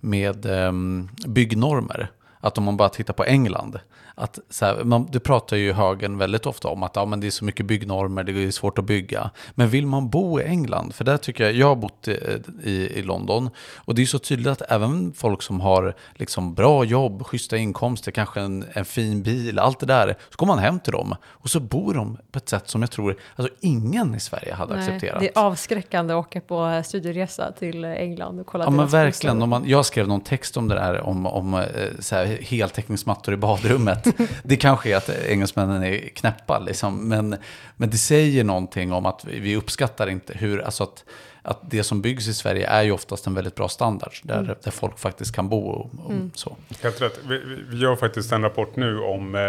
med 0.00 0.46
um, 0.46 1.08
byggnormer. 1.26 2.10
Att 2.44 2.58
om 2.58 2.64
man 2.64 2.76
bara 2.76 2.88
tittar 2.88 3.14
på 3.14 3.24
England, 3.24 3.78
att 4.14 4.38
så 4.50 4.64
här, 4.64 4.84
man, 4.84 5.08
det 5.12 5.20
pratar 5.20 5.56
ju 5.56 5.72
högern 5.72 6.18
väldigt 6.18 6.46
ofta 6.46 6.68
om 6.68 6.82
att 6.82 6.96
ja, 6.96 7.04
men 7.04 7.20
det 7.20 7.26
är 7.26 7.30
så 7.30 7.44
mycket 7.44 7.66
byggnormer, 7.66 8.24
det 8.24 8.44
är 8.44 8.50
svårt 8.50 8.78
att 8.78 8.84
bygga. 8.84 9.30
Men 9.54 9.68
vill 9.68 9.86
man 9.86 10.08
bo 10.08 10.40
i 10.40 10.44
England, 10.44 10.94
för 10.94 11.04
där 11.04 11.16
tycker 11.16 11.44
jag, 11.44 11.52
jag 11.52 11.66
har 11.66 11.76
bott 11.76 12.08
i, 12.08 12.40
i, 12.64 12.70
i 12.70 13.02
London, 13.02 13.50
och 13.76 13.94
det 13.94 14.02
är 14.02 14.06
så 14.06 14.18
tydligt 14.18 14.46
att 14.46 14.62
även 14.72 15.12
folk 15.12 15.42
som 15.42 15.60
har 15.60 15.94
liksom 16.14 16.54
bra 16.54 16.84
jobb, 16.84 17.26
schyssta 17.26 17.56
inkomster, 17.56 18.12
kanske 18.12 18.40
en, 18.40 18.64
en 18.72 18.84
fin 18.84 19.22
bil, 19.22 19.58
allt 19.58 19.80
det 19.80 19.86
där, 19.86 20.16
så 20.30 20.36
går 20.36 20.46
man 20.46 20.58
hem 20.58 20.80
till 20.80 20.92
dem 20.92 21.16
och 21.24 21.50
så 21.50 21.60
bor 21.60 21.94
de 21.94 22.18
på 22.32 22.38
ett 22.38 22.48
sätt 22.48 22.68
som 22.68 22.82
jag 22.82 22.90
tror 22.90 23.16
alltså 23.36 23.54
ingen 23.60 24.14
i 24.14 24.20
Sverige 24.20 24.54
hade 24.54 24.76
Nej, 24.76 24.84
accepterat. 24.84 25.20
Det 25.20 25.36
är 25.36 25.38
avskräckande 25.38 26.14
att 26.14 26.26
åka 26.26 26.40
på 26.40 26.82
studieresa 26.84 27.52
till 27.52 27.84
England 27.84 28.40
och 28.40 28.46
kolla 28.46 28.64
Ja 28.64 28.70
men 28.70 28.86
verkligen, 28.86 29.42
om 29.42 29.50
man, 29.50 29.68
jag 29.68 29.86
skrev 29.86 30.08
någon 30.08 30.20
text 30.20 30.56
om 30.56 30.68
det 30.68 30.74
där, 30.74 31.00
om, 31.00 31.26
om 31.26 31.54
eh, 31.54 31.64
så 31.98 32.14
här, 32.14 32.33
heltäckningsmattor 32.40 33.34
i 33.34 33.36
badrummet 33.36 34.06
det 34.42 34.56
kanske 34.56 34.92
är 34.92 34.96
att 34.96 35.08
engelsmännen 35.08 35.82
är 35.82 35.98
knäppa, 35.98 36.58
liksom. 36.58 37.08
men, 37.08 37.36
men 37.76 37.90
det 37.90 37.96
säger 37.96 38.44
någonting 38.44 38.92
om 38.92 39.06
att 39.06 39.24
vi 39.24 39.56
uppskattar 39.56 40.06
inte 40.06 40.32
hur, 40.38 40.60
alltså 40.60 40.84
att, 40.84 41.04
att 41.42 41.70
det 41.70 41.82
som 41.82 42.02
byggs 42.02 42.28
i 42.28 42.34
Sverige 42.34 42.66
är 42.66 42.82
ju 42.82 42.92
oftast 42.92 43.26
en 43.26 43.34
väldigt 43.34 43.54
bra 43.54 43.68
standard, 43.68 44.12
där, 44.22 44.38
mm. 44.38 44.56
där 44.62 44.70
folk 44.70 44.98
faktiskt 44.98 45.34
kan 45.34 45.48
bo 45.48 45.60
och, 45.68 45.90
och 46.04 46.12
mm. 46.12 46.30
så. 46.34 46.56
Helt 46.82 47.02
rätt. 47.02 47.20
Vi, 47.28 47.40
vi 47.68 47.78
gör 47.78 47.96
faktiskt 47.96 48.32
en 48.32 48.42
rapport 48.42 48.76
nu 48.76 48.98
om, 48.98 49.34
eh, 49.34 49.40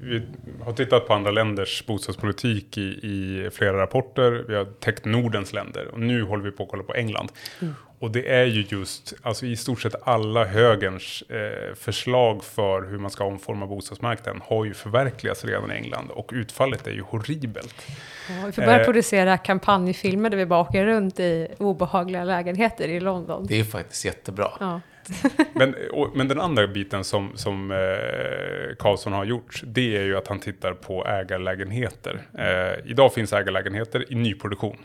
vi 0.00 0.22
har 0.64 0.72
tittat 0.72 1.06
på 1.06 1.14
andra 1.14 1.30
länders 1.30 1.86
bostadspolitik 1.86 2.78
i, 2.78 2.82
i 2.82 3.50
flera 3.52 3.82
rapporter, 3.82 4.44
vi 4.48 4.54
har 4.54 4.64
täckt 4.64 5.04
Nordens 5.04 5.52
länder 5.52 5.88
och 5.92 6.00
nu 6.00 6.22
håller 6.22 6.44
vi 6.44 6.50
på 6.50 6.62
att 6.62 6.68
kolla 6.68 6.82
på 6.82 6.94
England. 6.94 7.28
Mm. 7.60 7.74
Och 8.02 8.10
det 8.10 8.28
är 8.28 8.44
ju 8.44 8.64
just, 8.68 9.14
alltså 9.22 9.46
i 9.46 9.56
stort 9.56 9.80
sett 9.80 9.94
alla 10.02 10.44
högerns 10.44 11.22
eh, 11.22 11.74
förslag 11.74 12.44
för 12.44 12.82
hur 12.82 12.98
man 12.98 13.10
ska 13.10 13.24
omforma 13.24 13.66
bostadsmarknaden 13.66 14.42
har 14.44 14.64
ju 14.64 14.74
förverkligats 14.74 15.44
redan 15.44 15.72
i 15.72 15.74
England 15.74 16.10
och 16.10 16.30
utfallet 16.34 16.86
är 16.86 16.90
ju 16.90 17.02
horribelt. 17.02 17.74
Ja, 18.28 18.46
vi 18.46 18.52
får 18.52 18.62
börja 18.62 18.80
eh, 18.80 18.84
producera 18.84 19.38
kampanjfilmer 19.38 20.30
där 20.30 20.36
vi 20.36 20.46
bara 20.46 20.60
åker 20.60 20.86
runt 20.86 21.20
i 21.20 21.48
obehagliga 21.58 22.24
lägenheter 22.24 22.88
i 22.88 23.00
London. 23.00 23.46
Det 23.46 23.60
är 23.60 23.64
faktiskt 23.64 24.04
jättebra. 24.04 24.48
Ja. 24.60 24.80
men, 25.54 25.74
och, 25.92 26.16
men 26.16 26.28
den 26.28 26.40
andra 26.40 26.66
biten 26.66 27.04
som, 27.04 27.32
som 27.34 27.70
eh, 27.70 28.76
Karlsson 28.78 29.12
har 29.12 29.24
gjort, 29.24 29.62
det 29.64 29.96
är 29.96 30.02
ju 30.02 30.16
att 30.16 30.28
han 30.28 30.40
tittar 30.40 30.72
på 30.72 31.06
ägarlägenheter. 31.06 32.22
Eh, 32.38 32.90
idag 32.90 33.14
finns 33.14 33.32
ägarlägenheter 33.32 34.12
i 34.12 34.14
nyproduktion. 34.14 34.78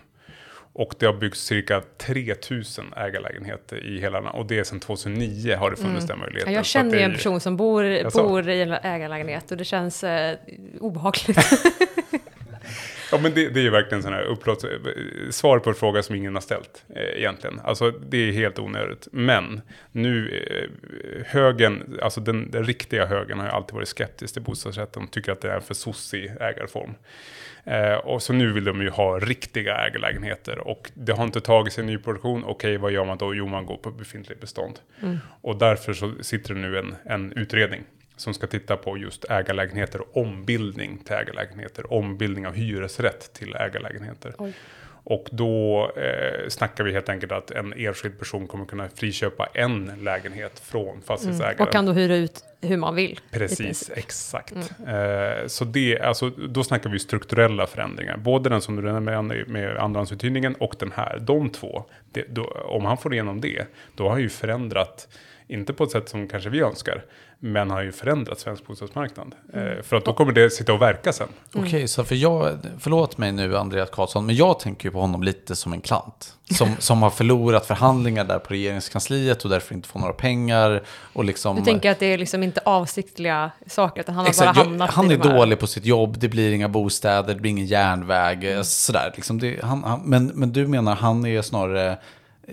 Och 0.77 0.93
det 0.99 1.05
har 1.05 1.13
byggts 1.13 1.45
cirka 1.45 1.81
3000 1.97 2.93
ägarlägenheter 2.97 3.85
i 3.85 3.99
hela 3.99 4.19
landet. 4.19 4.35
Och 4.35 4.45
det 4.45 4.59
är 4.59 4.63
sedan 4.63 4.79
2009 4.79 5.55
har 5.55 5.71
det 5.71 5.77
funnits 5.77 6.05
mm. 6.05 6.07
den 6.07 6.19
möjligheten. 6.19 6.53
Ja, 6.53 6.59
jag 6.59 6.65
känner 6.65 6.97
ju 6.97 7.03
en 7.03 7.13
person 7.13 7.39
som 7.39 7.57
bor, 7.57 8.11
bor 8.23 8.49
i 8.49 8.61
en 8.61 8.71
ägarlägenhet 8.71 9.51
och 9.51 9.57
det 9.57 9.65
känns 9.65 10.03
eh, 10.03 10.37
obehagligt. 10.79 11.37
ja, 13.11 13.17
men 13.17 13.33
det, 13.33 13.49
det 13.49 13.59
är 13.59 13.63
ju 13.63 13.69
verkligen 13.69 14.03
sån 14.03 14.13
här 14.13 14.23
upplåt, 14.23 14.65
svar 15.29 15.59
på 15.59 15.69
en 15.69 15.75
fråga 15.75 16.03
som 16.03 16.15
ingen 16.15 16.33
har 16.33 16.41
ställt 16.41 16.85
eh, 16.95 17.17
egentligen. 17.17 17.59
Alltså 17.63 17.91
det 17.91 18.17
är 18.17 18.31
helt 18.31 18.59
onödigt. 18.59 19.07
Men 19.11 19.61
nu, 19.91 20.29
eh, 20.29 21.25
högen, 21.25 21.99
alltså 22.01 22.21
den, 22.21 22.51
den 22.51 22.63
riktiga 22.63 23.05
högen 23.05 23.39
har 23.39 23.45
ju 23.45 23.51
alltid 23.51 23.75
varit 23.75 23.87
skeptisk 23.87 24.33
till 24.33 24.43
bostadsrätten. 24.43 25.07
Tycker 25.07 25.31
att 25.31 25.41
det 25.41 25.51
är 25.51 25.55
en 25.55 25.61
för 25.61 25.73
sossig 25.73 26.31
ägarform. 26.39 26.95
Eh, 27.63 27.93
och 27.93 28.23
så 28.23 28.33
nu 28.33 28.51
vill 28.51 28.63
de 28.63 28.81
ju 28.81 28.89
ha 28.89 29.19
riktiga 29.19 29.77
ägarlägenheter 29.77 30.67
och 30.67 30.91
det 30.93 31.11
har 31.11 31.23
inte 31.23 31.41
tagit 31.41 31.73
sig 31.73 31.83
nyproduktion. 31.83 32.43
Okej, 32.43 32.51
okay, 32.51 32.77
vad 32.77 32.91
gör 32.91 33.05
man 33.05 33.17
då? 33.17 33.35
Jo, 33.35 33.47
man 33.47 33.65
går 33.65 33.77
på 33.77 33.91
befintligt 33.91 34.41
bestånd. 34.41 34.79
Mm. 35.01 35.17
Och 35.41 35.57
därför 35.57 35.93
så 35.93 36.13
sitter 36.21 36.53
det 36.53 36.59
nu 36.59 36.77
en, 36.77 36.95
en 37.05 37.33
utredning 37.33 37.83
som 38.17 38.33
ska 38.33 38.47
titta 38.47 38.77
på 38.77 38.97
just 38.97 39.25
ägarlägenheter 39.29 40.01
och 40.01 40.17
ombildning 40.17 40.97
till 40.97 41.15
ägarlägenheter. 41.15 41.93
Ombildning 41.93 42.47
av 42.47 42.53
hyresrätt 42.53 43.33
till 43.33 43.55
ägarlägenheter. 43.55 44.33
Oj. 44.37 44.53
Och 45.09 45.27
då 45.31 45.91
eh, 45.95 46.49
snackar 46.49 46.83
vi 46.83 46.93
helt 46.93 47.09
enkelt 47.09 47.31
att 47.31 47.51
en 47.51 47.73
enskild 47.73 48.19
person 48.19 48.47
kommer 48.47 48.65
kunna 48.65 48.89
friköpa 48.89 49.45
en 49.53 49.91
lägenhet 50.01 50.59
från 50.59 51.01
fastighetsägaren. 51.01 51.55
Mm. 51.55 51.67
Och 51.67 51.73
kan 51.73 51.85
då 51.85 51.91
hyra 51.91 52.15
ut 52.15 52.43
hur 52.61 52.77
man 52.77 52.95
vill. 52.95 53.19
Precis, 53.31 53.91
exakt. 53.95 54.55
Mm. 54.85 55.39
Eh, 55.41 55.47
så 55.47 55.65
det, 55.65 55.99
alltså, 55.99 56.29
då 56.29 56.63
snackar 56.63 56.89
vi 56.89 56.99
strukturella 56.99 57.67
förändringar. 57.67 58.17
Både 58.17 58.49
den 58.49 58.61
som 58.61 58.75
du 58.75 58.81
nämnde 58.81 59.45
med, 59.47 59.77
andrahandsuthyrningen 59.77 60.55
och 60.55 60.75
den 60.79 60.91
här. 60.91 61.19
De 61.19 61.49
två, 61.49 61.83
det, 62.11 62.25
då, 62.29 62.43
om 62.65 62.85
han 62.85 62.97
får 62.97 63.13
igenom 63.13 63.41
det, 63.41 63.65
då 63.95 64.03
har 64.03 64.11
han 64.11 64.21
ju 64.21 64.29
förändrat 64.29 65.07
inte 65.47 65.73
på 65.73 65.83
ett 65.83 65.91
sätt 65.91 66.09
som 66.09 66.27
kanske 66.27 66.49
vi 66.49 66.59
önskar, 66.59 67.03
men 67.39 67.71
har 67.71 67.81
ju 67.81 67.91
förändrat 67.91 68.39
svensk 68.39 68.67
bostadsmarknad. 68.67 69.35
Mm. 69.53 69.77
Eh, 69.77 69.83
för 69.83 69.95
att 69.95 70.05
då 70.05 70.13
kommer 70.13 70.31
det 70.31 70.49
sitta 70.49 70.73
och 70.73 70.81
verka 70.81 71.13
sen. 71.13 71.27
Mm. 71.27 71.67
Okej, 71.67 71.77
okay, 71.77 71.87
så 71.87 72.03
för 72.03 72.15
jag, 72.15 72.57
förlåt 72.79 73.17
mig 73.17 73.31
nu 73.31 73.57
Andreas 73.57 73.89
Karlsson, 73.89 74.25
men 74.25 74.35
jag 74.35 74.59
tänker 74.59 74.85
ju 74.85 74.91
på 74.91 74.99
honom 74.99 75.23
lite 75.23 75.55
som 75.55 75.73
en 75.73 75.81
klant. 75.81 76.33
Som, 76.51 76.75
som 76.79 77.01
har 77.01 77.09
förlorat 77.09 77.65
förhandlingar 77.65 78.23
där 78.23 78.39
på 78.39 78.53
regeringskansliet 78.53 79.43
och 79.43 79.49
därför 79.49 79.75
inte 79.75 79.87
får 79.87 79.99
några 79.99 80.13
pengar. 80.13 80.83
Och 81.13 81.25
liksom, 81.25 81.55
du 81.55 81.61
tänker 81.61 81.91
att 81.91 81.99
det 81.99 82.05
är 82.05 82.17
liksom 82.17 82.43
inte 82.43 82.61
avsiktliga 82.65 83.51
saker, 83.67 84.01
utan 84.01 84.15
han 84.15 84.25
har 84.25 84.29
exakt, 84.29 84.55
bara 84.55 84.63
hamnat 84.63 84.89
Han 84.89 85.11
är 85.11 85.17
dålig 85.17 85.59
på 85.59 85.67
sitt 85.67 85.85
jobb, 85.85 86.17
det 86.19 86.29
blir 86.29 86.51
inga 86.51 86.69
bostäder, 86.69 87.33
det 87.33 87.39
blir 87.39 87.51
ingen 87.51 87.65
järnväg, 87.65 88.43
mm. 88.43 88.63
sådär. 88.63 89.13
Liksom 89.15 89.39
det, 89.39 89.63
han, 89.63 89.83
han, 89.83 90.01
men, 90.05 90.27
men 90.27 90.53
du 90.53 90.67
menar 90.67 90.95
han 90.95 91.25
är 91.25 91.41
snarare 91.41 91.97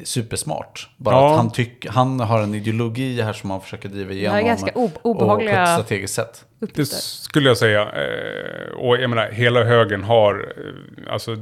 supersmart. 0.04 0.88
Bara 0.96 1.14
Ja. 1.14 1.30
att 1.30 1.36
han, 1.36 1.50
tyck, 1.52 1.86
han 1.86 2.20
har 2.20 2.40
en 2.42 2.54
ideologi 2.54 3.20
här 3.22 3.32
som 3.32 3.50
han 3.50 3.60
försöker 3.60 3.88
driva 3.88 4.08
Det 4.08 4.14
igenom. 4.14 4.34
här 4.34 4.42
är 4.42 4.46
ganska 4.46 4.70
o- 4.74 4.84
Och 4.84 4.92
på 4.94 4.98
ett 4.98 5.04
obehagliga 5.04 5.66
strategiskt 5.66 6.14
sätt. 6.14 6.44
Det 6.58 6.66
uppgifter. 6.66 6.96
skulle 6.96 7.48
jag 7.48 7.56
säga. 7.58 7.80
Eh, 7.82 8.74
och 8.74 8.96
jag 8.96 9.10
menar, 9.10 9.30
hela 9.30 9.64
högern 9.64 10.02
har, 10.04 10.34
eh, 10.56 11.12
alltså 11.12 11.36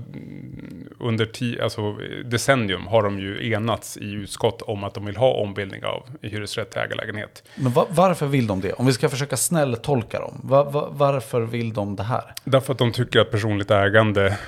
under 1.01 1.27
ti, 1.27 1.61
alltså, 1.61 1.93
decennium 2.25 2.87
har 2.87 3.03
de 3.03 3.19
ju 3.19 3.51
enats 3.53 3.97
i 3.97 4.13
utskott 4.13 4.63
om 4.63 4.85
att 4.85 4.95
de 4.95 5.07
vill 5.07 5.17
ha 5.17 5.33
ombildning 5.35 5.85
av 5.85 6.03
hyresrätt 6.23 6.71
till 6.71 6.81
ägarlägenhet. 6.81 7.43
Men 7.55 7.73
va, 7.73 7.87
varför 7.91 8.27
vill 8.27 8.47
de 8.47 8.61
det? 8.61 8.73
Om 8.73 8.87
vi 8.87 8.93
ska 8.93 9.09
försöka 9.09 9.37
snälltolka 9.37 10.19
dem. 10.21 10.41
Va, 10.43 10.65
va, 10.65 10.89
varför 10.93 11.41
vill 11.41 11.73
de 11.73 11.97
det 11.97 12.03
här? 12.03 12.33
Därför 12.45 12.73
att 12.73 12.79
de 12.79 12.93
tycker 12.93 13.21
att 13.21 13.31
personligt 13.31 13.71
ägande 13.71 14.39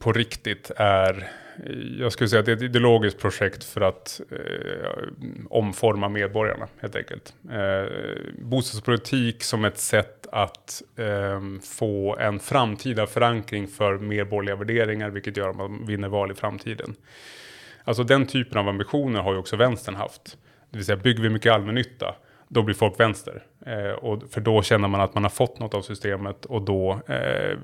på 0.00 0.12
riktigt 0.12 0.70
är, 0.76 1.28
jag 1.98 2.12
skulle 2.12 2.28
säga 2.28 2.40
att 2.40 2.46
det 2.46 2.52
är 2.52 2.56
ett 2.56 2.62
ideologiskt 2.62 3.20
projekt 3.20 3.64
för 3.64 3.80
att 3.80 4.20
eh, 4.30 5.08
omforma 5.50 6.08
medborgarna 6.08 6.68
helt 6.80 6.96
enkelt. 6.96 7.34
Eh, 7.50 7.92
bostadspolitik 8.38 9.42
som 9.42 9.64
ett 9.64 9.78
sätt 9.78 10.26
att 10.32 10.82
eh, 10.96 11.40
få 11.62 12.16
en 12.16 12.40
framtida 12.40 13.06
förankring 13.06 13.68
för 13.68 13.98
medborgerliga 13.98 14.56
värderingar, 14.56 15.10
vilket 15.10 15.36
gör 15.36 15.50
att 15.50 15.56
man 15.56 15.86
vinner 15.86 16.08
val 16.08 16.30
i 16.30 16.34
framtiden. 16.34 16.94
Alltså 17.84 18.04
den 18.04 18.26
typen 18.26 18.58
av 18.58 18.68
ambitioner 18.68 19.20
har 19.20 19.32
ju 19.32 19.38
också 19.38 19.56
vänstern 19.56 19.94
haft. 19.94 20.36
Det 20.70 20.78
vill 20.78 20.86
säga 20.86 20.96
bygger 20.96 21.22
vi 21.22 21.28
mycket 21.30 21.52
allmännytta, 21.52 22.14
då 22.48 22.62
blir 22.62 22.74
folk 22.74 23.00
vänster. 23.00 23.42
Eh, 23.66 23.90
och 23.90 24.22
för 24.30 24.40
då 24.40 24.62
känner 24.62 24.88
man 24.88 25.00
att 25.00 25.14
man 25.14 25.22
har 25.22 25.30
fått 25.30 25.58
något 25.58 25.74
av 25.74 25.82
systemet 25.82 26.44
och 26.44 26.62
då, 26.62 27.00
eh, 27.06 27.58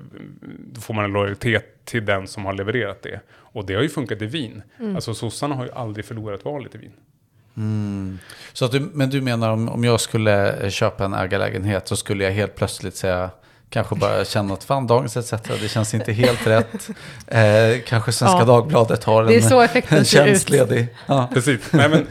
då 0.57 0.81
får 0.81 0.93
man 0.93 1.05
en 1.05 1.11
lojalitet 1.11 1.85
till 1.85 2.05
den 2.05 2.27
som 2.27 2.45
har 2.45 2.53
levererat 2.53 3.01
det. 3.01 3.19
Och 3.31 3.65
det 3.65 3.75
har 3.75 3.81
ju 3.81 3.89
funkat 3.89 4.21
i 4.21 4.25
Wien. 4.25 4.61
Alltså 4.95 5.13
sossarna 5.13 5.55
har 5.55 5.65
ju 5.65 5.71
aldrig 5.71 6.05
förlorat 6.05 6.45
valet 6.45 6.75
i 6.75 6.77
Wien. 6.77 6.93
Så 8.53 8.65
att 8.65 8.71
du, 8.71 8.79
men 8.93 9.09
du 9.09 9.21
menar 9.21 9.51
om, 9.51 9.69
om 9.69 9.83
jag 9.83 10.01
skulle 10.01 10.63
eh, 10.63 10.69
köpa 10.69 11.05
en 11.05 11.13
ägarlägenhet 11.13 11.87
så 11.87 11.95
skulle 11.95 12.23
jag 12.23 12.31
helt 12.31 12.55
plötsligt 12.55 12.95
säga 12.95 13.29
Kanske 13.69 13.95
bara 13.95 14.25
känna 14.25 14.53
att 14.53 14.63
fan, 14.63 14.87
dagens 14.87 15.17
ETC, 15.17 15.31
det 15.61 15.67
känns 15.67 15.93
inte 15.93 16.11
helt 16.13 16.47
rätt. 16.47 16.89
Eh, 17.27 17.41
kanske 17.87 18.11
Svenska 18.11 18.39
Ja. 18.39 18.45
Dagbladet 18.45 19.03
har 19.03 19.21
en, 19.21 19.27
Det 19.27 19.35
är 19.35 19.41
så 19.41 19.61
effekten 19.61 19.97
en 19.97 20.05
ser 20.05 20.21
ut. 20.21 20.27
tjänst 20.27 20.49
ledig. 20.49 20.87
Ja. 21.05 21.29
Precis. 21.33 21.59
Nej, 21.71 21.89
men, 21.89 22.07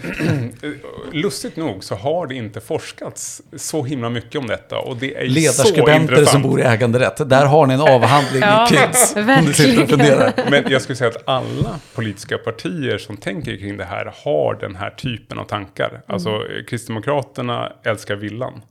lustigt 1.13 1.57
nog 1.57 1.85
så 1.85 1.95
har 1.95 2.27
det 2.27 2.35
inte 2.35 2.61
forskats 2.61 3.43
så 3.57 3.85
himla 3.85 4.11
mycket 4.11 4.41
om 4.41 4.47
detta. 4.47 4.79
Och 4.79 4.97
det 4.97 5.15
är 5.17 5.27
Ledarskribenter 5.29 6.25
som 6.25 6.43
bor 6.43 6.61
i 6.61 6.63
äganderätt. 6.63 7.29
Där 7.31 7.47
har 7.47 7.67
ni 7.67 7.75
en 7.75 7.81
avhandling 7.81 8.43
Ja, 8.43 8.69
i 8.71 8.77
kids. 8.77 9.15
Men 10.51 10.65
jag 10.69 10.83
skulle 10.83 10.97
säga 10.97 11.11
att 11.11 11.29
alla 11.29 11.79
politiska 11.95 12.39
partier 12.39 12.99
som 12.99 13.17
tänker 13.17 13.57
kring 13.57 13.77
det 13.77 13.85
här 13.85 14.15
har 14.25 14.55
den 14.61 14.77
här 14.77 14.91
typen 14.91 15.39
av 15.39 15.45
tankar. 15.45 16.01
Alltså 16.07 16.29
eh, 16.31 16.65
Kristdemokraterna 16.69 17.73
älskar 17.85 18.15
villan. 18.17 18.63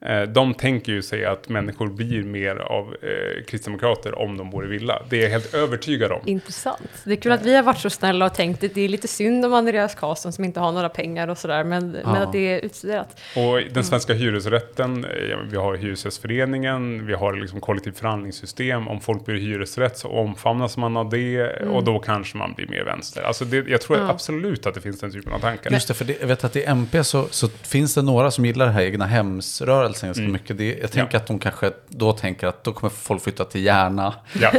Eh, 0.00 0.22
De 0.22 0.54
tänker 0.54 0.92
ju 0.92 1.02
sig 1.02 1.24
att 1.24 1.48
människor 1.48 1.86
blir 1.86 2.22
mer 2.24 2.56
av 2.56 2.96
eh, 3.02 3.44
kristdemokrater 3.44 4.18
om 4.18 4.36
de 4.36 4.50
bor 4.50 4.64
i 4.64 4.68
villa. 4.68 5.02
Det 5.08 5.18
är 5.18 5.22
jag 5.22 5.30
helt 5.30 5.54
övertygad 5.54 6.12
om. 6.12 6.20
Intressant. 6.24 6.88
Det 7.04 7.12
är 7.12 7.16
kul 7.16 7.32
att 7.32 7.42
vi 7.42 7.54
har 7.56 7.62
varit 7.62 7.78
så 7.78 7.90
snälla 7.90 8.26
och 8.26 8.34
tänkt 8.34 8.64
att 8.64 8.74
det 8.74 8.80
är 8.80 8.88
lite 8.88 9.08
synd 9.08 9.44
om 9.44 9.52
Andreas 9.54 9.94
Karlsson 9.94 10.32
som 10.32 10.44
inte 10.44 10.60
har 10.60 10.72
några 10.72 10.88
pengar 10.88 11.28
och 11.28 11.38
sådär, 11.38 11.64
men, 11.64 11.90
men 11.90 12.06
att 12.06 12.32
det 12.32 12.38
är 12.38 12.60
utstuderat. 12.60 13.20
Och 13.36 13.60
den 13.72 13.84
svenska 13.84 14.14
hyresrätten, 14.14 15.04
eh, 15.04 15.10
ja, 15.30 15.38
vi 15.50 15.56
har 15.56 15.76
Hyresgästföreningen, 15.76 17.06
vi 17.06 17.14
har 17.14 17.32
liksom 17.32 17.60
kollektivt 17.60 17.98
förhandlingssystem. 17.98 18.88
Om 18.88 19.00
folk 19.00 19.28
i 19.28 19.32
hyresrätt 19.32 19.98
så 19.98 20.08
omfamnas 20.08 20.76
man 20.76 20.96
av 20.96 21.10
det 21.10 21.52
och 21.62 21.84
då 21.84 21.98
kanske 21.98 22.36
man 22.36 22.52
blir 22.52 22.68
mer 22.68 22.84
vänster. 22.84 23.22
Alltså 23.22 23.44
det, 23.44 23.68
jag 23.68 23.80
tror 23.80 24.10
absolut 24.10 24.66
att 24.66 24.74
det 24.74 24.80
finns 24.80 25.00
den 25.00 25.12
typen 25.12 25.32
av 25.32 25.38
tankar. 25.38 25.70
Just 25.70 25.88
det, 25.88 25.94
för 25.94 26.04
det, 26.04 26.16
jag 26.20 26.26
vet 26.26 26.44
att 26.44 26.56
i 26.56 26.64
MP 26.64 27.04
så, 27.04 27.26
så 27.30 27.48
finns 27.48 27.94
det 27.94 28.02
några 28.02 28.30
som 28.30 28.46
gillar 28.46 28.66
det 28.66 28.72
här 28.72 28.82
egna 28.82 29.06
hemsrörelsen 29.42 30.08
ganska 30.08 30.22
mycket. 30.22 30.58
Det, 30.58 30.78
jag 30.80 30.90
tänker 30.92 31.14
Ja. 31.16 31.20
att 31.20 31.26
de 31.26 31.38
kanske 31.38 31.72
då 31.88 32.12
tänker 32.12 32.46
att 32.46 32.64
då 32.64 32.72
kommer 32.72 32.90
folk 32.90 33.22
flytta 33.22 33.44
till 33.44 33.64
Järna 33.64 34.14
Ja. 34.40 34.50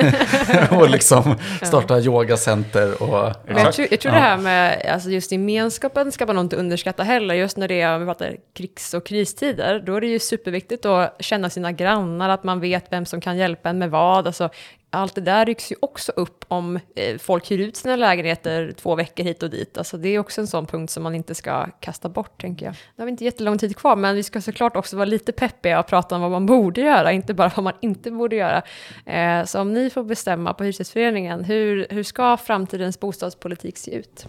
och 0.78 0.90
liksom 0.90 1.36
starta 1.62 2.00
yogacenter 2.00 3.04
och... 3.04 3.34
Men 3.48 3.58
jag 3.58 3.74
tror, 3.74 3.88
jag 3.92 4.00
tror 4.00 4.12
det 4.12 4.18
här 4.18 4.38
med 4.38 4.86
alltså 4.94 5.10
just 5.10 5.32
gemenskapen 5.32 6.12
ska 6.12 6.26
man 6.26 6.36
nog 6.36 6.46
inte 6.46 6.56
underskatta 6.56 7.04
heller. 7.04 7.36
Just 7.36 7.58
när 7.58 7.68
det 7.68 7.82
är 7.82 7.96
om 7.96 8.00
vi 8.02 8.06
pratar 8.08 8.36
krigs 8.54 8.94
och 8.94 9.06
kristider, 9.06 9.80
då 9.86 9.96
är 9.96 10.02
det 10.02 10.08
ju 10.08 10.20
superviktigt 10.20 10.86
att 10.86 11.16
känna 11.20 11.50
sina 11.50 11.72
grannar, 11.72 12.30
att 12.30 12.44
man 12.44 12.60
vet 12.60 12.86
vem 12.90 13.06
som 13.06 13.22
kan 13.22 13.38
hjälpa 13.38 13.70
en 13.70 13.78
med 13.78 13.90
vad. 13.92 14.28
Alltså, 14.28 14.50
allt 14.94 15.16
det 15.16 15.22
där 15.22 15.46
rycks 15.46 15.72
ju 15.72 15.76
också 15.80 16.12
upp 16.16 16.46
om 16.48 16.80
eh, 16.96 17.18
folk 17.18 17.52
hyr 17.52 17.60
ut 17.60 17.76
sina 17.76 17.96
lägenheter 17.96 18.72
två 18.72 18.96
veckor 18.96 19.24
hit 19.24 19.44
och 19.44 19.50
dit. 19.50 19.78
Alltså, 19.78 19.98
det 19.98 20.10
är 20.10 20.20
också 20.20 20.41
en 20.41 20.48
sån 20.48 20.66
punkt 20.66 20.89
som 20.89 21.04
man 21.04 21.16
inte 21.16 21.36
ska 21.36 21.66
kasta 21.80 22.10
bort, 22.10 22.41
tänker 22.41 22.66
jag. 22.66 22.72
Nu 22.72 23.02
har 23.02 23.06
vi 23.06 23.12
inte 23.12 23.26
jättelång 23.26 23.58
tid 23.58 23.78
kvar, 23.78 23.96
men 23.96 24.16
vi 24.16 24.24
ska 24.24 24.41
såklart 24.41 24.76
också 24.76 24.96
vara 24.96 25.06
lite 25.06 25.32
peppiga 25.32 25.80
och 25.80 25.88
prata 25.88 26.16
om 26.16 26.22
vad 26.22 26.32
man 26.32 26.46
borde 26.46 26.82
göra, 26.82 27.12
inte 27.12 27.34
bara 27.34 27.52
vad 27.56 27.64
man 27.64 27.74
inte 27.82 28.12
borde 28.12 28.36
göra. 28.36 28.62
Eh, 29.06 29.46
så 29.46 29.62
om 29.62 29.74
ni 29.74 29.89
får 29.89 30.04
bestämma 30.04 30.54
på 30.54 30.64
Hyresgästföreningen, 30.64 31.44
hur, 31.44 31.88
hur 31.89 32.04
ska 32.04 32.38
framtidens 32.38 33.00
bostadspolitik 33.00 33.78
se 33.78 33.96
ut? 33.96 34.28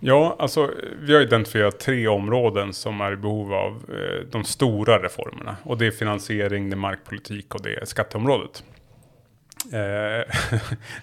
Ja, 0.00 0.36
alltså 0.38 0.70
vi 1.00 1.14
har 1.14 1.20
identifierat 1.20 1.80
tre 1.80 2.08
områden 2.08 2.72
som 2.72 3.00
är 3.00 3.12
i 3.12 3.16
behov 3.16 3.54
av 3.54 3.72
eh, 3.72 4.26
de 4.30 4.44
stora 4.44 5.02
reformerna. 5.02 5.56
Och 5.62 5.78
det 5.78 5.86
är 5.86 5.90
finansiering, 5.90 6.70
det 6.70 6.74
är 6.74 6.78
markpolitik 6.78 7.54
och 7.54 7.62
det 7.62 7.74
är 7.74 7.84
skatteområdet. 7.84 8.64
Eh, 9.72 10.34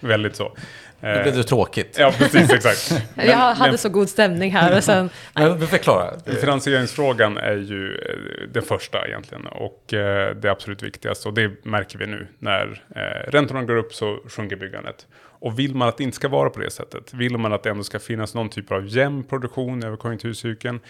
väldigt 0.00 0.36
så. 0.36 0.56
Nu 1.00 1.12
blev 1.12 1.26
Eh, 1.26 1.34
det 1.34 1.42
tråkigt. 1.44 1.96
ja, 1.98 2.12
precis, 2.18 2.52
exakt. 2.52 3.02
Men- 3.14 3.26
jag 3.26 3.36
hade 3.36 3.70
men- 3.70 3.78
så 3.78 3.88
god 3.88 4.08
stämning 4.08 4.50
här 4.52 4.76
och 4.76 4.84
sen... 4.84 5.10
Men 5.34 5.66
förklara. 5.66 6.14
Finansieringsfrågan 6.40 7.36
är 7.38 7.56
ju 7.56 7.94
eh, 7.94 8.48
den 8.52 8.62
första 8.62 9.06
egentligen 9.06 9.46
och 9.46 9.94
eh, 9.94 10.36
det 10.36 10.50
absolut 10.50 10.82
viktigaste 10.82 11.28
och 11.28 11.34
det 11.34 11.64
märker 11.64 11.98
vi 11.98 12.06
nu. 12.06 12.26
När 12.38 12.82
eh, 12.96 13.30
räntorna 13.30 13.62
går 13.62 13.76
upp 13.76 13.94
så 13.94 14.18
sjunker 14.28 14.56
byggandet. 14.56 15.06
Och 15.38 15.58
vill 15.58 15.74
man 15.74 15.88
att 15.88 15.96
det 15.98 16.04
inte 16.04 16.16
ska 16.16 16.28
vara 16.28 16.50
på 16.50 16.60
det 16.60 16.70
sättet, 16.70 17.14
vill 17.14 17.36
man 17.38 17.52
att 17.52 17.62
det 17.62 17.70
ändå 17.70 17.84
ska 17.84 17.98
finnas 17.98 18.34
någon 18.34 18.48
typ 18.48 18.72
av 18.72 18.86
jämn 18.86 19.24
produktion 19.24 19.84
över 19.84 19.96
konjunkturcykeln, 19.96 20.80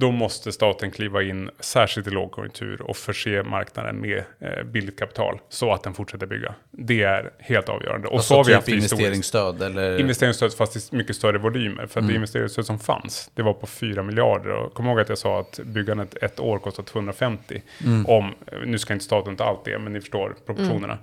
då 0.00 0.10
måste 0.10 0.52
staten 0.52 0.90
kliva 0.90 1.22
in, 1.22 1.50
särskilt 1.60 2.06
i 2.06 2.10
lågkonjunktur, 2.10 2.82
och 2.82 2.96
förse 2.96 3.42
marknaden 3.42 4.00
med 4.00 4.24
eh, 4.38 4.64
billigt 4.64 4.98
kapital 4.98 5.40
så 5.48 5.72
att 5.72 5.82
den 5.82 5.94
fortsätter 5.94 6.26
bygga. 6.26 6.54
Det 6.70 7.02
är 7.02 7.30
helt 7.38 7.68
avgörande. 7.68 8.08
Och 8.08 8.24
så 8.24 8.34
har 8.34 8.44
vi 8.44 8.54
Alltså 8.54 8.54
haft 8.54 8.66
typ 8.66 8.76
historiskt. 8.76 8.92
investeringsstöd 8.92 9.62
eller... 9.62 10.00
Investeringsstöd 10.00 10.54
fast 10.54 10.92
i 10.92 10.96
mycket 10.96 11.16
större 11.16 11.38
volymer. 11.38 11.86
För 11.86 12.00
att 12.00 12.08
det 12.08 12.14
investeringsstöd 12.14 12.66
som 12.66 12.78
fanns, 12.78 13.30
det 13.34 13.42
var 13.42 13.52
på 13.52 13.66
4 13.66 14.02
miljarder. 14.02 14.50
Och 14.50 14.74
kom 14.74 14.86
ihåg 14.86 15.00
att 15.00 15.08
jag 15.08 15.18
sa 15.18 15.40
att 15.40 15.60
byggandet 15.64 16.14
ett 16.22 16.40
år 16.40 16.58
kostar 16.58 16.82
250. 16.82 17.62
Om, 18.06 18.34
nu 18.66 18.78
ska 18.78 18.92
inte 18.92 19.04
staten 19.04 19.36
ta 19.36 19.44
allt 19.44 19.64
det, 19.64 19.78
men 19.78 19.92
ni 19.92 20.00
förstår 20.00 20.34
proportionerna. 20.46 20.98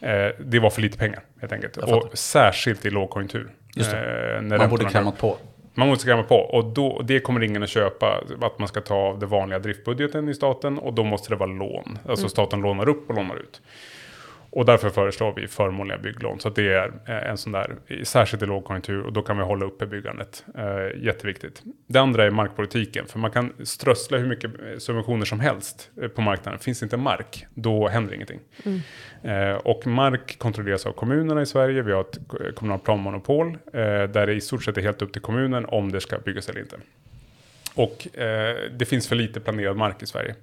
Eh, 0.00 0.28
det 0.44 0.58
var 0.58 0.70
för 0.70 0.82
lite 0.82 0.98
pengar 0.98 1.22
helt 1.40 1.52
enkelt. 1.52 1.76
Och 1.76 2.18
särskilt 2.18 2.86
i 2.86 2.90
lågkonjunktur. 2.90 3.50
Just 3.74 3.90
det. 3.90 4.34
Eh, 4.36 4.42
när 4.42 4.58
Man 4.58 4.70
borde 4.70 4.84
klämmat 4.84 5.18
på. 5.18 5.38
Man 5.74 5.88
måste 5.88 6.02
skrämma 6.02 6.22
på. 6.22 6.36
Och 6.36 6.64
då, 6.64 7.02
det 7.04 7.20
kommer 7.20 7.42
ingen 7.42 7.62
att 7.62 7.68
köpa. 7.68 8.20
Att 8.40 8.58
man 8.58 8.68
ska 8.68 8.80
ta 8.80 8.94
av 8.94 9.18
det 9.18 9.26
vanliga 9.26 9.58
driftbudgeten 9.58 10.28
i 10.28 10.34
staten. 10.34 10.78
Och 10.78 10.94
då 10.94 11.04
måste 11.04 11.30
det 11.30 11.36
vara 11.36 11.50
lån. 11.50 11.98
Alltså 12.08 12.28
staten 12.28 12.60
lånar 12.60 12.88
upp 12.88 13.08
och 13.10 13.16
lånar 13.16 13.36
ut. 13.36 13.60
Och 14.54 14.64
därför 14.64 14.90
föreslår 14.90 15.34
vi 15.36 15.48
förmånliga 15.48 15.98
bygglån. 15.98 16.40
Så 16.40 16.48
att 16.48 16.54
det 16.54 16.72
är 16.72 16.92
eh, 17.08 17.30
en 17.30 17.36
sån 17.38 17.52
där, 17.52 17.76
särskilt 18.04 18.42
i 18.42 18.46
lågkonjunktur. 18.46 19.02
Och 19.02 19.12
då 19.12 19.22
kan 19.22 19.38
vi 19.38 19.44
hålla 19.44 19.64
uppe 19.66 19.86
byggandet. 19.86 20.44
Eh, 20.58 21.02
jätteviktigt. 21.04 21.62
Det 21.86 21.98
andra 21.98 22.24
är 22.24 22.30
markpolitiken. 22.30 23.06
För 23.06 23.18
man 23.18 23.30
kan 23.30 23.52
strössla 23.64 24.18
hur 24.18 24.26
mycket 24.26 24.50
eh, 24.60 24.78
subventioner 24.78 25.24
som 25.24 25.40
helst 25.40 25.90
eh, 26.02 26.08
på 26.08 26.20
marknaden. 26.20 26.58
Finns 26.60 26.82
inte 26.82 26.96
mark, 26.96 27.46
då 27.54 27.88
händer 27.88 28.14
ingenting. 28.14 28.40
Eh, 29.22 29.52
och 29.54 29.86
mark 29.86 30.38
kontrolleras 30.38 30.86
av 30.86 30.92
kommunerna 30.92 31.42
i 31.42 31.46
Sverige. 31.46 31.82
Vi 31.82 31.92
har 31.92 32.00
ett 32.00 32.18
ko- 32.28 32.38
kommunalt 32.54 32.84
planmonopol. 32.84 33.46
Eh, 33.48 33.80
där 33.82 34.26
det 34.26 34.32
i 34.34 34.40
stort 34.40 34.64
sett 34.64 34.76
är 34.78 34.82
helt 34.82 35.02
upp 35.02 35.12
till 35.12 35.22
kommunen 35.22 35.64
om 35.68 35.92
det 35.92 36.00
ska 36.00 36.18
byggas 36.18 36.48
eller 36.48 36.60
inte. 36.60 36.76
Och 37.74 38.08
det 38.78 38.88
finns 38.88 39.08
för 39.08 39.16
lite 39.16 39.40
planerad 39.40 39.76
mark 39.76 40.02
i 40.02 40.06
Sverige. 40.06 40.34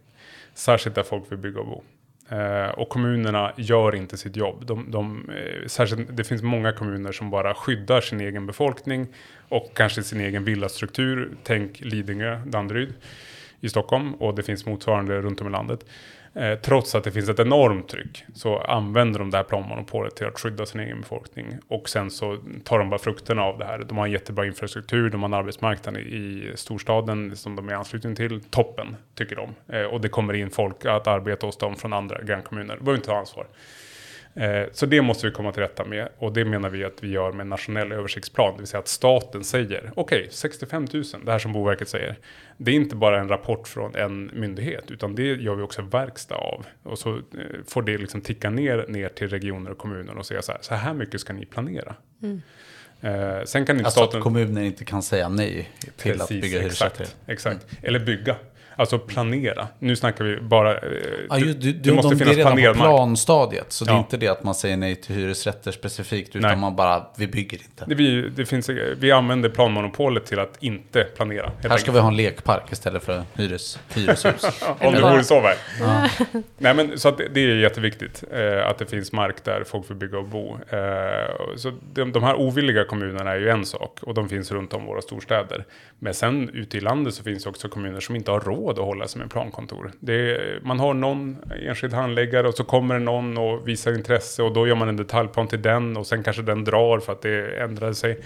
Särskilt 0.53 0.95
där 0.95 1.03
folk 1.03 1.31
vill 1.31 1.37
bygga 1.39 1.59
och 1.59 1.65
bo. 1.65 1.83
Eh, 2.29 2.69
och 2.69 2.89
kommunerna 2.89 3.53
gör 3.57 3.95
inte 3.95 4.17
sitt 4.17 4.35
jobb. 4.35 4.65
De, 4.65 4.91
de, 4.91 5.29
eh, 5.29 5.67
särskilt, 5.67 6.17
det 6.17 6.23
finns 6.23 6.41
många 6.41 6.71
kommuner 6.71 7.11
som 7.11 7.29
bara 7.29 7.53
skyddar 7.53 8.01
sin 8.01 8.21
egen 8.21 8.45
befolkning 8.45 9.07
och 9.49 9.71
kanske 9.75 10.03
sin 10.03 10.21
egen 10.21 10.43
villastruktur. 10.43 11.37
Tänk 11.43 11.79
Lidingö, 11.79 12.41
Danderyd 12.45 12.93
i 13.59 13.69
Stockholm 13.69 14.13
och 14.13 14.35
det 14.35 14.43
finns 14.43 14.65
motsvarande 14.65 15.21
runt 15.21 15.41
om 15.41 15.47
i 15.47 15.51
landet. 15.51 15.85
Eh, 16.33 16.59
trots 16.59 16.95
att 16.95 17.03
det 17.03 17.11
finns 17.11 17.29
ett 17.29 17.39
enormt 17.39 17.89
tryck 17.89 18.25
så 18.33 18.59
använder 18.59 19.19
de 19.19 19.29
det 19.29 19.37
här 19.37 19.43
planmonopolet 19.43 20.15
till 20.15 20.27
att 20.27 20.39
skydda 20.39 20.65
sin 20.65 20.81
egen 20.81 21.01
befolkning. 21.01 21.57
Och 21.67 21.89
sen 21.89 22.11
så 22.11 22.37
tar 22.63 22.79
de 22.79 22.89
bara 22.89 22.99
frukterna 22.99 23.43
av 23.43 23.57
det 23.57 23.65
här. 23.65 23.79
De 23.79 23.97
har 23.97 24.05
en 24.05 24.11
jättebra 24.11 24.45
infrastruktur, 24.45 25.09
de 25.09 25.21
har 25.21 25.29
en 25.29 25.33
arbetsmarknad 25.33 25.97
i, 25.97 25.99
i 25.99 26.51
storstaden 26.55 27.35
som 27.35 27.55
de 27.55 27.67
är 27.67 27.71
i 27.71 27.75
anslutning 27.75 28.15
till. 28.15 28.43
Toppen, 28.43 28.95
tycker 29.15 29.35
de. 29.35 29.75
Eh, 29.75 29.83
och 29.83 30.01
det 30.01 30.09
kommer 30.09 30.33
in 30.33 30.49
folk 30.49 30.85
att 30.85 31.07
arbeta 31.07 31.45
hos 31.45 31.57
dem 31.57 31.75
från 31.75 31.93
andra 31.93 32.21
grannkommuner. 32.21 32.75
De 32.75 32.83
behöver 32.83 32.97
inte 32.97 33.09
ta 33.09 33.17
ansvar. 33.17 33.47
Eh, 34.33 34.63
så 34.71 34.85
det 34.85 35.01
måste 35.01 35.27
vi 35.27 35.33
komma 35.33 35.51
till 35.51 35.61
rätta 35.61 35.85
med 35.85 36.09
och 36.17 36.33
det 36.33 36.45
menar 36.45 36.69
vi 36.69 36.83
att 36.83 37.03
vi 37.03 37.09
gör 37.09 37.31
med 37.31 37.41
en 37.41 37.49
nationell 37.49 37.91
översiktsplan. 37.91 38.53
Det 38.53 38.57
vill 38.57 38.67
säga 38.67 38.79
att 38.79 38.87
staten 38.87 39.43
säger 39.43 39.91
okej, 39.95 40.19
okay, 40.19 40.27
65 40.31 40.87
000, 40.93 41.03
det 41.25 41.31
här 41.31 41.39
som 41.39 41.53
Boverket 41.53 41.89
säger. 41.89 42.17
Det 42.57 42.71
är 42.71 42.75
inte 42.75 42.95
bara 42.95 43.19
en 43.19 43.29
rapport 43.29 43.67
från 43.67 43.95
en 43.95 44.31
myndighet 44.33 44.91
utan 44.91 45.15
det 45.15 45.23
gör 45.23 45.55
vi 45.55 45.63
också 45.63 45.81
verkstad 45.81 46.35
av. 46.35 46.65
Och 46.83 46.99
så 46.99 47.15
eh, 47.15 47.21
får 47.67 47.81
det 47.81 47.97
liksom 47.97 48.21
ticka 48.21 48.49
ner, 48.49 48.85
ner 48.87 49.09
till 49.09 49.29
regioner 49.29 49.71
och 49.71 49.77
kommuner 49.77 50.17
och 50.17 50.25
säga 50.25 50.41
så 50.41 50.51
här, 50.51 50.61
så 50.61 50.75
här 50.75 50.93
mycket 50.93 51.21
ska 51.21 51.33
ni 51.33 51.45
planera. 51.45 51.95
Mm. 52.21 52.41
Eh, 53.01 53.43
sen 53.45 53.65
kan 53.65 53.75
inte 53.75 53.85
alltså 53.85 53.99
staten... 53.99 54.17
att 54.17 54.23
kommunen 54.23 54.63
inte 54.63 54.85
kan 54.85 55.03
säga 55.03 55.29
nej 55.29 55.69
till 55.97 56.11
Precis, 56.11 56.21
att 56.21 56.29
bygga 56.29 56.59
hyresrätter. 56.59 57.03
Exakt, 57.03 57.17
exakt. 57.27 57.71
Mm. 57.71 57.83
Eller 57.83 57.99
bygga. 57.99 58.35
Alltså 58.79 58.99
planera. 58.99 59.67
Nu 59.79 59.95
snackar 59.95 60.25
vi 60.25 60.41
bara... 60.41 60.77
Eh, 60.77 60.79
ja, 61.29 61.37
ju, 61.37 61.53
du, 61.53 61.73
det 61.73 61.93
måste 61.93 62.09
de, 62.09 62.19
finnas 62.19 62.35
det 62.35 62.41
är 62.41 62.55
redan 62.55 62.73
på 62.73 62.79
planstadiet. 62.79 63.71
Så 63.71 63.85
ja. 63.87 63.91
det 63.91 63.97
är 63.97 63.99
inte 63.99 64.17
det 64.17 64.27
att 64.27 64.43
man 64.43 64.55
säger 64.55 64.77
nej 64.77 64.95
till 64.95 65.15
hyresrätter 65.15 65.71
specifikt. 65.71 66.35
Utan 66.35 66.49
nej. 66.49 66.57
man 66.57 66.75
bara, 66.75 67.05
vi 67.17 67.27
bygger 67.27 67.57
inte. 67.57 67.85
Det, 67.87 67.95
vi, 67.95 68.29
det 68.35 68.45
finns, 68.45 68.69
vi 68.97 69.11
använder 69.11 69.49
planmonopolet 69.49 70.25
till 70.25 70.39
att 70.39 70.63
inte 70.63 71.03
planera. 71.03 71.51
Här 71.69 71.77
ska 71.77 71.91
vi 71.91 71.99
ha 71.99 72.07
en 72.07 72.15
lekpark 72.15 72.71
istället 72.71 73.03
för 73.03 73.23
hyres, 73.33 73.79
hyreshus. 73.95 74.43
Om 74.79 74.93
det 74.93 75.01
vore 75.01 75.23
så 75.23 75.41
väl. 75.41 75.55
Ja. 75.79 76.09
nej 76.57 76.73
men 76.73 76.99
så 76.99 77.09
att 77.09 77.17
det, 77.33 77.39
är 77.39 77.55
jätteviktigt. 77.55 78.23
Eh, 78.31 78.67
att 78.67 78.77
det 78.77 78.85
finns 78.85 79.11
mark 79.11 79.43
där 79.43 79.63
folk 79.63 79.89
vill 79.89 79.97
bygga 79.97 80.17
och 80.17 80.27
bo. 80.27 80.57
Eh, 80.69 81.55
så 81.57 81.71
de, 81.93 82.11
de 82.11 82.23
här 82.23 82.35
ovilliga 82.35 82.85
kommunerna 82.85 83.31
är 83.31 83.39
ju 83.39 83.49
en 83.49 83.65
sak. 83.65 83.99
Och 84.01 84.13
de 84.13 84.29
finns 84.29 84.51
runt 84.51 84.73
om 84.73 84.85
våra 84.85 85.01
storstäder. 85.01 85.65
Men 85.99 86.13
sen 86.13 86.49
ute 86.49 86.77
i 86.77 86.81
landet 86.81 87.13
så 87.13 87.23
finns 87.23 87.43
det 87.43 87.49
också 87.49 87.69
kommuner 87.69 87.99
som 87.99 88.15
inte 88.15 88.31
har 88.31 88.39
råd 88.39 88.68
råd 88.69 88.79
att 88.79 88.85
hålla 88.85 89.07
sig 89.07 89.21
med 89.21 89.31
plankontor. 89.31 89.91
Är, 90.07 90.59
man 90.63 90.79
har 90.79 90.93
någon 90.93 91.37
enskild 91.67 91.93
handläggare 91.93 92.47
och 92.47 92.53
så 92.53 92.63
kommer 92.63 92.95
det 92.95 93.05
någon 93.05 93.37
och 93.37 93.67
visar 93.67 93.95
intresse 93.95 94.43
och 94.43 94.53
då 94.53 94.67
gör 94.67 94.75
man 94.75 94.89
en 94.89 94.97
detaljplan 94.97 95.47
till 95.47 95.61
den 95.61 95.97
och 95.97 96.07
sen 96.07 96.23
kanske 96.23 96.41
den 96.41 96.63
drar 96.63 96.99
för 96.99 97.11
att 97.13 97.21
det 97.21 97.61
ändrade 97.61 97.95
sig. 97.95 98.19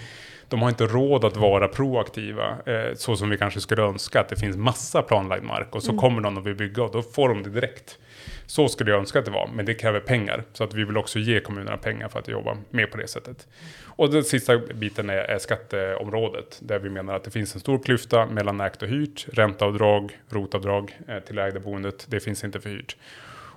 De 0.48 0.62
har 0.62 0.68
inte 0.68 0.86
råd 0.86 1.24
att 1.24 1.36
vara 1.36 1.68
proaktiva 1.68 2.56
eh, 2.66 2.94
så 2.94 3.16
som 3.16 3.30
vi 3.30 3.36
kanske 3.36 3.60
skulle 3.60 3.82
önska 3.82 4.20
att 4.20 4.28
det 4.28 4.36
finns 4.36 4.56
massa 4.56 5.02
planlagd 5.02 5.44
mark 5.44 5.74
och 5.74 5.82
så 5.82 5.90
mm. 5.90 6.00
kommer 6.00 6.20
någon 6.20 6.38
och 6.38 6.46
vill 6.46 6.54
bygga 6.54 6.82
och 6.82 6.90
då 6.92 7.02
får 7.02 7.28
de 7.28 7.42
det 7.42 7.50
direkt. 7.50 7.98
Så 8.46 8.68
skulle 8.68 8.90
jag 8.90 9.00
önska 9.00 9.18
att 9.18 9.24
det 9.24 9.30
var, 9.30 9.50
men 9.54 9.66
det 9.66 9.74
kräver 9.74 10.00
pengar. 10.00 10.44
Så 10.52 10.64
att 10.64 10.74
vi 10.74 10.84
vill 10.84 10.96
också 10.96 11.18
ge 11.18 11.40
kommunerna 11.40 11.76
pengar 11.76 12.08
för 12.08 12.18
att 12.18 12.28
jobba 12.28 12.56
mer 12.70 12.86
på 12.86 12.96
det 12.96 13.08
sättet. 13.08 13.48
Och 13.84 14.10
den 14.10 14.24
sista 14.24 14.58
biten 14.58 15.10
är, 15.10 15.16
är 15.16 15.38
skatteområdet, 15.38 16.58
där 16.62 16.78
vi 16.78 16.90
menar 16.90 17.14
att 17.14 17.24
det 17.24 17.30
finns 17.30 17.54
en 17.54 17.60
stor 17.60 17.78
klyfta 17.78 18.26
mellan 18.26 18.60
ägt 18.60 18.82
och 18.82 18.88
hyrt. 18.88 19.26
Ränteavdrag, 19.32 20.18
rotavdrag 20.28 20.98
eh, 21.08 21.18
till 21.18 21.38
ägda 21.38 21.60
boendet, 21.60 22.06
det 22.08 22.20
finns 22.20 22.44
inte 22.44 22.60
för 22.60 22.70
hyrt. 22.70 22.96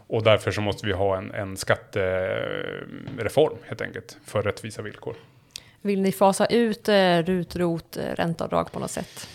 Och 0.08 0.24
därför 0.24 0.52
så 0.52 0.62
måste 0.62 0.88
vi 0.88 0.94
ha 0.94 1.18
en, 1.18 1.32
en 1.32 1.58
skattereform 1.58 3.58
helt 3.64 3.82
enkelt 3.82 4.18
för 4.26 4.42
rättvisa 4.42 4.82
villkor. 4.82 5.16
Vill 5.82 6.02
ni 6.02 6.12
fasa 6.12 6.46
ut 6.46 6.90
eh, 6.90 7.24
RUT, 7.26 7.56
ROT, 7.56 7.98
eh, 7.98 8.16
ränteavdrag 8.16 8.72
på 8.72 8.80
något 8.80 8.92
sätt? 8.92 9.28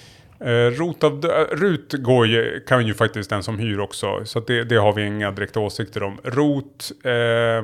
Eh, 0.44 0.70
Rotav, 0.70 1.24
eh, 1.24 1.56
RUT 1.56 1.92
går 1.92 2.26
ju, 2.26 2.60
kan 2.66 2.86
ju 2.86 2.94
faktiskt 2.94 3.30
den 3.30 3.42
som 3.42 3.58
hyr 3.58 3.78
också, 3.78 4.24
så 4.24 4.40
det, 4.40 4.64
det, 4.64 4.76
har 4.76 4.92
vi 4.92 5.06
inga 5.06 5.30
direkta 5.30 5.60
åsikter 5.60 6.02
om. 6.02 6.18
ROT 6.24 6.92
eh, 7.04 7.62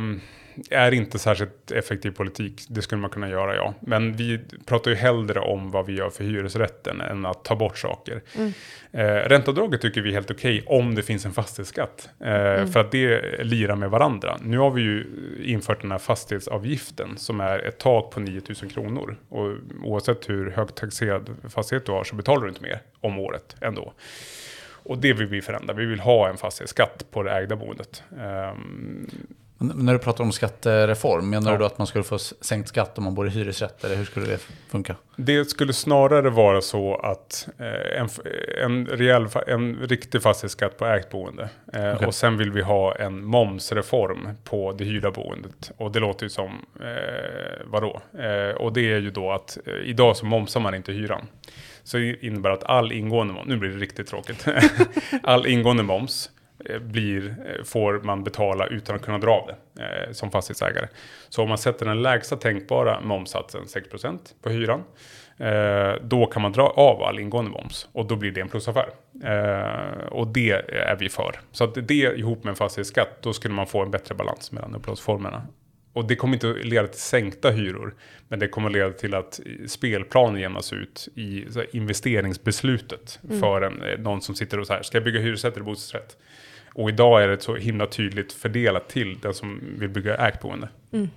är 0.70 0.94
inte 0.94 1.18
särskilt 1.18 1.70
effektiv 1.70 2.11
politik, 2.11 2.62
det 2.68 2.82
skulle 2.82 3.00
man 3.00 3.11
kunna 3.11 3.28
göra 3.28 3.56
ja. 3.56 3.74
Men 3.80 4.16
vi 4.16 4.40
pratar 4.66 4.90
ju 4.90 4.96
hellre 4.96 5.40
om 5.40 5.70
vad 5.70 5.86
vi 5.86 5.92
gör 5.92 6.11
för 6.11 6.24
hyresrätten 6.24 7.00
än 7.00 7.26
att 7.26 7.44
ta 7.44 7.56
bort 7.56 7.78
saker. 7.78 8.22
Mm. 8.36 8.52
Eh, 8.92 9.28
ränteavdraget 9.28 9.80
tycker 9.80 10.00
vi 10.00 10.09
är 10.09 10.14
helt 10.14 10.30
okej 10.30 10.62
okay 10.62 10.78
om 10.78 10.94
det 10.94 11.02
finns 11.02 11.26
en 11.26 11.32
fastighetsskatt. 11.32 12.09
Eh, 12.20 12.32
mm. 12.32 12.68
För 12.68 12.80
att 12.80 12.90
det 12.90 13.44
lirar 13.44 13.76
med 13.76 13.90
varandra. 13.90 14.38
Nu 14.42 14.59
har 14.59 14.70
vi 14.70 14.82
ju 14.82 15.06
infört 15.44 15.80
den 15.80 15.90
här 15.90 15.98
fastighetsavgiften 15.98 17.16
som 17.16 17.40
är 17.40 17.59
ett 17.59 17.78
tak 17.78 18.11
på 18.11 18.20
9000 18.20 18.68
kronor. 18.68 19.16
Och 19.28 19.56
oavsett 19.82 20.28
hur 20.28 20.50
högt 20.50 20.74
taxerad 20.74 21.30
fastighet 21.48 21.86
du 21.86 21.92
har 21.92 22.04
så 22.04 22.16
betalar 22.16 22.42
du 22.42 22.48
inte 22.48 22.62
mer 22.62 22.80
om 23.00 23.18
året 23.18 23.56
ändå. 23.61 23.92
Och 24.88 24.98
det 24.98 25.12
vill 25.12 25.26
vi 25.26 25.42
förändra. 25.42 25.74
Vi 25.74 25.84
vill 25.84 26.00
ha 26.00 26.28
en 26.28 26.36
fastighetsskatt 26.36 27.04
på 27.11 27.22
det 27.22 27.32
ägda 27.32 27.56
boendet. 27.56 28.02
Um, 28.11 29.11
när 29.59 29.92
du 29.92 29.98
pratar 29.98 30.24
om 30.24 30.32
skattereform, 30.32 31.30
menar 31.30 31.52
ja. 31.52 31.59
du 31.59 31.64
att 31.64 31.78
man 31.78 31.86
skulle 31.86 32.04
få 32.04 32.18
sänkt 32.18 32.68
skatt 32.68 32.98
om 32.98 33.04
man 33.04 33.14
bor 33.14 33.26
i 33.26 33.30
hyresrätt? 33.30 33.84
Eller 33.84 33.96
hur 33.96 34.04
skulle 34.04 34.26
det 34.26 34.38
funka? 34.68 34.96
Det 35.16 35.44
skulle 35.44 35.72
snarare 35.72 36.30
vara 36.30 36.61
så 36.61 36.96
att 36.96 37.48
eh, 37.59 38.00
en, 38.00 38.09
en, 38.64 38.86
rejäl, 38.86 39.28
en 39.46 39.76
riktig 39.76 40.22
fastighetsskatt 40.22 40.78
på 40.78 40.86
ägt 40.86 41.11
boende. 41.11 41.48
Eh, 41.72 41.94
okay. 41.94 42.06
Och 42.06 42.14
sen 42.14 42.36
vill 42.36 42.52
vi 42.52 42.62
ha 42.62 42.94
en 42.94 43.24
momsreform 43.24 44.28
på 44.44 44.72
det 44.72 44.84
hyrda 44.84 45.11
boendet. 45.11 45.70
Och 45.76 45.92
det 45.92 46.00
låter 46.00 46.24
ju 46.24 46.30
som, 46.30 46.66
eh, 46.80 47.66
vadå? 47.66 48.00
Eh, 48.18 48.56
och 48.56 48.72
det 48.72 48.92
är 48.92 49.00
ju 49.00 49.11
då 49.11 49.32
att 49.32 49.59
eh, 49.66 49.74
idag 49.74 50.16
så 50.16 50.26
momsar 50.26 50.61
man 50.61 50.74
inte 50.74 50.92
hyran. 50.92 51.26
Så 51.82 51.96
det 51.96 52.26
innebär 52.26 52.50
att 52.50 52.64
all 52.64 52.92
ingående 52.92 53.34
moms, 53.34 53.48
nu 53.48 53.56
blir 53.56 53.70
det 53.70 53.76
riktigt 53.76 54.06
tråkigt, 54.06 54.46
all 55.22 55.46
ingående 55.46 55.82
moms 55.82 56.30
blir, 56.80 57.36
eh, 57.46 57.64
får 57.64 58.00
man 58.02 58.24
betala 58.24 58.66
utan 58.66 58.96
att 58.96 59.02
kunna 59.02 59.18
dra 59.18 59.32
av 59.32 59.46
det 59.46 59.82
eh, 59.82 60.12
som 60.12 60.30
fastighetsägare. 60.30 60.88
Så 61.28 61.42
om 61.42 61.48
man 61.48 61.59
sätter 61.59 61.86
den 61.86 62.02
lägsta 62.02 62.36
tänkbara 62.36 63.00
momssatsen, 63.00 63.64
6% 63.64 64.18
på 64.42 64.50
hyran, 64.50 64.84
eh, 65.36 65.92
då 66.02 66.26
kan 66.26 66.42
man 66.42 66.52
dra 66.52 66.66
av 66.66 67.02
all 67.02 67.18
ingående 67.18 67.50
moms 67.50 67.88
och 67.92 68.06
då 68.06 68.16
blir 68.16 68.30
det 68.30 68.40
en 68.40 68.48
plusaffär. 68.48 68.88
Eh, 69.24 70.06
och 70.06 70.26
det 70.26 70.50
är 70.68 70.96
vi 70.96 71.09
för. 71.09 71.40
Så 71.52 71.64
att 71.64 71.88
det 71.88 71.94
ihop 71.94 72.44
med 72.44 72.50
en 72.50 72.56
fastighetsskatt, 72.56 73.22
då 73.22 73.32
skulle 73.32 73.54
man 73.54 73.66
få 73.66 73.82
en 73.82 73.90
bättre 73.90 74.14
balans 74.14 74.52
mellan 74.52 74.74
upplåtelseformerna. 74.74 75.46
Och 75.92 76.04
det 76.04 76.16
kommer 76.16 76.34
inte 76.34 76.46
leda 76.46 76.88
till 76.88 77.00
sänkta 77.00 77.50
hyror, 77.50 77.94
men 78.28 78.38
det 78.38 78.48
kommer 78.48 78.70
leda 78.70 78.92
till 78.92 79.14
att 79.14 79.40
spelplanen 79.66 80.40
jämnas 80.40 80.72
ut 80.72 81.09
i 81.14 81.46
investeringsbeslutet 81.72 83.20
mm. 83.24 83.40
för 83.40 83.62
en, 83.62 83.82
eh, 83.82 83.98
någon 83.98 84.20
som 84.20 84.34
sitter 84.34 84.61
och 84.61 84.66
så 84.66 84.72
här, 84.72 84.82
ska 84.82 84.96
jag 84.96 85.04
bygga 85.04 85.20
hyresrätt 85.20 85.54
eller 85.54 85.64
bostadsrätt? 85.64 86.16
Och 86.79 86.89
idag 86.89 87.22
är 87.22 87.29
det 87.29 87.43
så 87.43 87.57
himla 87.57 87.87
tydligt 87.87 88.33
fördelat 88.33 88.89
till 88.89 89.18
den 89.22 89.35
som 89.35 89.61
vill 89.79 89.89
bygga 89.89 90.16
ägt 90.16 90.41
boende. 90.41 90.68
Mm. 90.93 91.11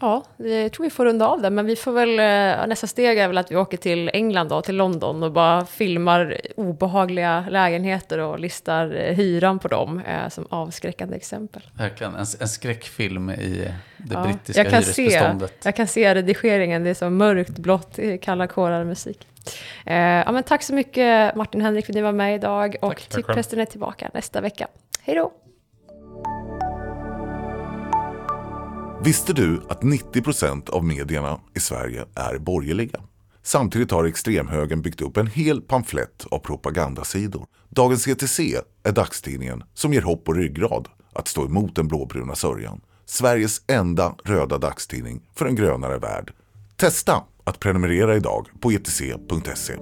Ja, 0.00 0.24
jag 0.36 0.72
tror 0.72 0.84
vi 0.84 0.90
får 0.90 1.04
runda 1.04 1.26
av 1.26 1.42
det, 1.42 1.50
men 1.50 1.66
vi 1.66 1.76
får 1.76 1.92
väl, 1.92 2.18
eh, 2.18 2.66
nästa 2.68 2.86
steg 2.86 3.18
är 3.18 3.28
väl 3.28 3.38
att 3.38 3.50
vi 3.50 3.56
åker 3.56 3.76
till 3.76 4.10
England 4.12 4.48
då, 4.48 4.62
till 4.62 4.76
London 4.76 5.22
och 5.22 5.32
bara 5.32 5.66
filmar 5.66 6.40
obehagliga 6.56 7.44
lägenheter 7.50 8.18
och 8.18 8.38
listar 8.38 8.94
eh, 8.94 9.14
hyran 9.14 9.58
på 9.58 9.68
dem 9.68 10.00
eh, 10.00 10.28
som 10.28 10.46
avskräckande 10.50 11.16
exempel. 11.16 11.62
Verkligen, 11.74 12.14
en, 12.14 12.26
en 12.40 12.48
skräckfilm 12.48 13.30
i 13.30 13.70
det 13.96 14.14
ja, 14.14 14.22
brittiska 14.22 14.62
jag 14.62 14.70
kan 14.70 14.82
hyresbeståndet. 14.82 15.50
Se, 15.60 15.68
jag 15.68 15.76
kan 15.76 15.86
se 15.86 16.14
redigeringen, 16.14 16.84
det 16.84 16.90
är 16.90 16.94
så 16.94 17.10
mörkt 17.10 17.58
blått, 17.58 17.98
kalla 18.22 18.46
kårar 18.46 18.84
musik. 18.84 19.26
Eh, 19.86 19.96
ja, 19.96 20.32
men 20.32 20.42
tack 20.42 20.62
så 20.62 20.74
mycket 20.74 21.36
Martin 21.36 21.60
Henrik 21.60 21.86
för 21.86 21.92
att 21.92 21.94
ni 21.94 22.02
var 22.02 22.12
med 22.12 22.34
idag 22.34 22.76
och 22.82 23.02
Tippprästen 23.08 23.60
är 23.60 23.64
tillbaka 23.64 24.10
nästa 24.14 24.40
vecka. 24.40 24.68
Hej 25.00 25.14
då! 25.16 25.32
Visste 29.04 29.32
du 29.32 29.62
att 29.68 29.82
90% 29.82 30.70
av 30.70 30.84
medierna 30.84 31.40
i 31.54 31.60
Sverige 31.60 32.04
är 32.14 32.38
borgerliga? 32.38 33.00
Samtidigt 33.42 33.90
har 33.90 34.04
extremhögern 34.04 34.82
byggt 34.82 35.00
upp 35.00 35.16
en 35.16 35.26
hel 35.26 35.60
pamflett 35.60 36.26
av 36.30 36.38
propagandasidor. 36.38 37.46
Dagens 37.68 38.08
ETC 38.08 38.40
är 38.82 38.92
dagstidningen 38.92 39.62
som 39.74 39.92
ger 39.92 40.02
hopp 40.02 40.28
och 40.28 40.34
ryggrad 40.34 40.88
att 41.12 41.28
stå 41.28 41.44
emot 41.44 41.76
den 41.76 41.88
blåbruna 41.88 42.34
sörjan. 42.34 42.80
Sveriges 43.04 43.62
enda 43.66 44.14
röda 44.24 44.58
dagstidning 44.58 45.22
för 45.34 45.46
en 45.46 45.54
grönare 45.54 45.98
värld. 45.98 46.32
Testa 46.76 47.22
att 47.46 47.60
prenumerera 47.60 48.16
idag 48.16 48.46
på 48.60 48.70
etc.se. 48.70 49.74